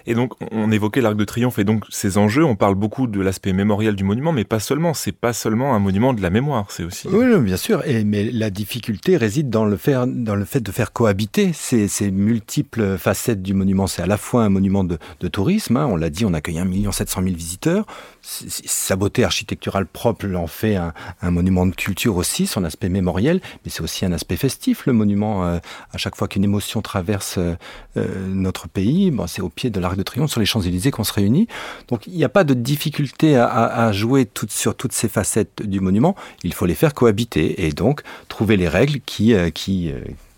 Et 0.08 0.14
donc, 0.14 0.34
on 0.52 0.72
évoquait 0.72 1.02
l'Arc 1.02 1.16
de 1.16 1.24
Triomphe 1.24 1.58
et 1.58 1.64
donc 1.64 1.84
ses 1.90 2.18
enjeux. 2.18 2.44
On 2.44 2.56
parle 2.56 2.76
beaucoup 2.76 3.08
de 3.08 3.20
l'aspect 3.22 3.54
mémoriel 3.54 3.96
du 3.96 4.04
monument, 4.04 4.32
mais 4.32 4.44
pas 4.44 4.60
seulement. 4.60 4.94
C'est 4.94 5.12
pas 5.12 5.34
seulement 5.34 5.76
un 5.76 5.80
monument 5.80 6.14
de 6.14 6.22
la 6.22 6.30
mémoire, 6.30 6.68
c'est 6.70 6.84
aussi. 6.84 7.08
Oui, 7.08 7.26
bien 7.40 7.58
sûr. 7.58 7.84
Et, 7.88 8.04
mais 8.04 8.30
la 8.32 8.50
difficulté 8.50 9.18
réside 9.18 9.50
dans 9.50 9.66
le, 9.66 9.78
faire, 9.78 10.06
dans 10.06 10.36
le 10.36 10.46
fait 10.46 10.60
de 10.60 10.72
faire 10.72 10.94
cohabiter 10.94 11.54
ces, 11.54 11.88
ces 11.88 12.12
multiples 12.12 12.98
facettes 12.98 13.42
du 13.42 13.54
monument. 13.54 13.88
C'est 13.88 14.04
à 14.04 14.08
la 14.08 14.18
fois 14.18 14.44
un 14.44 14.50
monument 14.50 14.84
de, 14.84 14.98
de 15.20 15.28
tourisme. 15.28 15.78
Hein. 15.78 15.88
on 15.90 15.96
l'a 15.96 16.10
dit, 16.10 16.26
on 16.26 16.34
accueille 16.34 16.60
1 16.60 16.92
700 16.92 17.24
000 17.24 17.36
visiteurs. 17.36 17.86
Sa 18.22 18.96
beauté 18.96 19.24
architecturale 19.24 19.86
propre 19.86 20.26
l'en 20.28 20.48
fait 20.48 20.76
un, 20.76 20.94
un, 21.22 21.32
monument 21.32 21.66
de 21.66 21.76
culture 21.76 22.16
aussi, 22.16 22.48
son 22.48 22.64
aspect 22.64 22.90
mémoriel, 22.90 23.40
mais 23.64 23.72
c'est 23.72 23.82
aussi 23.82 24.06
un 24.06 24.12
aspect 24.14 24.36
festif. 24.36 24.86
Le 24.86 24.94
monument, 24.94 25.46
euh, 25.46 25.58
à 25.92 25.98
chaque 25.98 26.16
fois 26.16 26.28
qu'une 26.28 26.44
émotion 26.44 26.82
traverse 26.82 27.36
euh, 27.38 27.56
euh 27.98 28.28
notre 28.28 28.68
pays, 28.68 29.12
bon, 29.12 29.28
c'est 29.28 29.42
au 29.42 29.50
pied 29.50 29.70
de 29.70 29.80
l'Arc 29.80 29.96
de 29.96 30.04
Triomphe 30.04 30.30
sur 30.30 30.40
les 30.40 30.46
Champs-Élysées 30.46 30.92
qu'on 30.92 31.04
se 31.04 31.14
réunit. 31.14 31.48
Donc 31.88 32.08
il 32.08 32.14
n'y 32.14 32.24
a 32.24 32.30
pas 32.30 32.44
de 32.44 32.54
difficulté 32.54 33.38
à, 33.38 33.92
jouer 33.92 34.30
sur 34.50 34.76
toutes 34.76 34.94
ces 34.94 35.08
facettes 35.08 35.62
du 35.64 35.80
monument. 35.80 36.16
Il 36.44 36.54
faut 36.54 36.66
les 36.66 36.76
faire 36.76 36.94
cohabiter 36.94 37.66
et 37.66 37.72
donc 37.72 38.02
trouver 38.28 38.58
les 38.58 38.68
règles 38.68 39.00
qui, 39.06 39.34
euh, 39.34 39.50
euh, 39.50 39.50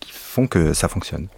qui 0.00 0.10
font 0.12 0.46
que 0.46 0.72
ça 0.72 0.88
fonctionne. 0.88 1.28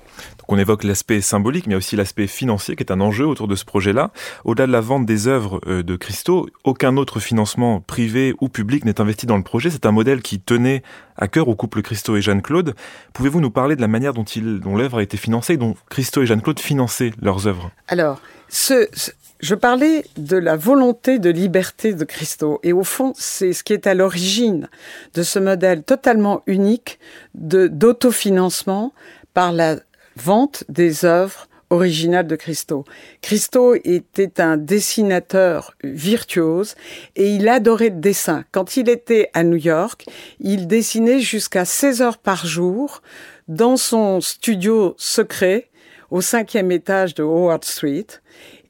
Donc 0.50 0.56
on 0.56 0.62
évoque 0.62 0.82
l'aspect 0.82 1.20
symbolique, 1.20 1.68
mais 1.68 1.76
aussi 1.76 1.94
l'aspect 1.94 2.26
financier 2.26 2.74
qui 2.74 2.82
est 2.82 2.90
un 2.90 3.00
enjeu 3.00 3.24
autour 3.24 3.46
de 3.46 3.54
ce 3.54 3.64
projet-là. 3.64 4.10
Au-delà 4.44 4.66
de 4.66 4.72
la 4.72 4.80
vente 4.80 5.06
des 5.06 5.28
œuvres 5.28 5.60
euh, 5.68 5.84
de 5.84 5.94
Christo, 5.94 6.48
aucun 6.64 6.96
autre 6.96 7.20
financement 7.20 7.80
privé 7.80 8.34
ou 8.40 8.48
public 8.48 8.84
n'est 8.84 9.00
investi 9.00 9.26
dans 9.26 9.36
le 9.36 9.44
projet. 9.44 9.70
C'est 9.70 9.86
un 9.86 9.92
modèle 9.92 10.22
qui 10.22 10.40
tenait 10.40 10.82
à 11.16 11.28
cœur 11.28 11.46
au 11.46 11.54
couple 11.54 11.82
Christo 11.82 12.16
et 12.16 12.20
Jeanne-Claude. 12.20 12.74
Pouvez-vous 13.12 13.40
nous 13.40 13.52
parler 13.52 13.76
de 13.76 13.80
la 13.80 13.86
manière 13.86 14.12
dont, 14.12 14.24
dont 14.60 14.76
l'œuvre 14.76 14.98
a 14.98 15.04
été 15.04 15.16
financée, 15.16 15.56
dont 15.56 15.76
Christo 15.88 16.20
et 16.22 16.26
Jeanne-Claude 16.26 16.58
finançaient 16.58 17.12
leurs 17.22 17.46
œuvres? 17.46 17.70
Alors, 17.86 18.20
ce, 18.48 18.88
je 19.38 19.54
parlais 19.54 20.04
de 20.16 20.36
la 20.36 20.56
volonté 20.56 21.20
de 21.20 21.30
liberté 21.30 21.94
de 21.94 22.04
Christo. 22.04 22.58
Et 22.64 22.72
au 22.72 22.82
fond, 22.82 23.12
c'est 23.14 23.52
ce 23.52 23.62
qui 23.62 23.72
est 23.72 23.86
à 23.86 23.94
l'origine 23.94 24.68
de 25.14 25.22
ce 25.22 25.38
modèle 25.38 25.84
totalement 25.84 26.42
unique 26.48 26.98
d'autofinancement 27.34 28.92
par 29.32 29.52
la 29.52 29.76
vente 30.20 30.64
des 30.68 31.04
œuvres 31.04 31.48
originales 31.70 32.26
de 32.26 32.36
Christo. 32.36 32.84
Christo 33.22 33.74
était 33.84 34.40
un 34.40 34.56
dessinateur 34.56 35.74
virtuose 35.84 36.74
et 37.16 37.30
il 37.30 37.48
adorait 37.48 37.90
le 37.90 38.00
dessin. 38.00 38.44
Quand 38.50 38.76
il 38.76 38.88
était 38.88 39.30
à 39.34 39.44
New 39.44 39.56
York, 39.56 40.06
il 40.40 40.66
dessinait 40.66 41.20
jusqu'à 41.20 41.64
16 41.64 42.02
heures 42.02 42.18
par 42.18 42.44
jour 42.44 43.02
dans 43.46 43.76
son 43.76 44.20
studio 44.20 44.94
secret 44.98 45.70
au 46.10 46.20
cinquième 46.20 46.72
étage 46.72 47.14
de 47.14 47.22
Howard 47.22 47.64
Street. 47.64 48.06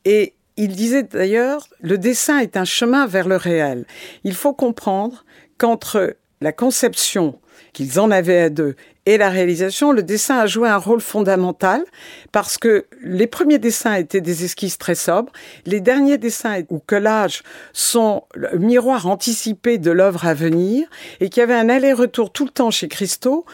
Et 0.05 0.35
il 0.59 0.77
disait 0.77 1.05
d'ailleurs, 1.05 1.67
le 1.81 1.97
dessin 1.97 2.39
est 2.39 2.59
un 2.59 2.67
chemin 2.67 3.07
vers 3.07 3.27
le 3.27 3.37
réel. 3.37 3.87
Il 4.25 4.35
faut 4.35 4.53
comprendre 4.53 5.25
qu'entre 5.57 6.17
la 6.43 6.53
conception 6.53 7.39
qu'ils 7.73 8.01
en 8.01 8.11
avaient 8.11 8.43
à 8.43 8.51
deux 8.51 8.75
et 9.07 9.17
la 9.19 9.31
réalisation, 9.31 9.93
le 9.93 10.03
dessin 10.03 10.39
a 10.39 10.47
joué 10.47 10.69
un 10.69 10.77
rôle 10.77 11.01
fondamental 11.01 11.85
parce 12.33 12.59
que 12.59 12.87
les 13.03 13.27
premiers 13.27 13.59
dessins 13.59 13.95
étaient 13.95 14.21
des 14.21 14.45
esquisses 14.45 14.79
très 14.79 14.95
sobres, 14.95 15.33
les 15.67 15.81
derniers 15.81 16.19
dessins 16.19 16.63
ou 16.69 16.79
collages 16.79 17.43
sont 17.73 18.25
le 18.35 18.59
miroir 18.59 19.07
anticipé 19.07 19.79
de 19.79 19.91
l'œuvre 19.91 20.27
à 20.27 20.35
venir 20.35 20.87
et 21.19 21.29
qu'il 21.29 21.41
y 21.41 21.45
avait 21.45 21.55
un 21.55 21.69
aller-retour 21.69 22.31
tout 22.31 22.45
le 22.45 22.51
temps 22.51 22.71
chez 22.71 22.89
Christo 22.89 23.47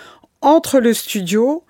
entre 0.42 0.80
le 0.80 0.92
studio 0.92 1.64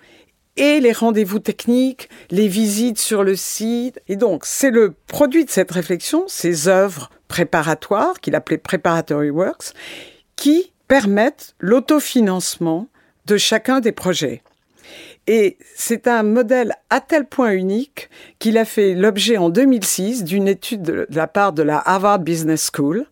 et 0.57 0.80
les 0.80 0.92
rendez-vous 0.92 1.38
techniques, 1.38 2.09
les 2.30 2.49
visites 2.49 2.99
sur 2.99 3.22
le 3.22 3.36
site. 3.36 4.01
Et 4.09 4.16
donc, 4.16 4.47
c'est 4.47 4.70
le 4.70 4.94
produit 5.07 5.44
de 5.44 5.51
cette 5.51 5.70
réflexion, 5.70 6.24
ces 6.28 6.66
œuvres 6.66 7.11
préparatoires, 7.28 8.20
qu'il 8.20 8.34
appelait 8.34 8.59
Preparatory 8.59 9.30
Works, 9.30 9.74
qui 10.34 10.72
permettent 10.89 11.55
l'autofinancement 11.59 12.89
de 13.26 13.37
chacun 13.37 13.80
des 13.80 13.93
projets. 13.93 14.43
Et 15.26 15.57
c'est 15.74 16.07
un 16.07 16.22
modèle 16.22 16.74
à 16.91 17.01
tel 17.01 17.26
point 17.26 17.51
unique 17.51 18.09
qu'il 18.39 18.59
a 18.59 18.64
fait 18.64 18.95
l'objet 18.95 19.37
en 19.37 19.51
2006 19.51 20.22
d'une 20.22 20.47
étude 20.47 20.82
de 20.82 21.07
la 21.11 21.26
part 21.26 21.53
de 21.53 21.64
la 21.64 21.78
Harvard 21.78 22.20
Business 22.20 22.70
School. 22.72 23.07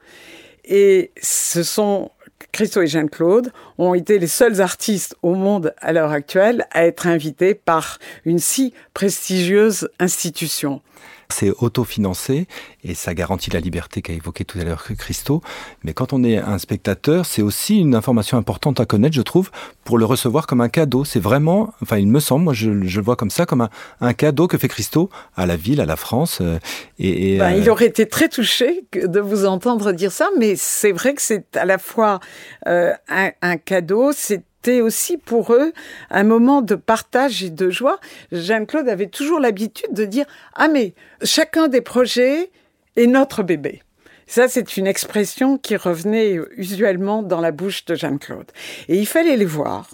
Et 0.65 1.11
ce 1.21 1.65
sont 1.65 2.11
Christo 2.53 2.83
et 2.83 2.87
Jeanne-Claude 2.87 3.51
ont 3.79 3.95
été 3.95 4.21
les 4.21 4.29
seuls 4.29 4.61
artistes 4.61 5.17
au 5.23 5.35
monde 5.35 5.75
à 5.81 5.93
l'heure 5.93 6.13
actuelle 6.13 6.67
à 6.71 6.87
être 6.87 7.09
invités 7.09 7.55
par 7.55 7.99
une 8.25 8.39
si 8.39 8.73
prestigieuse 8.95 9.89
institution. 9.99 10.81
C'est 11.29 11.51
autofinancé 11.59 12.47
et 12.83 12.95
ça 12.95 13.15
garantit 13.15 13.51
la 13.51 13.61
liberté 13.61 14.03
qu'a 14.03 14.13
évoqué 14.13 14.45
tout 14.45 14.59
à 14.59 14.65
l'heure 14.65 14.85
Christo. 14.99 15.43
Mais 15.83 15.93
quand 15.93 16.13
on 16.13 16.23
est 16.23 16.39
un 16.39 16.59
spectateur, 16.59 17.27
c'est 17.27 17.43
aussi 17.43 17.79
une 17.79 17.95
information 17.95 18.39
importante 18.39 18.81
à 18.81 18.87
connaître, 18.87 19.15
je 19.15 19.23
trouve, 19.23 19.51
pour 19.85 19.99
le 19.99 20.05
recevoir 20.05 20.47
comme 20.47 20.61
un 20.61 20.69
cadeau. 20.69 21.05
C'est 21.05 21.21
vraiment, 21.21 21.73
enfin, 21.83 21.99
il 21.99 22.09
me 22.09 22.21
semble, 22.21 22.45
moi, 22.45 22.53
je, 22.53 22.71
le 22.71 23.03
vois 23.03 23.17
comme 23.17 23.31
ça, 23.31 23.47
comme 23.47 23.69
un, 24.01 24.13
cadeau 24.15 24.47
que 24.47 24.59
fait 24.59 24.69
Christo 24.69 25.11
à 25.37 25.47
la 25.47 25.57
ville, 25.57 25.81
à 25.81 25.87
la 25.87 25.97
France. 25.97 26.39
Euh, 26.41 26.59
et, 26.99 27.39
ben, 27.39 27.51
Il 27.51 27.69
euh, 27.69 27.73
aurait 27.73 27.87
été 27.87 28.07
très 28.07 28.29
touché 28.29 28.85
de 28.93 29.21
vous 29.21 29.47
entendre 29.47 29.93
dire 29.93 30.13
ça, 30.13 30.31
mais 30.39 30.55
c'est 30.57 30.93
vrai 30.93 31.15
que 31.15 31.23
c'est 31.23 31.57
à 31.57 31.65
la 31.65 31.79
fois 31.79 32.21
euh, 32.67 32.93
un, 33.09 33.31
un 33.43 33.57
cadeau, 33.57 34.13
c'est 34.13 34.43
c'était 34.65 34.81
aussi 34.81 35.19
pour 35.19 35.53
eux 35.53 35.75
un 36.11 36.25
moment 36.25 36.63
de 36.63 36.75
partage 36.75 37.45
et 37.45 37.51
de 37.51 37.69
joie. 37.69 38.01
Jeanne-Claude 38.33 38.89
avait 38.89 39.09
toujours 39.09 39.39
l'habitude 39.39 39.93
de 39.93 40.07
dire 40.07 40.25
Ah, 40.55 40.69
mais 40.69 40.95
chacun 41.23 41.69
des 41.69 41.83
projets 41.83 42.51
est 42.97 43.07
notre 43.07 43.43
bébé. 43.43 43.83
Ça, 44.27 44.49
c'est 44.49 44.79
une 44.79 44.87
expression 44.87 45.59
qui 45.59 45.77
revenait 45.77 46.39
usuellement 46.57 47.23
dans 47.23 47.43
la 47.43 47.53
bouche 47.53 47.85
de 47.85 47.95
Jeanne-Claude. 47.95 48.51
Et 48.89 48.97
il 48.97 49.07
fallait 49.07 49.37
les 49.37 49.45
voir. 49.45 49.91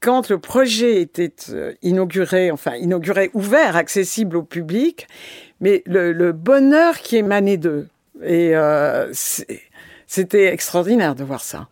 Quand 0.00 0.28
le 0.28 0.38
projet 0.38 1.00
était 1.00 1.32
euh, 1.48 1.72
inauguré, 1.80 2.50
enfin 2.50 2.74
inauguré, 2.74 3.30
ouvert, 3.32 3.76
accessible 3.76 4.36
au 4.36 4.42
public, 4.42 5.06
mais 5.60 5.82
le, 5.86 6.32
bonheur 6.32 6.98
qui 6.98 7.16
émanait 7.16 7.56
d'eux. 7.56 7.88
Et 8.22 8.54
euh, 8.54 9.10
c'était 10.06 10.52
extraordinaire 10.52 11.14
de 11.14 11.24
voir 11.24 11.40
ça. 11.40 11.68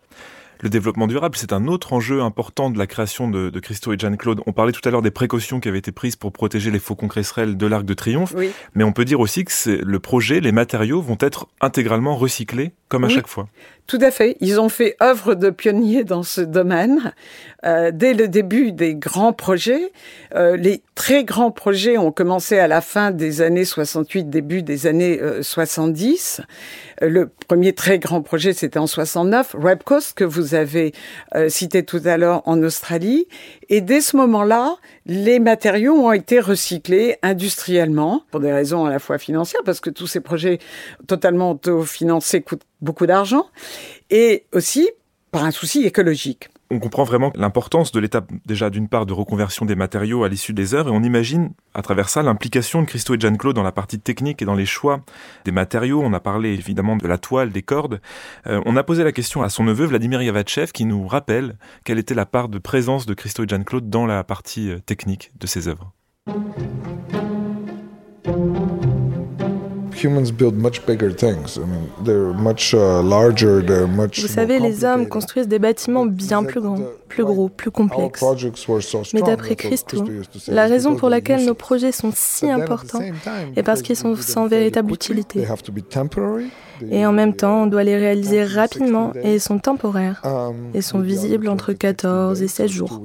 Le 0.62 0.68
développement 0.68 1.06
durable, 1.06 1.36
c'est 1.36 1.54
un 1.54 1.66
autre 1.66 1.94
enjeu 1.94 2.20
important 2.20 2.70
de 2.70 2.78
la 2.78 2.86
création 2.86 3.30
de, 3.30 3.48
de 3.48 3.61
Christo 3.61 3.94
et 3.94 3.98
Jeanne-Claude. 3.98 4.42
On 4.46 4.52
parlait 4.52 4.72
tout 4.72 4.86
à 4.86 4.90
l'heure 4.90 5.00
des 5.00 5.11
précautions 5.11 5.58
qui 5.58 5.68
avaient 5.68 5.78
été 5.78 5.90
prises 5.90 6.16
pour 6.16 6.32
protéger 6.32 6.70
les 6.70 6.78
faucons 6.78 7.08
cresserelles 7.08 7.56
de 7.56 7.66
l'Arc 7.66 7.84
de 7.84 7.94
Triomphe, 7.94 8.34
mais 8.74 8.84
on 8.84 8.92
peut 8.92 9.06
dire 9.06 9.20
aussi 9.20 9.44
que 9.44 9.70
le 9.70 9.98
projet, 10.00 10.40
les 10.40 10.52
matériaux 10.52 11.00
vont 11.00 11.16
être 11.20 11.48
intégralement 11.62 12.14
recyclés, 12.14 12.72
comme 12.88 13.04
à 13.04 13.08
chaque 13.08 13.28
fois. 13.28 13.48
Tout 13.91 13.99
à 14.03 14.12
fait. 14.12 14.36
Ils 14.38 14.61
ont 14.61 14.68
fait 14.68 14.95
œuvre 15.03 15.34
de 15.34 15.51
pionnier 15.51 16.05
dans 16.05 16.22
ce 16.22 16.43
domaine. 16.43 17.12
Euh, 17.66 17.91
dès 17.93 18.14
le 18.14 18.28
début 18.28 18.70
des 18.70 18.95
grands 18.95 19.32
projets, 19.32 19.91
euh, 20.36 20.57
les 20.57 20.84
très 20.95 21.24
grands 21.24 21.51
projets 21.51 21.99
ont 21.99 22.12
commencé 22.12 22.57
à 22.61 22.68
la 22.68 22.82
fin 22.82 23.11
des 23.11 23.43
années 23.43 23.64
68, 23.64 24.30
début 24.30 24.62
des 24.62 24.86
années 24.86 25.20
70. 25.43 26.41
Euh, 27.03 27.09
le 27.09 27.30
premier 27.49 27.72
très 27.72 27.99
grand 27.99 28.22
projet, 28.22 28.53
c'était 28.53 28.78
en 28.78 28.86
69, 28.86 29.57
Coast, 29.84 30.16
que 30.16 30.22
vous 30.22 30.55
avez 30.55 30.93
cité 31.49 31.82
tout 31.82 32.01
à 32.05 32.16
l'heure 32.16 32.43
en 32.47 32.62
Australie. 32.62 33.26
Et 33.70 33.80
dès 33.80 34.01
ce 34.01 34.16
moment-là, 34.18 34.76
les 35.07 35.41
matériaux 35.41 35.95
ont 35.95 36.12
été 36.12 36.38
recyclés 36.38 37.16
industriellement, 37.24 38.22
pour 38.30 38.38
des 38.38 38.53
raisons 38.53 38.86
à 38.86 38.91
la 38.91 39.01
fois 39.01 39.18
financières, 39.18 39.62
parce 39.64 39.80
que 39.80 39.91
tous 39.91 40.07
ces 40.07 40.20
projets 40.20 40.61
totalement 41.09 41.51
autofinancés 41.51 42.41
coûtent 42.43 42.62
beaucoup 42.81 43.07
d'argent, 43.07 43.47
et 44.11 44.47
aussi 44.53 44.91
par 45.31 45.45
un 45.45 45.51
souci 45.51 45.85
écologique 45.85 46.49
on 46.70 46.78
comprend 46.78 47.03
vraiment 47.03 47.33
l'importance 47.35 47.91
de 47.91 47.99
l'étape 47.99 48.31
déjà 48.47 48.70
d'une 48.70 48.89
part 48.89 49.05
de 49.05 49.12
reconversion 49.12 49.66
des 49.66 49.74
matériaux 49.74 50.22
à 50.22 50.28
l'issue 50.28 50.53
des 50.53 50.74
œuvres 50.74 50.91
et 50.91 50.97
on 50.97 51.03
imagine 51.03 51.51
à 51.74 51.83
travers 51.83 52.09
ça 52.09 52.22
l'implication 52.22 52.83
de 52.83 52.87
Christo 52.87 53.14
et 53.14 53.20
Jeanne-Claude 53.20 53.57
dans 53.57 53.64
la 53.64 53.72
partie 53.72 53.99
technique 53.99 54.41
et 54.41 54.45
dans 54.45 54.55
les 54.55 54.66
choix 54.66 55.01
des 55.45 55.51
matériaux. 55.51 56.01
On 56.03 56.12
a 56.12 56.20
parlé 56.20 56.51
évidemment 56.51 56.97
de 56.97 57.09
la 57.09 57.18
toile, 57.18 57.51
des 57.51 57.62
cordes. 57.62 58.01
Euh, 58.47 58.61
on 58.66 58.76
a 58.76 58.85
posé 58.85 59.03
la 59.03 59.12
question 59.12 59.43
à 59.43 59.49
son 59.49 59.64
neveu 59.64 59.87
Vladimir 59.87 60.22
Yavachev 60.22 60.70
qui 60.72 60.85
nous 60.85 61.07
rappelle 61.09 61.57
quelle 61.85 61.99
était 61.99 62.14
la 62.14 62.26
part 62.26 62.49
de 62.49 62.59
présence 62.59 63.05
de 63.05 63.14
Christo 63.14 63.45
et 63.45 63.49
Jeanne-Claude 63.49 63.91
dans 63.91 64.07
la 64.07 64.22
partie 64.22 64.70
euh, 64.70 64.78
technique 64.78 65.33
de 65.41 65.47
ces 65.49 65.66
œuvres. 65.66 65.93
Vous 74.22 74.28
savez, 74.28 74.59
les 74.59 74.84
hommes 74.84 75.09
construisent 75.09 75.48
des 75.48 75.59
bâtiments 75.59 76.07
bien 76.07 76.42
plus 76.42 76.61
grands, 76.61 76.78
plus 77.09 77.24
gros, 77.24 77.48
plus 77.48 77.70
complexes. 77.70 78.24
Mais 79.14 79.22
d'après 79.22 79.57
Christo, 79.57 80.05
la 80.48 80.66
raison 80.66 80.96
pour 80.96 81.09
laquelle 81.09 81.44
nos 81.44 81.55
projets 81.55 81.92
sont 81.92 82.12
si 82.14 82.48
importants 82.48 83.01
est 83.57 83.62
parce 83.62 83.82
qu'ils 83.82 83.96
sont 83.96 84.16
sans 84.16 84.46
véritable 84.46 84.92
utilité. 84.92 85.46
Et 86.90 87.05
en 87.05 87.12
même 87.12 87.34
temps, 87.34 87.64
on 87.64 87.66
doit 87.66 87.84
les 87.84 87.96
réaliser 87.96 88.42
rapidement 88.42 89.12
et 89.22 89.34
ils 89.34 89.40
sont 89.40 89.59
temporaires 89.59 90.22
um, 90.24 90.70
et 90.72 90.80
sont 90.80 91.01
visibles 91.01 91.48
entre 91.48 91.74
14 91.74 92.40
et 92.40 92.48
16 92.48 92.70
jours. 92.70 93.03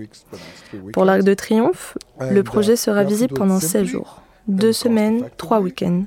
Pour 0.94 1.04
l'Arc 1.04 1.24
de 1.24 1.34
Triomphe, 1.34 1.98
le 2.20 2.42
projet 2.44 2.78
sera 2.78 3.04
visible 3.04 3.34
pendant 3.34 3.60
16 3.60 3.86
jours. 3.86 4.22
Deux 4.48 4.74
semaines, 4.74 5.26
trois 5.38 5.60
week-ends. 5.60 6.04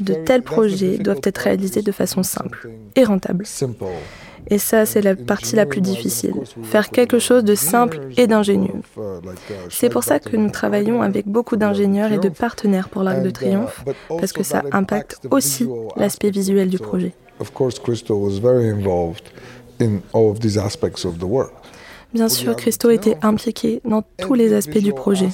De 0.00 0.14
tels 0.14 0.42
projets 0.42 0.98
doivent 0.98 1.20
être 1.24 1.38
réalisés 1.38 1.82
de 1.82 1.92
façon 1.92 2.22
simple 2.22 2.70
et 2.96 3.04
rentable. 3.04 3.44
Et 4.48 4.58
ça, 4.58 4.86
c'est 4.86 5.02
la 5.02 5.14
partie 5.14 5.54
la 5.54 5.66
plus 5.66 5.80
difficile. 5.80 6.34
Faire 6.64 6.90
quelque 6.90 7.18
chose 7.18 7.44
de 7.44 7.54
simple 7.54 8.00
et 8.16 8.26
d'ingénieux. 8.26 8.74
C'est 9.70 9.88
pour 9.88 10.02
ça 10.02 10.18
que 10.18 10.36
nous 10.36 10.50
travaillons 10.50 11.02
avec 11.02 11.28
beaucoup 11.28 11.56
d'ingénieurs 11.56 12.12
et 12.12 12.18
de 12.18 12.28
partenaires 12.28 12.88
pour 12.88 13.02
l'Arc 13.02 13.22
de 13.22 13.30
Triomphe, 13.30 13.84
parce 14.08 14.32
que 14.32 14.42
ça 14.42 14.62
impacte 14.72 15.20
aussi 15.30 15.68
l'aspect 15.96 16.30
visuel 16.30 16.68
du 16.68 16.78
projet. 16.78 17.14
Bien 22.14 22.28
sûr, 22.28 22.56
Christo 22.56 22.90
était 22.90 23.16
impliqué 23.22 23.80
dans 23.84 24.02
tous 24.18 24.34
les 24.34 24.52
aspects 24.52 24.78
du 24.78 24.92
projet. 24.92 25.28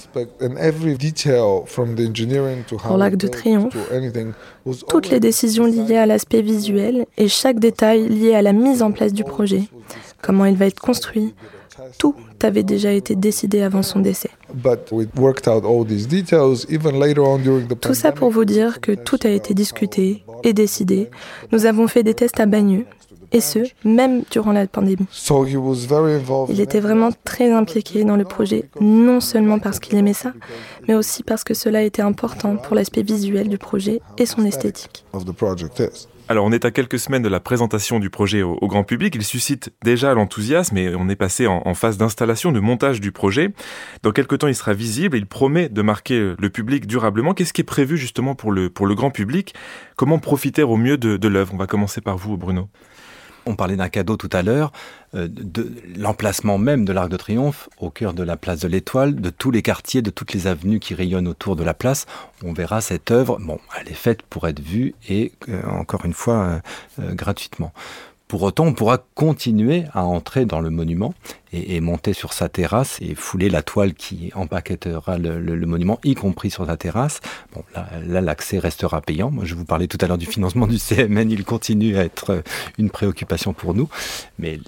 Pour 2.87 2.97
l'Arc 2.97 3.17
de 3.17 3.29
Triomphe, 3.29 3.77
toutes 4.89 5.11
les 5.11 5.21
décisions 5.21 5.67
liées 5.67 5.97
à 5.97 6.07
l'aspect 6.07 6.43
visuel 6.43 7.07
et 7.17 7.29
chaque 7.29 7.59
détail 7.59 8.09
lié 8.09 8.35
à 8.35 8.43
la 8.43 8.53
mise 8.53 8.83
en 8.83 8.93
place 8.93 9.13
du 9.13 9.25
projet, 9.25 9.63
comment 10.23 10.45
il 10.45 10.57
va 10.57 10.67
être 10.67 10.81
construit, 10.81 11.35
tout 11.99 12.15
avait 12.43 12.63
déjà 12.63 12.93
été 12.93 13.15
décidé 13.15 13.63
avant 13.63 13.83
son 13.83 14.01
décès. 14.01 14.31
Tout 17.81 17.95
ça 17.95 18.13
pour 18.13 18.31
vous 18.31 18.45
dire 18.45 18.81
que 18.81 18.93
tout 18.93 19.19
a 19.25 19.29
été 19.29 19.55
discuté 19.55 20.25
et 20.45 20.53
décidé. 20.53 21.11
Nous 21.53 21.67
avons 21.67 21.89
fait 21.89 22.03
des 22.03 22.15
tests 22.15 22.41
à 22.41 22.47
Bagneux 22.47 22.87
et 23.33 23.41
ce, 23.41 23.61
même 23.85 24.23
durant 24.31 24.53
la 24.53 24.67
pandémie. 24.67 25.07
Il 26.49 26.61
était 26.61 26.81
vraiment 26.81 27.11
très 27.25 27.51
impliqué 27.51 28.05
dans 28.05 28.17
le 28.17 28.25
projet, 28.25 28.65
non 28.81 29.21
seulement 29.21 29.59
parce 29.59 29.79
qu'il 29.79 29.97
aimait 29.97 30.13
ça, 30.13 30.33
mais 30.87 30.95
aussi 30.95 31.23
parce 31.23 31.45
que 31.45 31.55
cela 31.55 31.83
était 31.83 32.03
important 32.03 32.57
pour 32.57 32.75
l'aspect 32.75 33.03
visuel 33.03 33.49
du 33.49 33.59
projet 33.59 34.01
et 34.19 34.27
son 34.27 34.45
esthétique. 34.45 35.05
Alors 36.31 36.45
on 36.45 36.53
est 36.53 36.67
à 36.67 36.71
quelques 36.71 36.99
semaines 36.99 37.23
de 37.23 37.29
la 37.29 37.41
présentation 37.41 37.99
du 37.99 38.11
projet 38.11 38.43
au, 38.43 38.69
grand 38.69 38.85
public, 38.85 39.15
il 39.15 39.25
suscite 39.25 39.73
déjà 39.83 40.13
l'enthousiasme 40.13 40.77
et 40.77 40.95
on 40.95 41.09
est 41.09 41.17
passé 41.17 41.47
en, 41.47 41.73
phase 41.73 41.97
d'installation, 41.97 42.53
de 42.53 42.61
montage 42.61 43.01
du 43.01 43.13
projet. 43.13 43.55
Dans 44.03 44.13
quelques 44.13 44.39
temps 44.39 44.47
il 44.47 44.55
sera 44.55 44.75
visible, 44.75 45.17
il 45.17 45.25
promet 45.25 45.71
de 45.71 45.81
marquer 45.81 46.35
le 46.39 46.51
public 46.51 46.87
durablement. 46.87 47.33
Qu'est-ce 47.33 47.55
qui 47.55 47.63
est 47.63 47.65
prévu 47.65 47.97
justement 47.97 48.35
pour 48.35 48.53
le, 48.53 48.69
pour 48.69 48.87
le 48.87 48.95
grand 48.95 49.11
public? 49.11 49.55
Comment 49.97 50.19
profiter 50.19 50.63
au 50.63 50.77
mieux 50.77 50.99
de, 50.99 51.17
de 51.17 51.29
l'œuvre? 51.29 51.55
On 51.55 51.57
va 51.57 51.67
commencer 51.67 52.03
par 52.03 52.19
vous 52.19 52.37
Bruno. 52.37 52.69
On 53.49 53.57
parlait 53.57 53.77
d'un 53.77 53.89
cadeau 53.89 54.19
tout 54.19 54.29
à 54.33 54.43
l'heure, 54.43 54.73
euh, 55.15 55.27
de 55.27 55.73
l'emplacement 55.97 56.59
même 56.59 56.85
de 56.85 56.93
l'Arc 56.93 57.09
de 57.09 57.17
Triomphe, 57.17 57.71
au 57.79 57.89
cœur 57.89 58.13
de 58.13 58.23
la 58.23 58.37
place 58.37 58.61
de 58.61 58.69
l'Étoile, 58.69 59.15
de 59.15 59.31
tous 59.31 59.51
les 59.51 59.63
quartiers, 59.63 60.03
de 60.03 60.11
toutes 60.11 60.35
les 60.35 60.47
avenues 60.47 60.81
qui 60.81 60.95
rayonnent 60.95 61.29
autour 61.29 61.57
de 61.57 61.65
la 61.65 61.73
place. 61.73 62.05
On 62.45 62.53
verra 62.53 62.83
cette 62.83 63.11
œuvre. 63.11 63.39
Bon, 63.41 63.59
elle 63.81 63.89
est 63.89 63.95
faite 63.95 64.21
pour 64.21 64.47
être 64.49 64.61
vue 64.61 64.95
et, 65.09 65.33
euh, 65.49 65.63
encore 65.67 66.05
une 66.05 66.13
fois, 66.13 66.61
euh, 67.01 67.15
gratuitement. 67.15 67.73
Pour 68.29 68.43
autant, 68.43 68.67
on 68.67 68.75
pourra 68.75 68.99
continuer 69.15 69.85
à 69.95 70.05
entrer 70.05 70.45
dans 70.45 70.61
le 70.61 70.69
monument 70.69 71.15
et, 71.53 71.81
monter 71.81 72.13
sur 72.13 72.35
sa 72.35 72.51
terrasse 72.51 72.99
et 73.01 73.15
fouler 73.15 73.49
la 73.49 73.63
toile 73.63 73.95
qui 73.95 74.31
empaquetera 74.35 75.17
le, 75.17 75.67
monument, 75.67 75.99
y 76.05 76.15
compris 76.15 76.51
sur 76.51 76.67
sa 76.67 76.77
terrasse. 76.77 77.21
Bon, 77.55 77.65
là, 78.07 78.21
l'accès 78.21 78.59
restera 78.59 79.01
payant. 79.01 79.31
Moi, 79.31 79.47
je 79.47 79.55
vous 79.55 79.65
parlais 79.65 79.87
tout 79.87 79.97
à 80.03 80.07
l'heure 80.07 80.19
du 80.19 80.27
financement 80.27 80.67
du 80.67 80.79
CMN. 80.79 81.31
Il 81.31 81.45
continue 81.45 81.97
à 81.97 82.05
être 82.05 82.43
une 82.77 82.91
préoccupation 82.91 83.55
pour 83.55 83.73
nous. 83.73 83.89
Mais 84.39 84.61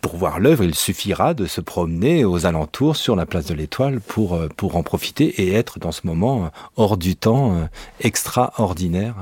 pour 0.00 0.16
voir 0.16 0.40
l'œuvre, 0.40 0.64
il 0.64 0.74
suffira 0.74 1.34
de 1.34 1.44
se 1.44 1.60
promener 1.60 2.24
aux 2.24 2.46
alentours 2.46 2.96
sur 2.96 3.14
la 3.14 3.26
place 3.26 3.44
de 3.44 3.54
l'Étoile 3.54 4.00
pour, 4.00 4.40
pour 4.56 4.76
en 4.76 4.82
profiter 4.82 5.42
et 5.42 5.52
être 5.52 5.78
dans 5.78 5.92
ce 5.92 6.06
moment 6.06 6.50
hors 6.76 6.96
du 6.96 7.14
temps, 7.14 7.56
euh, 7.56 7.64
extraordinaire. 8.00 9.16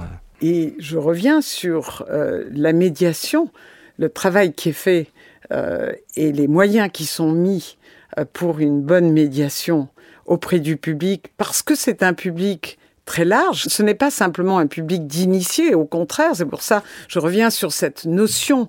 Et 0.46 0.74
je 0.78 0.98
reviens 0.98 1.40
sur 1.40 2.04
euh, 2.10 2.44
la 2.52 2.74
médiation, 2.74 3.48
le 3.96 4.10
travail 4.10 4.52
qui 4.52 4.68
est 4.68 4.72
fait 4.72 5.06
euh, 5.52 5.90
et 6.16 6.32
les 6.32 6.48
moyens 6.48 6.90
qui 6.92 7.06
sont 7.06 7.32
mis 7.32 7.78
euh, 8.18 8.26
pour 8.30 8.58
une 8.58 8.82
bonne 8.82 9.10
médiation 9.10 9.88
auprès 10.26 10.60
du 10.60 10.76
public, 10.76 11.32
parce 11.38 11.62
que 11.62 11.74
c'est 11.74 12.02
un 12.02 12.12
public 12.12 12.78
très 13.06 13.24
large. 13.24 13.64
Ce 13.68 13.82
n'est 13.82 13.94
pas 13.94 14.10
simplement 14.10 14.58
un 14.58 14.66
public 14.66 15.06
d'initiés, 15.06 15.74
au 15.74 15.86
contraire, 15.86 16.32
c'est 16.34 16.44
pour 16.44 16.60
ça 16.60 16.82
je 17.08 17.18
reviens 17.18 17.48
sur 17.48 17.72
cette 17.72 18.04
notion 18.04 18.68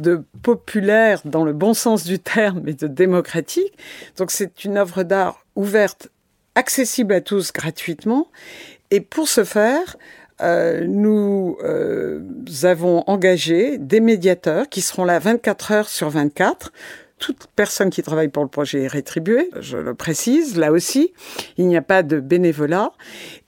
de 0.00 0.24
populaire 0.42 1.22
dans 1.24 1.46
le 1.46 1.54
bon 1.54 1.72
sens 1.72 2.04
du 2.04 2.18
terme 2.18 2.68
et 2.68 2.74
de 2.74 2.86
démocratique. 2.86 3.72
Donc 4.18 4.30
c'est 4.30 4.66
une 4.66 4.76
œuvre 4.76 5.04
d'art 5.04 5.42
ouverte, 5.56 6.08
accessible 6.54 7.14
à 7.14 7.22
tous 7.22 7.50
gratuitement. 7.50 8.28
Et 8.90 9.00
pour 9.00 9.26
ce 9.26 9.42
faire, 9.42 9.96
euh, 10.40 10.84
nous 10.86 11.56
euh, 11.62 12.20
avons 12.64 13.04
engagé 13.06 13.78
des 13.78 14.00
médiateurs 14.00 14.68
qui 14.68 14.80
seront 14.80 15.04
là 15.04 15.18
24 15.18 15.72
heures 15.72 15.88
sur 15.88 16.10
24. 16.10 16.72
Toute 17.18 17.46
personne 17.54 17.90
qui 17.90 18.02
travaille 18.02 18.28
pour 18.28 18.42
le 18.42 18.48
projet 18.48 18.82
est 18.82 18.88
rétribuée, 18.88 19.48
je 19.60 19.78
le 19.78 19.94
précise, 19.94 20.58
là 20.58 20.72
aussi, 20.72 21.12
il 21.56 21.68
n'y 21.68 21.76
a 21.76 21.82
pas 21.82 22.02
de 22.02 22.18
bénévolat. 22.18 22.90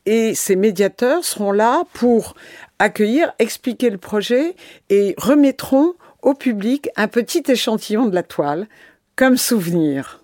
Et 0.07 0.35
ces 0.35 0.55
médiateurs 0.55 1.25
seront 1.25 1.51
là 1.51 1.83
pour 1.93 2.35
accueillir, 2.79 3.33
expliquer 3.39 3.91
le 3.91 3.99
projet 3.99 4.55
et 4.89 5.15
remettront 5.19 5.95
au 6.23 6.35
public 6.35 6.89
un 6.97 7.09
petit 7.09 7.43
échantillon 7.49 8.07
de 8.07 8.15
la 8.15 8.23
toile 8.23 8.69
comme 9.17 9.37
souvenir. 9.37 10.23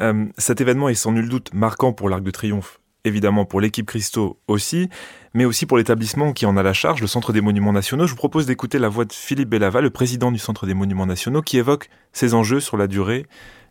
Euh, 0.00 0.26
cet 0.38 0.60
événement 0.60 0.88
est 0.88 0.94
sans 0.94 1.12
nul 1.12 1.28
doute 1.28 1.52
marquant 1.52 1.92
pour 1.92 2.08
l'Arc 2.08 2.22
de 2.22 2.30
Triomphe 2.30 2.79
évidemment 3.04 3.44
pour 3.44 3.60
l'équipe 3.60 3.86
Christo 3.86 4.38
aussi, 4.48 4.88
mais 5.34 5.44
aussi 5.44 5.66
pour 5.66 5.78
l'établissement 5.78 6.32
qui 6.32 6.46
en 6.46 6.56
a 6.56 6.62
la 6.62 6.72
charge, 6.72 7.00
le 7.00 7.06
Centre 7.06 7.32
des 7.32 7.40
Monuments 7.40 7.72
Nationaux. 7.72 8.06
Je 8.06 8.12
vous 8.12 8.16
propose 8.16 8.46
d'écouter 8.46 8.78
la 8.78 8.88
voix 8.88 9.04
de 9.04 9.12
Philippe 9.12 9.48
Bellava, 9.48 9.80
le 9.80 9.90
président 9.90 10.32
du 10.32 10.38
Centre 10.38 10.66
des 10.66 10.74
Monuments 10.74 11.06
Nationaux, 11.06 11.42
qui 11.42 11.58
évoque 11.58 11.88
ces 12.12 12.34
enjeux 12.34 12.60
sur 12.60 12.76
la 12.76 12.86
durée 12.86 13.26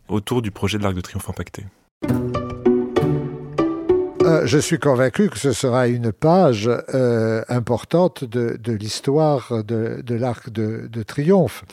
autour 0.08 0.42
du 0.42 0.52
projet 0.52 0.78
de 0.78 0.84
l'Arc 0.84 0.96
de 0.96 1.02
Triomphe 1.02 1.30
impacté. 1.30 1.66
Euh, 4.30 4.46
je 4.46 4.60
suis 4.60 4.78
convaincu 4.78 5.30
que 5.30 5.40
ce 5.40 5.54
sera 5.54 5.88
une 5.88 6.12
page 6.12 6.70
euh, 6.94 7.44
importante 7.48 8.24
de, 8.24 8.60
l'histoire 8.72 9.64
de, 9.64 10.04
l'Arc 10.08 10.52
de, 10.52 11.04
Triomphe. 11.04 11.64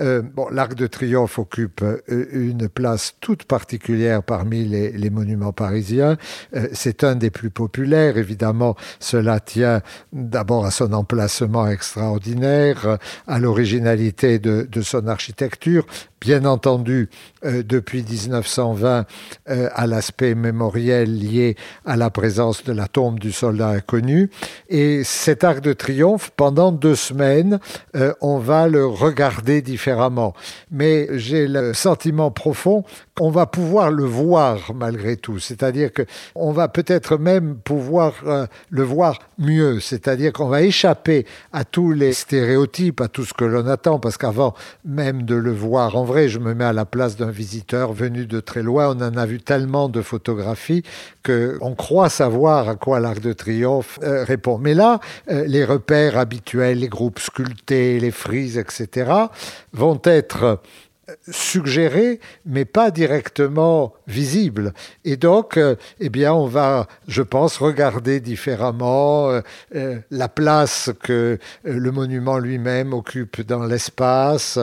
Euh, 0.00 0.22
l'Arc 0.50 0.74
de 0.74 0.86
Triomphe 0.86 1.38
occupe 1.38 1.82
euh, 1.82 2.00
une 2.32 2.68
place 2.68 3.14
toute 3.20 3.44
particulière 3.44 4.22
parmi 4.22 4.64
les, 4.64 5.10
monuments 5.10 5.52
parisiens. 5.52 6.16
Euh, 6.56 6.68
c'est 6.72 7.04
un 7.04 7.14
des 7.14 7.30
plus 7.30 7.50
populaires, 7.50 8.16
évidemment. 8.16 8.76
Cela 9.00 9.40
tient 9.40 9.82
d'abord 10.12 10.64
à 10.64 10.70
son 10.70 10.92
emplacement 10.92 11.68
extraordinaire, 11.68 12.98
à 13.26 13.38
l'originalité 13.38 14.38
de, 14.38 14.66
son 14.82 15.06
architecture, 15.06 15.86
bien 16.20 16.44
entendu, 16.44 17.08
depuis 17.44 18.02
1920, 18.02 19.06
à 19.46 19.86
l'aspect 19.86 20.34
mémoriel 20.34 21.18
lié 21.18 21.56
à 21.84 21.96
la 21.96 22.10
présence 22.10 22.64
de 22.64 22.72
la 22.72 22.88
tombe 22.88 23.18
du 23.18 23.32
soldat 23.32 23.68
inconnu. 23.68 24.30
Et 24.68 25.04
cet 25.04 25.44
arc 25.44 25.60
de 25.60 25.72
triomphe, 25.72 26.30
pendant 26.36 26.72
deux 26.72 26.94
semaines, 26.94 27.58
on 28.20 28.38
va 28.38 28.68
le 28.68 28.86
regarder 28.86 29.62
différemment 29.62 29.91
mais 30.70 31.06
j'ai 31.12 31.46
le 31.46 31.74
sentiment 31.74 32.30
profond 32.30 32.84
qu'on 33.14 33.30
va 33.30 33.46
pouvoir 33.46 33.90
le 33.90 34.04
voir 34.04 34.72
malgré 34.74 35.16
tout. 35.16 35.38
C'est-à-dire 35.38 35.90
qu'on 35.92 36.52
va 36.52 36.68
peut-être 36.68 37.18
même 37.18 37.56
pouvoir 37.56 38.14
euh, 38.26 38.46
le 38.70 38.82
voir 38.82 39.18
mieux. 39.38 39.80
C'est-à-dire 39.80 40.32
qu'on 40.32 40.48
va 40.48 40.62
échapper 40.62 41.26
à 41.52 41.64
tous 41.64 41.92
les 41.92 42.12
stéréotypes, 42.12 43.00
à 43.00 43.08
tout 43.08 43.24
ce 43.24 43.34
que 43.34 43.44
l'on 43.44 43.66
attend, 43.66 43.98
parce 43.98 44.16
qu'avant 44.16 44.54
même 44.84 45.24
de 45.24 45.34
le 45.34 45.52
voir 45.52 45.96
en 45.96 46.04
vrai, 46.04 46.28
je 46.28 46.38
me 46.38 46.54
mets 46.54 46.64
à 46.64 46.72
la 46.72 46.86
place 46.86 47.16
d'un 47.16 47.30
visiteur 47.30 47.92
venu 47.92 48.26
de 48.26 48.40
très 48.40 48.62
loin. 48.62 48.96
On 48.96 49.02
en 49.02 49.16
a 49.16 49.26
vu 49.26 49.40
tellement 49.40 49.88
de 49.88 50.00
photographies 50.00 50.82
qu'on 51.24 51.74
croit 51.74 52.08
savoir 52.08 52.68
à 52.68 52.76
quoi 52.76 52.98
l'Arc 52.98 53.20
de 53.20 53.32
Triomphe 53.32 53.98
euh, 54.02 54.24
répond. 54.24 54.58
Mais 54.58 54.74
là, 54.74 55.00
euh, 55.30 55.44
les 55.46 55.64
repères 55.64 56.16
habituels, 56.16 56.78
les 56.78 56.88
groupes 56.88 57.18
sculptés, 57.18 58.00
les 58.00 58.10
frises, 58.10 58.56
etc., 58.56 59.10
vont 59.72 60.00
être 60.04 60.60
suggéré, 61.28 62.20
mais 62.46 62.64
pas 62.64 62.90
directement 62.90 63.92
visible. 64.06 64.72
Et 65.04 65.16
donc, 65.16 65.56
euh, 65.56 65.76
eh 66.00 66.08
bien, 66.08 66.32
on 66.32 66.46
va, 66.46 66.86
je 67.08 67.22
pense, 67.22 67.58
regarder 67.58 68.20
différemment 68.20 69.30
euh, 69.30 69.40
euh, 69.74 69.98
la 70.10 70.28
place 70.28 70.90
que 71.02 71.38
le 71.64 71.90
monument 71.90 72.38
lui-même 72.38 72.92
occupe 72.92 73.40
dans 73.42 73.64
l'espace, 73.64 74.58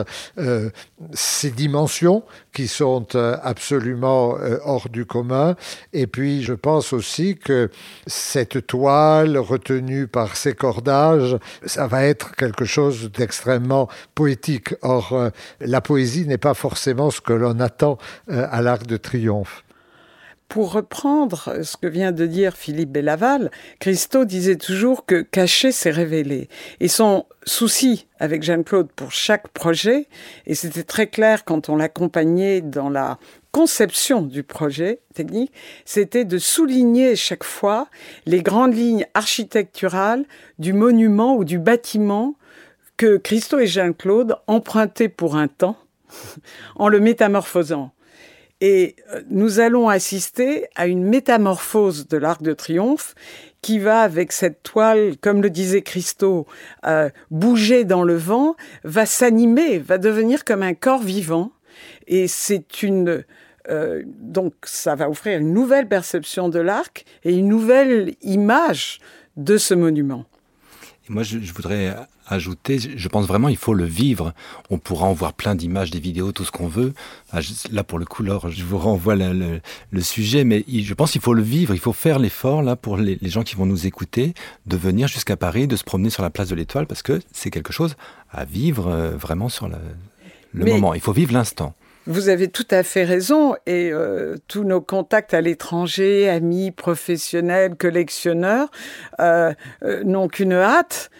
ses 1.12 1.50
dimensions 1.50 2.22
qui 2.52 2.68
sont 2.68 3.06
absolument 3.42 4.36
hors 4.64 4.88
du 4.88 5.04
commun. 5.04 5.56
Et 5.92 6.06
puis, 6.06 6.42
je 6.42 6.54
pense 6.54 6.92
aussi 6.92 7.36
que 7.36 7.70
cette 8.06 8.66
toile 8.66 9.38
retenue 9.38 10.06
par 10.06 10.36
ses 10.36 10.54
cordages, 10.54 11.36
ça 11.64 11.86
va 11.86 12.04
être 12.04 12.34
quelque 12.36 12.64
chose 12.64 13.10
d'extrêmement 13.12 13.88
poétique. 14.14 14.74
Or, 14.82 15.30
la 15.60 15.80
poésie 15.80 16.26
n'est 16.26 16.38
pas 16.38 16.54
forcément 16.54 17.10
ce 17.10 17.20
que 17.20 17.32
l'on 17.32 17.60
attend 17.60 17.98
euh, 18.30 18.46
à 18.50 18.62
l'Arc 18.62 18.86
de 18.86 18.96
Triomphe. 18.96 19.64
Pour 20.50 20.72
reprendre 20.72 21.62
ce 21.62 21.76
que 21.76 21.86
vient 21.86 22.10
de 22.10 22.26
dire 22.26 22.56
Philippe 22.56 22.90
Bellaval, 22.90 23.52
Christo 23.78 24.24
disait 24.24 24.56
toujours 24.56 25.06
que 25.06 25.22
cacher, 25.22 25.70
c'est 25.70 25.92
révéler. 25.92 26.48
Et 26.80 26.88
son 26.88 27.26
souci 27.44 28.08
avec 28.18 28.42
Jeanne-Claude 28.42 28.90
pour 28.90 29.12
chaque 29.12 29.46
projet, 29.46 30.08
et 30.46 30.56
c'était 30.56 30.82
très 30.82 31.06
clair 31.06 31.44
quand 31.44 31.68
on 31.68 31.76
l'accompagnait 31.76 32.62
dans 32.62 32.90
la 32.90 33.20
conception 33.52 34.22
du 34.22 34.42
projet 34.42 35.02
technique, 35.14 35.52
c'était 35.84 36.24
de 36.24 36.38
souligner 36.38 37.14
chaque 37.14 37.44
fois 37.44 37.86
les 38.26 38.42
grandes 38.42 38.74
lignes 38.74 39.06
architecturales 39.14 40.24
du 40.58 40.72
monument 40.72 41.36
ou 41.36 41.44
du 41.44 41.60
bâtiment 41.60 42.34
que 42.96 43.18
Christo 43.18 43.60
et 43.60 43.68
Jean-Claude 43.68 44.34
empruntaient 44.48 45.08
pour 45.08 45.36
un 45.36 45.46
temps 45.46 45.76
en 46.74 46.88
le 46.88 46.98
métamorphosant. 46.98 47.92
Et 48.60 48.96
euh, 49.12 49.22
nous 49.30 49.60
allons 49.60 49.88
assister 49.88 50.66
à 50.74 50.86
une 50.86 51.04
métamorphose 51.04 52.08
de 52.08 52.16
l'Arc 52.16 52.42
de 52.42 52.52
Triomphe 52.52 53.14
qui 53.62 53.78
va 53.78 54.00
avec 54.00 54.32
cette 54.32 54.62
toile, 54.62 55.16
comme 55.20 55.42
le 55.42 55.50
disait 55.50 55.82
Christo, 55.82 56.46
euh, 56.86 57.10
bouger 57.30 57.84
dans 57.84 58.04
le 58.04 58.16
vent, 58.16 58.56
va 58.84 59.06
s'animer, 59.06 59.78
va 59.78 59.98
devenir 59.98 60.44
comme 60.44 60.62
un 60.62 60.74
corps 60.74 61.02
vivant. 61.02 61.52
Et 62.06 62.28
c'est 62.28 62.82
une 62.82 63.24
euh, 63.68 64.02
donc 64.06 64.54
ça 64.64 64.94
va 64.94 65.08
offrir 65.08 65.38
une 65.38 65.52
nouvelle 65.52 65.86
perception 65.86 66.48
de 66.48 66.58
l'arc 66.58 67.04
et 67.24 67.34
une 67.34 67.48
nouvelle 67.48 68.14
image 68.22 69.00
de 69.36 69.58
ce 69.58 69.74
monument. 69.74 70.24
Moi, 71.08 71.24
je, 71.24 71.38
voudrais 71.52 71.96
ajouter, 72.28 72.78
je 72.78 73.08
pense 73.08 73.26
vraiment 73.26 73.48
il 73.48 73.56
faut 73.56 73.74
le 73.74 73.84
vivre. 73.84 74.32
On 74.70 74.78
pourra 74.78 75.06
en 75.06 75.12
voir 75.12 75.32
plein 75.32 75.54
d'images, 75.56 75.90
des 75.90 75.98
vidéos, 75.98 76.30
tout 76.30 76.44
ce 76.44 76.52
qu'on 76.52 76.68
veut. 76.68 76.94
Là, 77.72 77.82
pour 77.82 77.98
le 77.98 78.04
coup, 78.04 78.24
je 78.24 78.64
vous 78.64 78.78
renvoie 78.78 79.16
le, 79.16 79.60
sujet, 80.00 80.44
mais 80.44 80.64
je 80.68 80.94
pense 80.94 81.12
qu'il 81.12 81.20
faut 81.20 81.34
le 81.34 81.42
vivre. 81.42 81.74
Il 81.74 81.80
faut 81.80 81.92
faire 81.92 82.18
l'effort, 82.18 82.62
là, 82.62 82.76
pour 82.76 82.96
les, 82.96 83.18
gens 83.22 83.42
qui 83.42 83.56
vont 83.56 83.66
nous 83.66 83.86
écouter, 83.86 84.34
de 84.66 84.76
venir 84.76 85.08
jusqu'à 85.08 85.36
Paris, 85.36 85.66
de 85.66 85.76
se 85.76 85.84
promener 85.84 86.10
sur 86.10 86.22
la 86.22 86.30
place 86.30 86.48
de 86.48 86.54
l'Étoile, 86.54 86.86
parce 86.86 87.02
que 87.02 87.20
c'est 87.32 87.50
quelque 87.50 87.72
chose 87.72 87.96
à 88.30 88.44
vivre 88.44 88.88
euh, 88.88 89.16
vraiment 89.16 89.48
sur 89.48 89.68
le, 89.68 89.76
moment. 90.64 90.94
Il 90.94 91.00
faut 91.00 91.12
vivre 91.12 91.32
l'instant. 91.32 91.74
Vous 92.06 92.30
avez 92.30 92.48
tout 92.48 92.66
à 92.70 92.82
fait 92.82 93.04
raison 93.04 93.54
et 93.66 93.92
euh, 93.92 94.36
tous 94.48 94.64
nos 94.64 94.80
contacts 94.80 95.34
à 95.34 95.42
l'étranger, 95.42 96.30
amis, 96.30 96.70
professionnels, 96.70 97.76
collectionneurs, 97.76 98.70
euh, 99.20 99.52
euh, 99.82 100.02
n'ont 100.04 100.28
qu'une 100.28 100.54
hâte, 100.54 101.10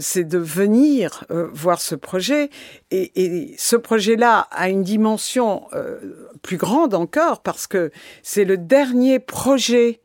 c'est 0.00 0.24
de 0.24 0.38
venir 0.38 1.24
voir 1.28 1.80
ce 1.80 1.94
projet. 1.94 2.50
Et, 2.90 3.12
et 3.22 3.54
ce 3.58 3.76
projet-là 3.76 4.48
a 4.50 4.68
une 4.70 4.82
dimension 4.82 5.68
plus 6.40 6.56
grande 6.56 6.94
encore 6.94 7.42
parce 7.42 7.66
que 7.66 7.90
c'est 8.22 8.46
le 8.46 8.56
dernier 8.56 9.18
projet 9.18 10.00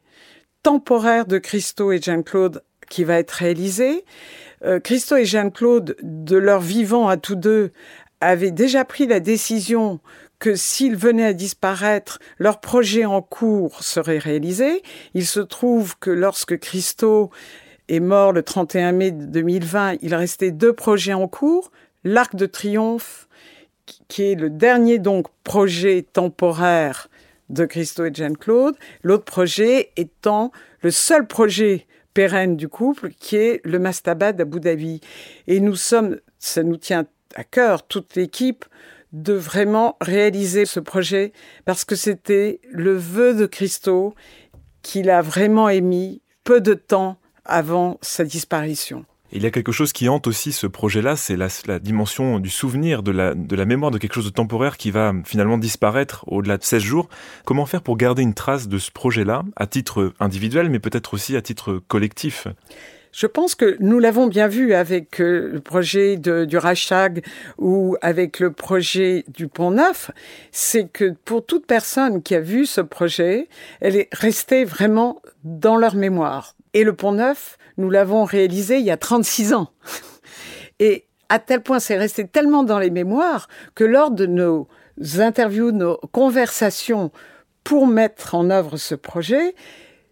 temporaire 0.61 1.25
de 1.25 1.38
Christo 1.38 1.93
et 1.93 2.01
Jean-Claude 2.01 2.63
qui 2.89 3.05
va 3.05 3.17
être 3.17 3.32
réalisé. 3.32 4.03
Christo 4.84 5.15
et 5.15 5.25
Jean-Claude, 5.25 5.95
de 6.03 6.36
leur 6.36 6.59
vivant 6.59 7.07
à 7.07 7.15
tous 7.15 7.36
deux, 7.36 7.71
avaient 8.22 8.51
déjà 8.51 8.86
pris 8.86 9.07
la 9.07 9.19
décision 9.19 9.99
que 10.39 10.55
s'ils 10.55 10.95
venaient 10.95 11.26
à 11.26 11.34
disparaître, 11.34 12.19
leur 12.39 12.59
projet 12.59 13.05
en 13.05 13.22
cours 13.22 13.84
serait 13.84 14.17
réalisé. 14.17 14.82
Il 15.13 15.26
se 15.26 15.39
trouve 15.39 15.97
que 15.99 16.09
lorsque 16.09 16.57
Christo 16.59 17.30
est 17.89 17.99
mort 17.99 18.32
le 18.32 18.41
31 18.41 18.91
mai 18.91 19.11
2020, 19.11 19.97
il 20.01 20.15
restait 20.15 20.51
deux 20.51 20.74
projets 20.74 21.13
en 21.13 21.28
cours. 21.28 21.72
L'Arc 22.03 22.36
de 22.36 22.47
Triomphe, 22.47 23.28
qui 24.07 24.24
est 24.24 24.36
le 24.36 24.49
dernier 24.49 24.97
donc 24.97 25.28
projet 25.43 26.01
temporaire 26.01 27.07
de 27.49 27.65
Christo 27.65 28.05
et 28.05 28.13
Jeanne-Claude. 28.13 28.76
L'autre 29.03 29.26
projet 29.26 29.91
étant 29.95 30.51
le 30.82 30.89
seul 30.89 31.28
projet 31.28 31.86
pérenne 32.13 32.57
du 32.57 32.67
couple, 32.67 33.11
qui 33.19 33.36
est 33.36 33.61
le 33.63 33.78
Mastabad 33.78 34.36
d'Abu 34.36 34.59
Dhabi. 34.59 35.01
Et 35.47 35.59
nous 35.59 35.76
sommes, 35.76 36.17
ça 36.39 36.63
nous 36.63 36.78
tient 36.78 37.05
à 37.36 37.43
cœur, 37.43 37.88
toute 37.88 38.15
l'équipe, 38.15 38.65
de 39.13 39.34
vraiment 39.34 39.97
réaliser 39.99 40.65
ce 40.65 40.79
projet 40.79 41.34
parce 41.65 41.86
que 41.86 41.95
c'était 41.95 42.61
le 42.69 42.95
vœu 42.95 43.34
de 43.34 43.45
Christo 43.45 44.15
qu'il 44.82 45.09
a 45.09 45.21
vraiment 45.21 45.69
émis 45.69 46.21
peu 46.43 46.61
de 46.61 46.73
temps 46.73 47.17
avant 47.45 47.97
sa 48.01 48.23
disparition. 48.23 49.05
Il 49.34 49.43
y 49.43 49.45
a 49.45 49.51
quelque 49.51 49.71
chose 49.71 49.93
qui 49.93 50.09
hante 50.09 50.27
aussi 50.27 50.51
ce 50.51 50.67
projet-là, 50.67 51.15
c'est 51.15 51.38
la, 51.38 51.79
dimension 51.79 52.39
du 52.39 52.49
souvenir, 52.49 53.01
de 53.01 53.11
la, 53.11 53.65
mémoire 53.65 53.89
de 53.89 53.97
quelque 53.97 54.13
chose 54.13 54.25
de 54.25 54.29
temporaire 54.29 54.75
qui 54.75 54.91
va 54.91 55.13
finalement 55.23 55.57
disparaître 55.57 56.25
au-delà 56.27 56.57
de 56.57 56.63
16 56.63 56.84
jours. 56.84 57.07
Comment 57.45 57.65
faire 57.65 57.82
pour 57.82 57.95
garder 57.95 58.23
une 58.23 58.34
trace 58.34 58.67
de 58.67 58.77
ce 58.77 58.91
projet-là, 58.91 59.43
à 59.55 59.67
titre 59.67 60.13
individuel, 60.19 60.69
mais 60.69 60.79
peut-être 60.79 61.13
aussi 61.13 61.38
à 61.38 61.41
titre 61.41 61.82
collectif? 61.88 62.47
Je 63.12 63.28
pense 63.28 63.55
que 63.55 63.78
nous 63.80 63.99
l'avons 63.99 64.28
bien 64.28 64.47
vu 64.47 64.74
avec 64.74 65.20
euh, 65.20 65.49
le 65.51 65.59
projet 65.59 66.18
du 66.18 66.57
Reichstag 66.57 67.26
ou 67.57 67.97
avec 68.01 68.39
le 68.39 68.51
projet 68.51 69.26
du 69.28 69.47
Pont 69.47 69.72
Neuf, 69.72 70.12
c'est 70.51 70.88
que 70.88 71.14
pour 71.26 71.45
toute 71.45 71.66
personne 71.66 72.22
qui 72.24 72.36
a 72.36 72.39
vu 72.39 72.66
ce 72.66 72.82
projet, 72.82 73.49
elle 73.82 73.95
est 73.95 74.09
restée 74.14 74.64
vraiment 74.64 75.22
dans 75.43 75.76
leur 75.76 75.95
mémoire. 75.95 76.55
Et 76.74 76.84
le 76.84 76.93
Pont 76.93 77.12
Neuf, 77.14 77.57
nous 77.78 77.89
l'avons 77.89 78.24
réalisé 78.24 78.78
il 78.78 78.86
y 78.86 78.91
a 78.91 78.97
36 78.97 79.53
ans. 79.53 79.72
Et 80.80 81.05
à 81.30 81.39
tel 81.39 81.62
point, 81.62 81.80
c'est 81.80 81.97
resté 81.97 82.28
tellement 82.28 82.64
dans 82.64 82.80
les 82.80 82.89
mémoires 82.89 83.47
que 83.76 83.84
lors 83.84 84.12
de 84.12 84.26
nos 84.26 84.68
interviews, 85.18 85.72
nos 85.72 85.97
conversations 86.12 87.12
pour 87.64 87.88
mettre 87.88 88.36
en 88.36 88.49
œuvre 88.49 88.78
ce 88.78 88.95
projet, 88.95 89.55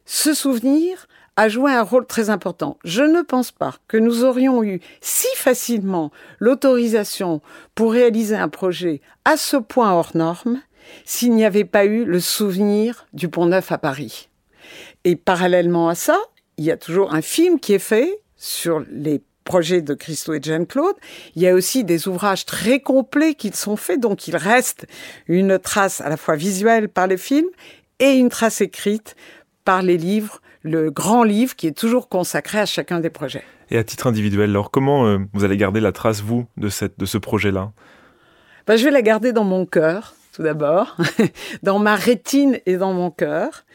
ce 0.05 0.33
souvenir 0.33 1.08
a 1.39 1.47
joué 1.47 1.71
un 1.71 1.83
rôle 1.83 2.05
très 2.05 2.29
important. 2.29 2.77
Je 2.83 3.01
ne 3.01 3.21
pense 3.21 3.53
pas 3.53 3.75
que 3.87 3.95
nous 3.95 4.25
aurions 4.25 4.61
eu 4.61 4.81
si 4.99 5.29
facilement 5.37 6.11
l'autorisation 6.37 7.39
pour 7.75 7.93
réaliser 7.93 8.35
un 8.35 8.49
projet 8.49 8.99
à 9.23 9.37
ce 9.37 9.55
point 9.55 9.93
hors 9.93 10.11
norme 10.15 10.61
s'il 11.05 11.33
n'y 11.33 11.45
avait 11.45 11.63
pas 11.63 11.85
eu 11.85 12.03
le 12.03 12.19
souvenir 12.19 13.07
du 13.13 13.29
Pont 13.29 13.45
Neuf 13.45 13.71
à 13.71 13.77
Paris. 13.77 14.27
Et 15.05 15.15
parallèlement 15.15 15.87
à 15.87 15.95
ça, 15.95 16.19
il 16.57 16.65
y 16.65 16.71
a 16.71 16.77
toujours 16.77 17.13
un 17.13 17.21
film 17.21 17.61
qui 17.61 17.71
est 17.71 17.79
fait 17.79 18.19
sur 18.35 18.83
les 18.91 19.21
projets 19.45 19.81
de 19.81 19.93
Christo 19.93 20.33
et 20.33 20.41
Jeanne-Claude. 20.43 20.97
Il 21.37 21.41
y 21.41 21.47
a 21.47 21.53
aussi 21.53 21.85
des 21.85 22.09
ouvrages 22.09 22.45
très 22.45 22.81
complets 22.81 23.33
qui 23.33 23.53
sont 23.53 23.77
faits, 23.77 24.01
donc 24.01 24.27
il 24.27 24.35
reste 24.35 24.87
une 25.25 25.57
trace 25.57 26.01
à 26.01 26.09
la 26.09 26.17
fois 26.17 26.35
visuelle 26.35 26.89
par 26.89 27.07
les 27.07 27.15
films 27.17 27.49
et 27.99 28.11
une 28.11 28.27
trace 28.27 28.59
écrite 28.59 29.15
par 29.63 29.83
les 29.83 29.95
livres 29.95 30.41
le 30.61 30.91
grand 30.91 31.23
livre 31.23 31.55
qui 31.55 31.67
est 31.67 31.77
toujours 31.77 32.09
consacré 32.09 32.59
à 32.59 32.65
chacun 32.65 32.99
des 32.99 33.09
projets. 33.09 33.43
Et 33.71 33.77
à 33.77 33.83
titre 33.83 34.07
individuel, 34.07 34.49
alors 34.49 34.71
comment 34.71 35.05
euh, 35.05 35.19
vous 35.33 35.43
allez 35.43 35.57
garder 35.57 35.79
la 35.79 35.91
trace, 35.91 36.21
vous, 36.21 36.45
de, 36.57 36.69
cette, 36.69 36.99
de 36.99 37.05
ce 37.05 37.17
projet-là? 37.17 37.71
Ben, 38.67 38.75
Je 38.75 38.83
vais 38.83 38.91
la 38.91 39.01
garder 39.01 39.31
dans 39.31 39.43
mon 39.43 39.65
cœur, 39.65 40.15
tout 40.33 40.43
d'abord, 40.43 40.97
dans 41.63 41.79
ma 41.79 41.95
rétine 41.95 42.59
et 42.65 42.77
dans 42.77 42.93
mon 42.93 43.11
cœur. 43.11 43.65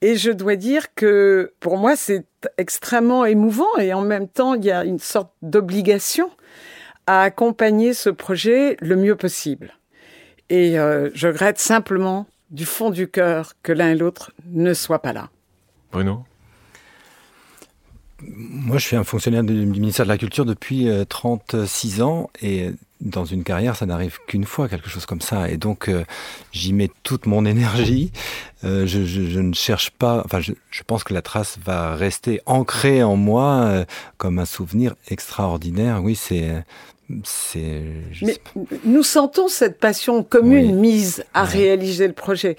Et 0.00 0.16
je 0.16 0.32
dois 0.32 0.56
dire 0.56 0.94
que 0.94 1.52
pour 1.60 1.78
moi, 1.78 1.94
c'est 1.94 2.26
extrêmement 2.58 3.24
émouvant 3.24 3.76
et 3.78 3.92
en 3.94 4.02
même 4.02 4.28
temps, 4.28 4.54
il 4.54 4.64
y 4.64 4.70
a 4.72 4.84
une 4.84 4.98
sorte 4.98 5.32
d'obligation 5.42 6.28
à 7.06 7.22
accompagner 7.22 7.94
ce 7.94 8.10
projet 8.10 8.76
le 8.80 8.96
mieux 8.96 9.16
possible. 9.16 9.74
Et 10.50 10.78
euh, 10.78 11.10
je 11.14 11.28
regrette 11.28 11.58
simplement 11.58 12.26
du 12.50 12.66
fond 12.66 12.90
du 12.90 13.08
cœur 13.08 13.52
que 13.62 13.72
l'un 13.72 13.90
et 13.90 13.94
l'autre 13.94 14.32
ne 14.50 14.74
soient 14.74 15.00
pas 15.00 15.12
là. 15.12 15.30
Bruno 15.92 16.24
Moi, 18.20 18.78
je 18.78 18.86
suis 18.86 18.96
un 18.96 19.04
fonctionnaire 19.04 19.44
du 19.44 19.66
ministère 19.66 20.06
de 20.06 20.10
la 20.10 20.18
Culture 20.18 20.44
depuis 20.44 20.88
36 21.08 22.00
euh, 22.00 22.04
ans 22.04 22.30
et 22.40 22.70
dans 23.00 23.24
une 23.24 23.42
carrière, 23.42 23.74
ça 23.76 23.84
n'arrive 23.84 24.18
qu'une 24.28 24.44
fois, 24.44 24.68
quelque 24.68 24.88
chose 24.88 25.06
comme 25.06 25.20
ça. 25.20 25.50
Et 25.50 25.56
donc, 25.56 25.88
euh, 25.88 26.04
j'y 26.52 26.72
mets 26.72 26.90
toute 27.02 27.26
mon 27.26 27.44
énergie. 27.44 28.12
Euh, 28.64 28.86
je, 28.86 29.40
ne 29.40 29.52
cherche 29.52 29.90
pas. 29.90 30.22
Enfin, 30.24 30.40
je, 30.40 30.82
pense 30.86 31.02
que 31.02 31.12
la 31.12 31.20
trace 31.20 31.58
va 31.64 31.96
rester 31.96 32.40
ancrée 32.46 33.02
en 33.02 33.16
moi 33.16 33.84
comme 34.18 34.38
un 34.38 34.44
souvenir 34.44 34.94
extraordinaire. 35.08 36.00
Oui, 36.02 36.14
c'est 36.14 36.64
c'est. 37.24 37.82
Mais 38.22 38.38
nous 38.84 39.02
sentons 39.02 39.48
cette 39.48 39.80
passion 39.80 40.22
commune 40.22 40.76
mise 40.76 41.24
à 41.34 41.44
réaliser 41.44 42.06
le 42.06 42.12
projet. 42.12 42.56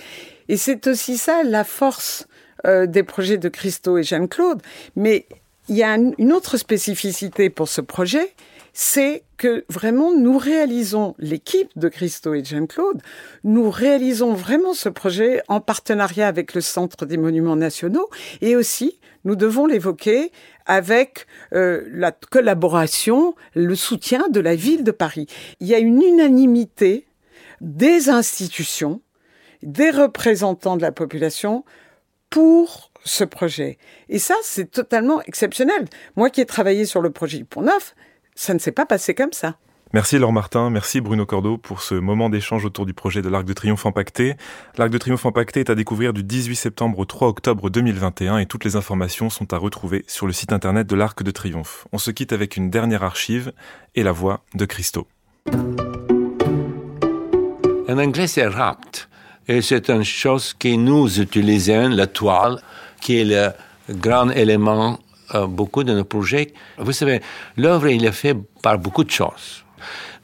Et 0.49 0.57
c'est 0.57 0.88
aussi 0.88 1.17
ça 1.17 1.43
la 1.43 1.63
force 1.63 2.27
euh, 2.66 2.86
des 2.86 3.04
projets 3.04 3.38
de 3.38 3.49
Christo 3.49 3.97
et 3.97 4.04
Jeanne-Claude. 4.04 4.62
Mais 4.95 5.28
il 5.70 5.76
y 5.76 5.84
a 5.84 5.95
une 5.95 6.34
autre 6.34 6.58
spécificité 6.58 7.49
pour 7.49 7.70
ce 7.70 7.82
projet, 7.82 8.34
c'est 8.74 9.24
que 9.38 9.66
vraiment 9.70 10.14
nous 10.14 10.38
réalisons, 10.38 11.16
l'équipe 11.20 11.70
de 11.76 11.88
Christo 11.88 12.34
et 12.34 12.43
Jean-Claude, 12.43 13.01
nous 13.43 13.70
réalisons 13.70 14.34
vraiment 14.34 14.74
ce 14.74 14.89
projet 14.89 15.41
en 15.47 15.62
partenariat 15.62 16.28
avec 16.28 16.54
le 16.54 16.62
Centre 16.62 17.06
des 17.06 17.18
Monuments 17.18 17.56
Nationaux 17.56 18.10
et 18.41 18.56
aussi, 18.56 18.99
nous 19.26 19.36
devons 19.36 19.68
l'évoquer, 19.68 20.32
avec 20.66 21.28
euh, 21.54 21.84
la 21.91 22.12
collaboration, 22.12 23.36
le 23.54 23.76
soutien 23.76 24.28
de 24.30 24.39
la 24.39 24.56
ville 24.56 24.84
de 24.84 24.91
Paris. 24.91 25.28
Il 25.60 25.68
y 25.68 25.76
a 25.76 25.80
une 25.80 26.01
unanimité 26.01 27.06
des 27.62 28.10
institutions, 28.10 29.01
des 29.62 29.91
représentants 29.91 30.78
de 30.78 30.82
la 30.82 30.91
population 30.91 31.64
pour 32.34 32.89
ce 33.03 33.23
projet. 33.23 33.77
Et 34.09 34.17
ça, 34.17 34.34
c'est 34.41 34.71
totalement 34.71 35.21
exceptionnel. 35.21 35.86
Moi 36.15 36.31
qui 36.31 36.41
ai 36.41 36.47
travaillé 36.47 36.86
sur 36.86 36.99
le 36.99 37.11
projet 37.11 37.43
Pont 37.43 37.61
Neuf, 37.61 37.93
ça 38.34 38.55
ne 38.55 38.59
s'est 38.59 38.71
pas 38.71 38.88
passé 38.88 39.13
comme 39.13 39.34
ça. 39.34 39.57
Merci 39.93 40.17
Laure 40.17 40.34
Martin, 40.34 40.71
merci 40.71 40.99
Bruno 40.99 41.27
Cordeau 41.27 41.59
pour 41.59 41.84
ce 41.84 41.93
moment 41.93 42.31
d'échange 42.31 42.65
autour 42.65 42.88
du 42.88 42.95
projet 42.95 43.21
de 43.21 43.29
l'Arc 43.29 43.45
de 43.45 43.53
Triomphe 43.53 43.86
empaqueté. 43.86 44.34
L'Arc 44.79 44.89
de 44.89 44.97
Triomphe 44.97 45.27
empaqueté 45.27 45.59
est 45.59 45.69
à 45.69 45.75
découvrir 45.75 46.11
du 46.11 46.23
18 46.23 46.55
septembre 46.55 46.97
au 46.97 47.05
3 47.05 47.27
octobre 47.27 47.69
2021 47.69 48.39
et 48.39 48.47
toutes 48.47 48.65
les 48.65 48.75
informations 48.75 49.29
sont 49.29 49.53
à 49.53 49.57
retrouver 49.57 50.03
sur 50.07 50.25
le 50.25 50.34
site 50.34 50.51
internet 50.51 50.88
de 50.88 50.95
l'Arc 50.95 51.21
de 51.21 51.29
Triomphe. 51.29 51.88
On 51.91 51.99
se 51.99 52.09
quitte 52.09 52.34
avec 52.34 52.57
une 52.57 52.71
dernière 52.71 53.03
archive 53.03 53.53
et 53.93 54.01
la 54.01 54.11
voix 54.11 54.41
de 54.55 54.65
Christo. 54.65 55.07
En 57.88 57.99
anglais, 57.99 58.25
c'est 58.25 58.47
rapt. 58.47 59.07
Et 59.48 59.62
c'est 59.62 59.89
une 59.89 60.04
chose 60.04 60.54
que 60.54 60.74
nous 60.76 61.20
utilisons, 61.20 61.89
la 61.89 62.08
toile, 62.08 62.60
qui 63.02 63.20
est 63.20 63.26
le 63.26 63.52
grand 63.89 64.30
élément 64.30 65.00
euh, 65.36 65.48
beaucoup 65.48 65.84
de 65.84 65.94
nos 65.94 66.06
projets. 66.06 66.54
Vous 66.78 66.94
savez, 66.94 67.22
l'œuvre, 67.58 67.88
il 67.89 68.06
est 68.06 68.12
fait 68.12 68.36
par 68.62 68.78
beaucoup 68.78 69.04
de 69.04 69.12
choses. 69.12 69.64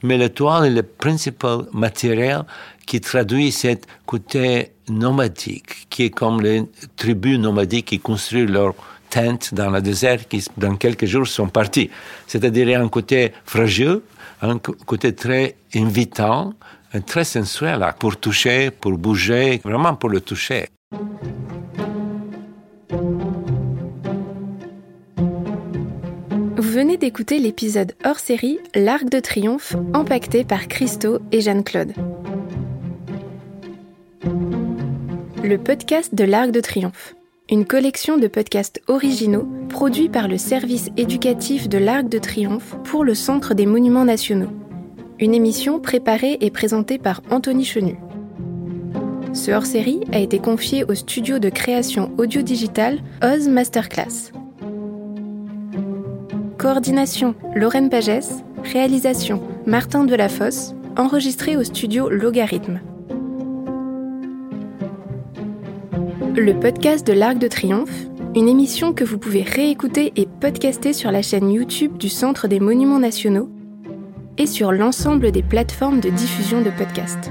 Mais 0.02 0.16
la 0.16 0.30
toile 0.30 0.66
est 0.66 0.74
le 0.74 0.82
principal 0.82 1.66
matériel 1.72 2.44
qui 2.86 3.00
traduit 3.00 3.52
cet 3.52 3.86
côté 4.06 4.72
nomadique, 4.88 5.88
qui 5.90 6.04
est 6.04 6.10
comme 6.10 6.40
les 6.40 6.64
tribus 6.96 7.38
nomadiques 7.38 7.86
qui 7.86 8.00
construisent 8.00 8.48
leur 8.48 8.74
tente 9.10 9.52
dans 9.52 9.70
le 9.70 9.82
désert, 9.82 10.26
qui 10.28 10.44
dans 10.56 10.76
quelques 10.76 11.06
jours 11.06 11.26
sont 11.26 11.48
partis. 11.48 11.90
C'est-à-dire 12.26 12.80
un 12.80 12.88
côté 12.88 13.32
fragile, 13.44 14.00
un 14.40 14.58
côté 14.58 15.14
très 15.14 15.56
invitant, 15.74 16.54
très 16.98 17.24
sensuel 17.24 17.86
pour 17.98 18.16
toucher, 18.16 18.70
pour 18.70 18.92
bouger, 18.92 19.60
vraiment 19.62 19.94
pour 19.94 20.10
le 20.10 20.20
toucher. 20.20 20.66
Vous 26.56 26.70
venez 26.76 26.96
d'écouter 26.96 27.38
l'épisode 27.38 27.94
hors 28.04 28.18
série 28.18 28.58
L'Arc 28.74 29.08
de 29.08 29.20
Triomphe, 29.20 29.76
empaqueté 29.94 30.44
par 30.44 30.68
Christo 30.68 31.20
et 31.32 31.40
Jeanne-Claude. 31.40 31.92
Le 35.42 35.56
podcast 35.56 36.14
de 36.14 36.24
l'Arc 36.24 36.50
de 36.50 36.60
Triomphe, 36.60 37.14
une 37.50 37.64
collection 37.64 38.18
de 38.18 38.28
podcasts 38.28 38.80
originaux 38.86 39.48
produits 39.68 40.08
par 40.08 40.28
le 40.28 40.38
service 40.38 40.90
éducatif 40.96 41.68
de 41.68 41.78
l'Arc 41.78 42.08
de 42.08 42.18
Triomphe 42.18 42.76
pour 42.84 43.04
le 43.04 43.14
Centre 43.14 43.54
des 43.54 43.66
Monuments 43.66 44.04
Nationaux. 44.04 44.59
Une 45.20 45.34
émission 45.34 45.80
préparée 45.80 46.38
et 46.40 46.50
présentée 46.50 46.96
par 46.96 47.20
Anthony 47.30 47.66
Chenu. 47.66 47.96
Ce 49.34 49.50
hors-série 49.50 50.00
a 50.12 50.18
été 50.18 50.38
confié 50.38 50.82
au 50.84 50.94
studio 50.94 51.38
de 51.38 51.50
création 51.50 52.10
audio-digitale 52.16 53.00
Oz 53.22 53.46
Masterclass. 53.46 54.32
Coordination 56.56 57.34
Lorraine 57.54 57.90
Pagès. 57.90 58.42
Réalisation 58.64 59.42
Martin 59.66 60.04
Delafosse. 60.04 60.74
Enregistré 60.96 61.54
au 61.58 61.64
studio 61.64 62.08
Logarithme. 62.08 62.80
Le 66.34 66.52
podcast 66.58 67.06
de 67.06 67.12
l'Arc 67.12 67.36
de 67.36 67.48
Triomphe, 67.48 68.06
une 68.34 68.48
émission 68.48 68.94
que 68.94 69.04
vous 69.04 69.18
pouvez 69.18 69.42
réécouter 69.42 70.14
et 70.16 70.26
podcaster 70.40 70.94
sur 70.94 71.10
la 71.10 71.20
chaîne 71.20 71.50
YouTube 71.50 71.98
du 71.98 72.08
Centre 72.08 72.48
des 72.48 72.58
Monuments 72.58 73.00
Nationaux 73.00 73.50
et 74.38 74.46
sur 74.46 74.72
l'ensemble 74.72 75.32
des 75.32 75.42
plateformes 75.42 76.00
de 76.00 76.10
diffusion 76.10 76.62
de 76.62 76.70
podcasts. 76.70 77.30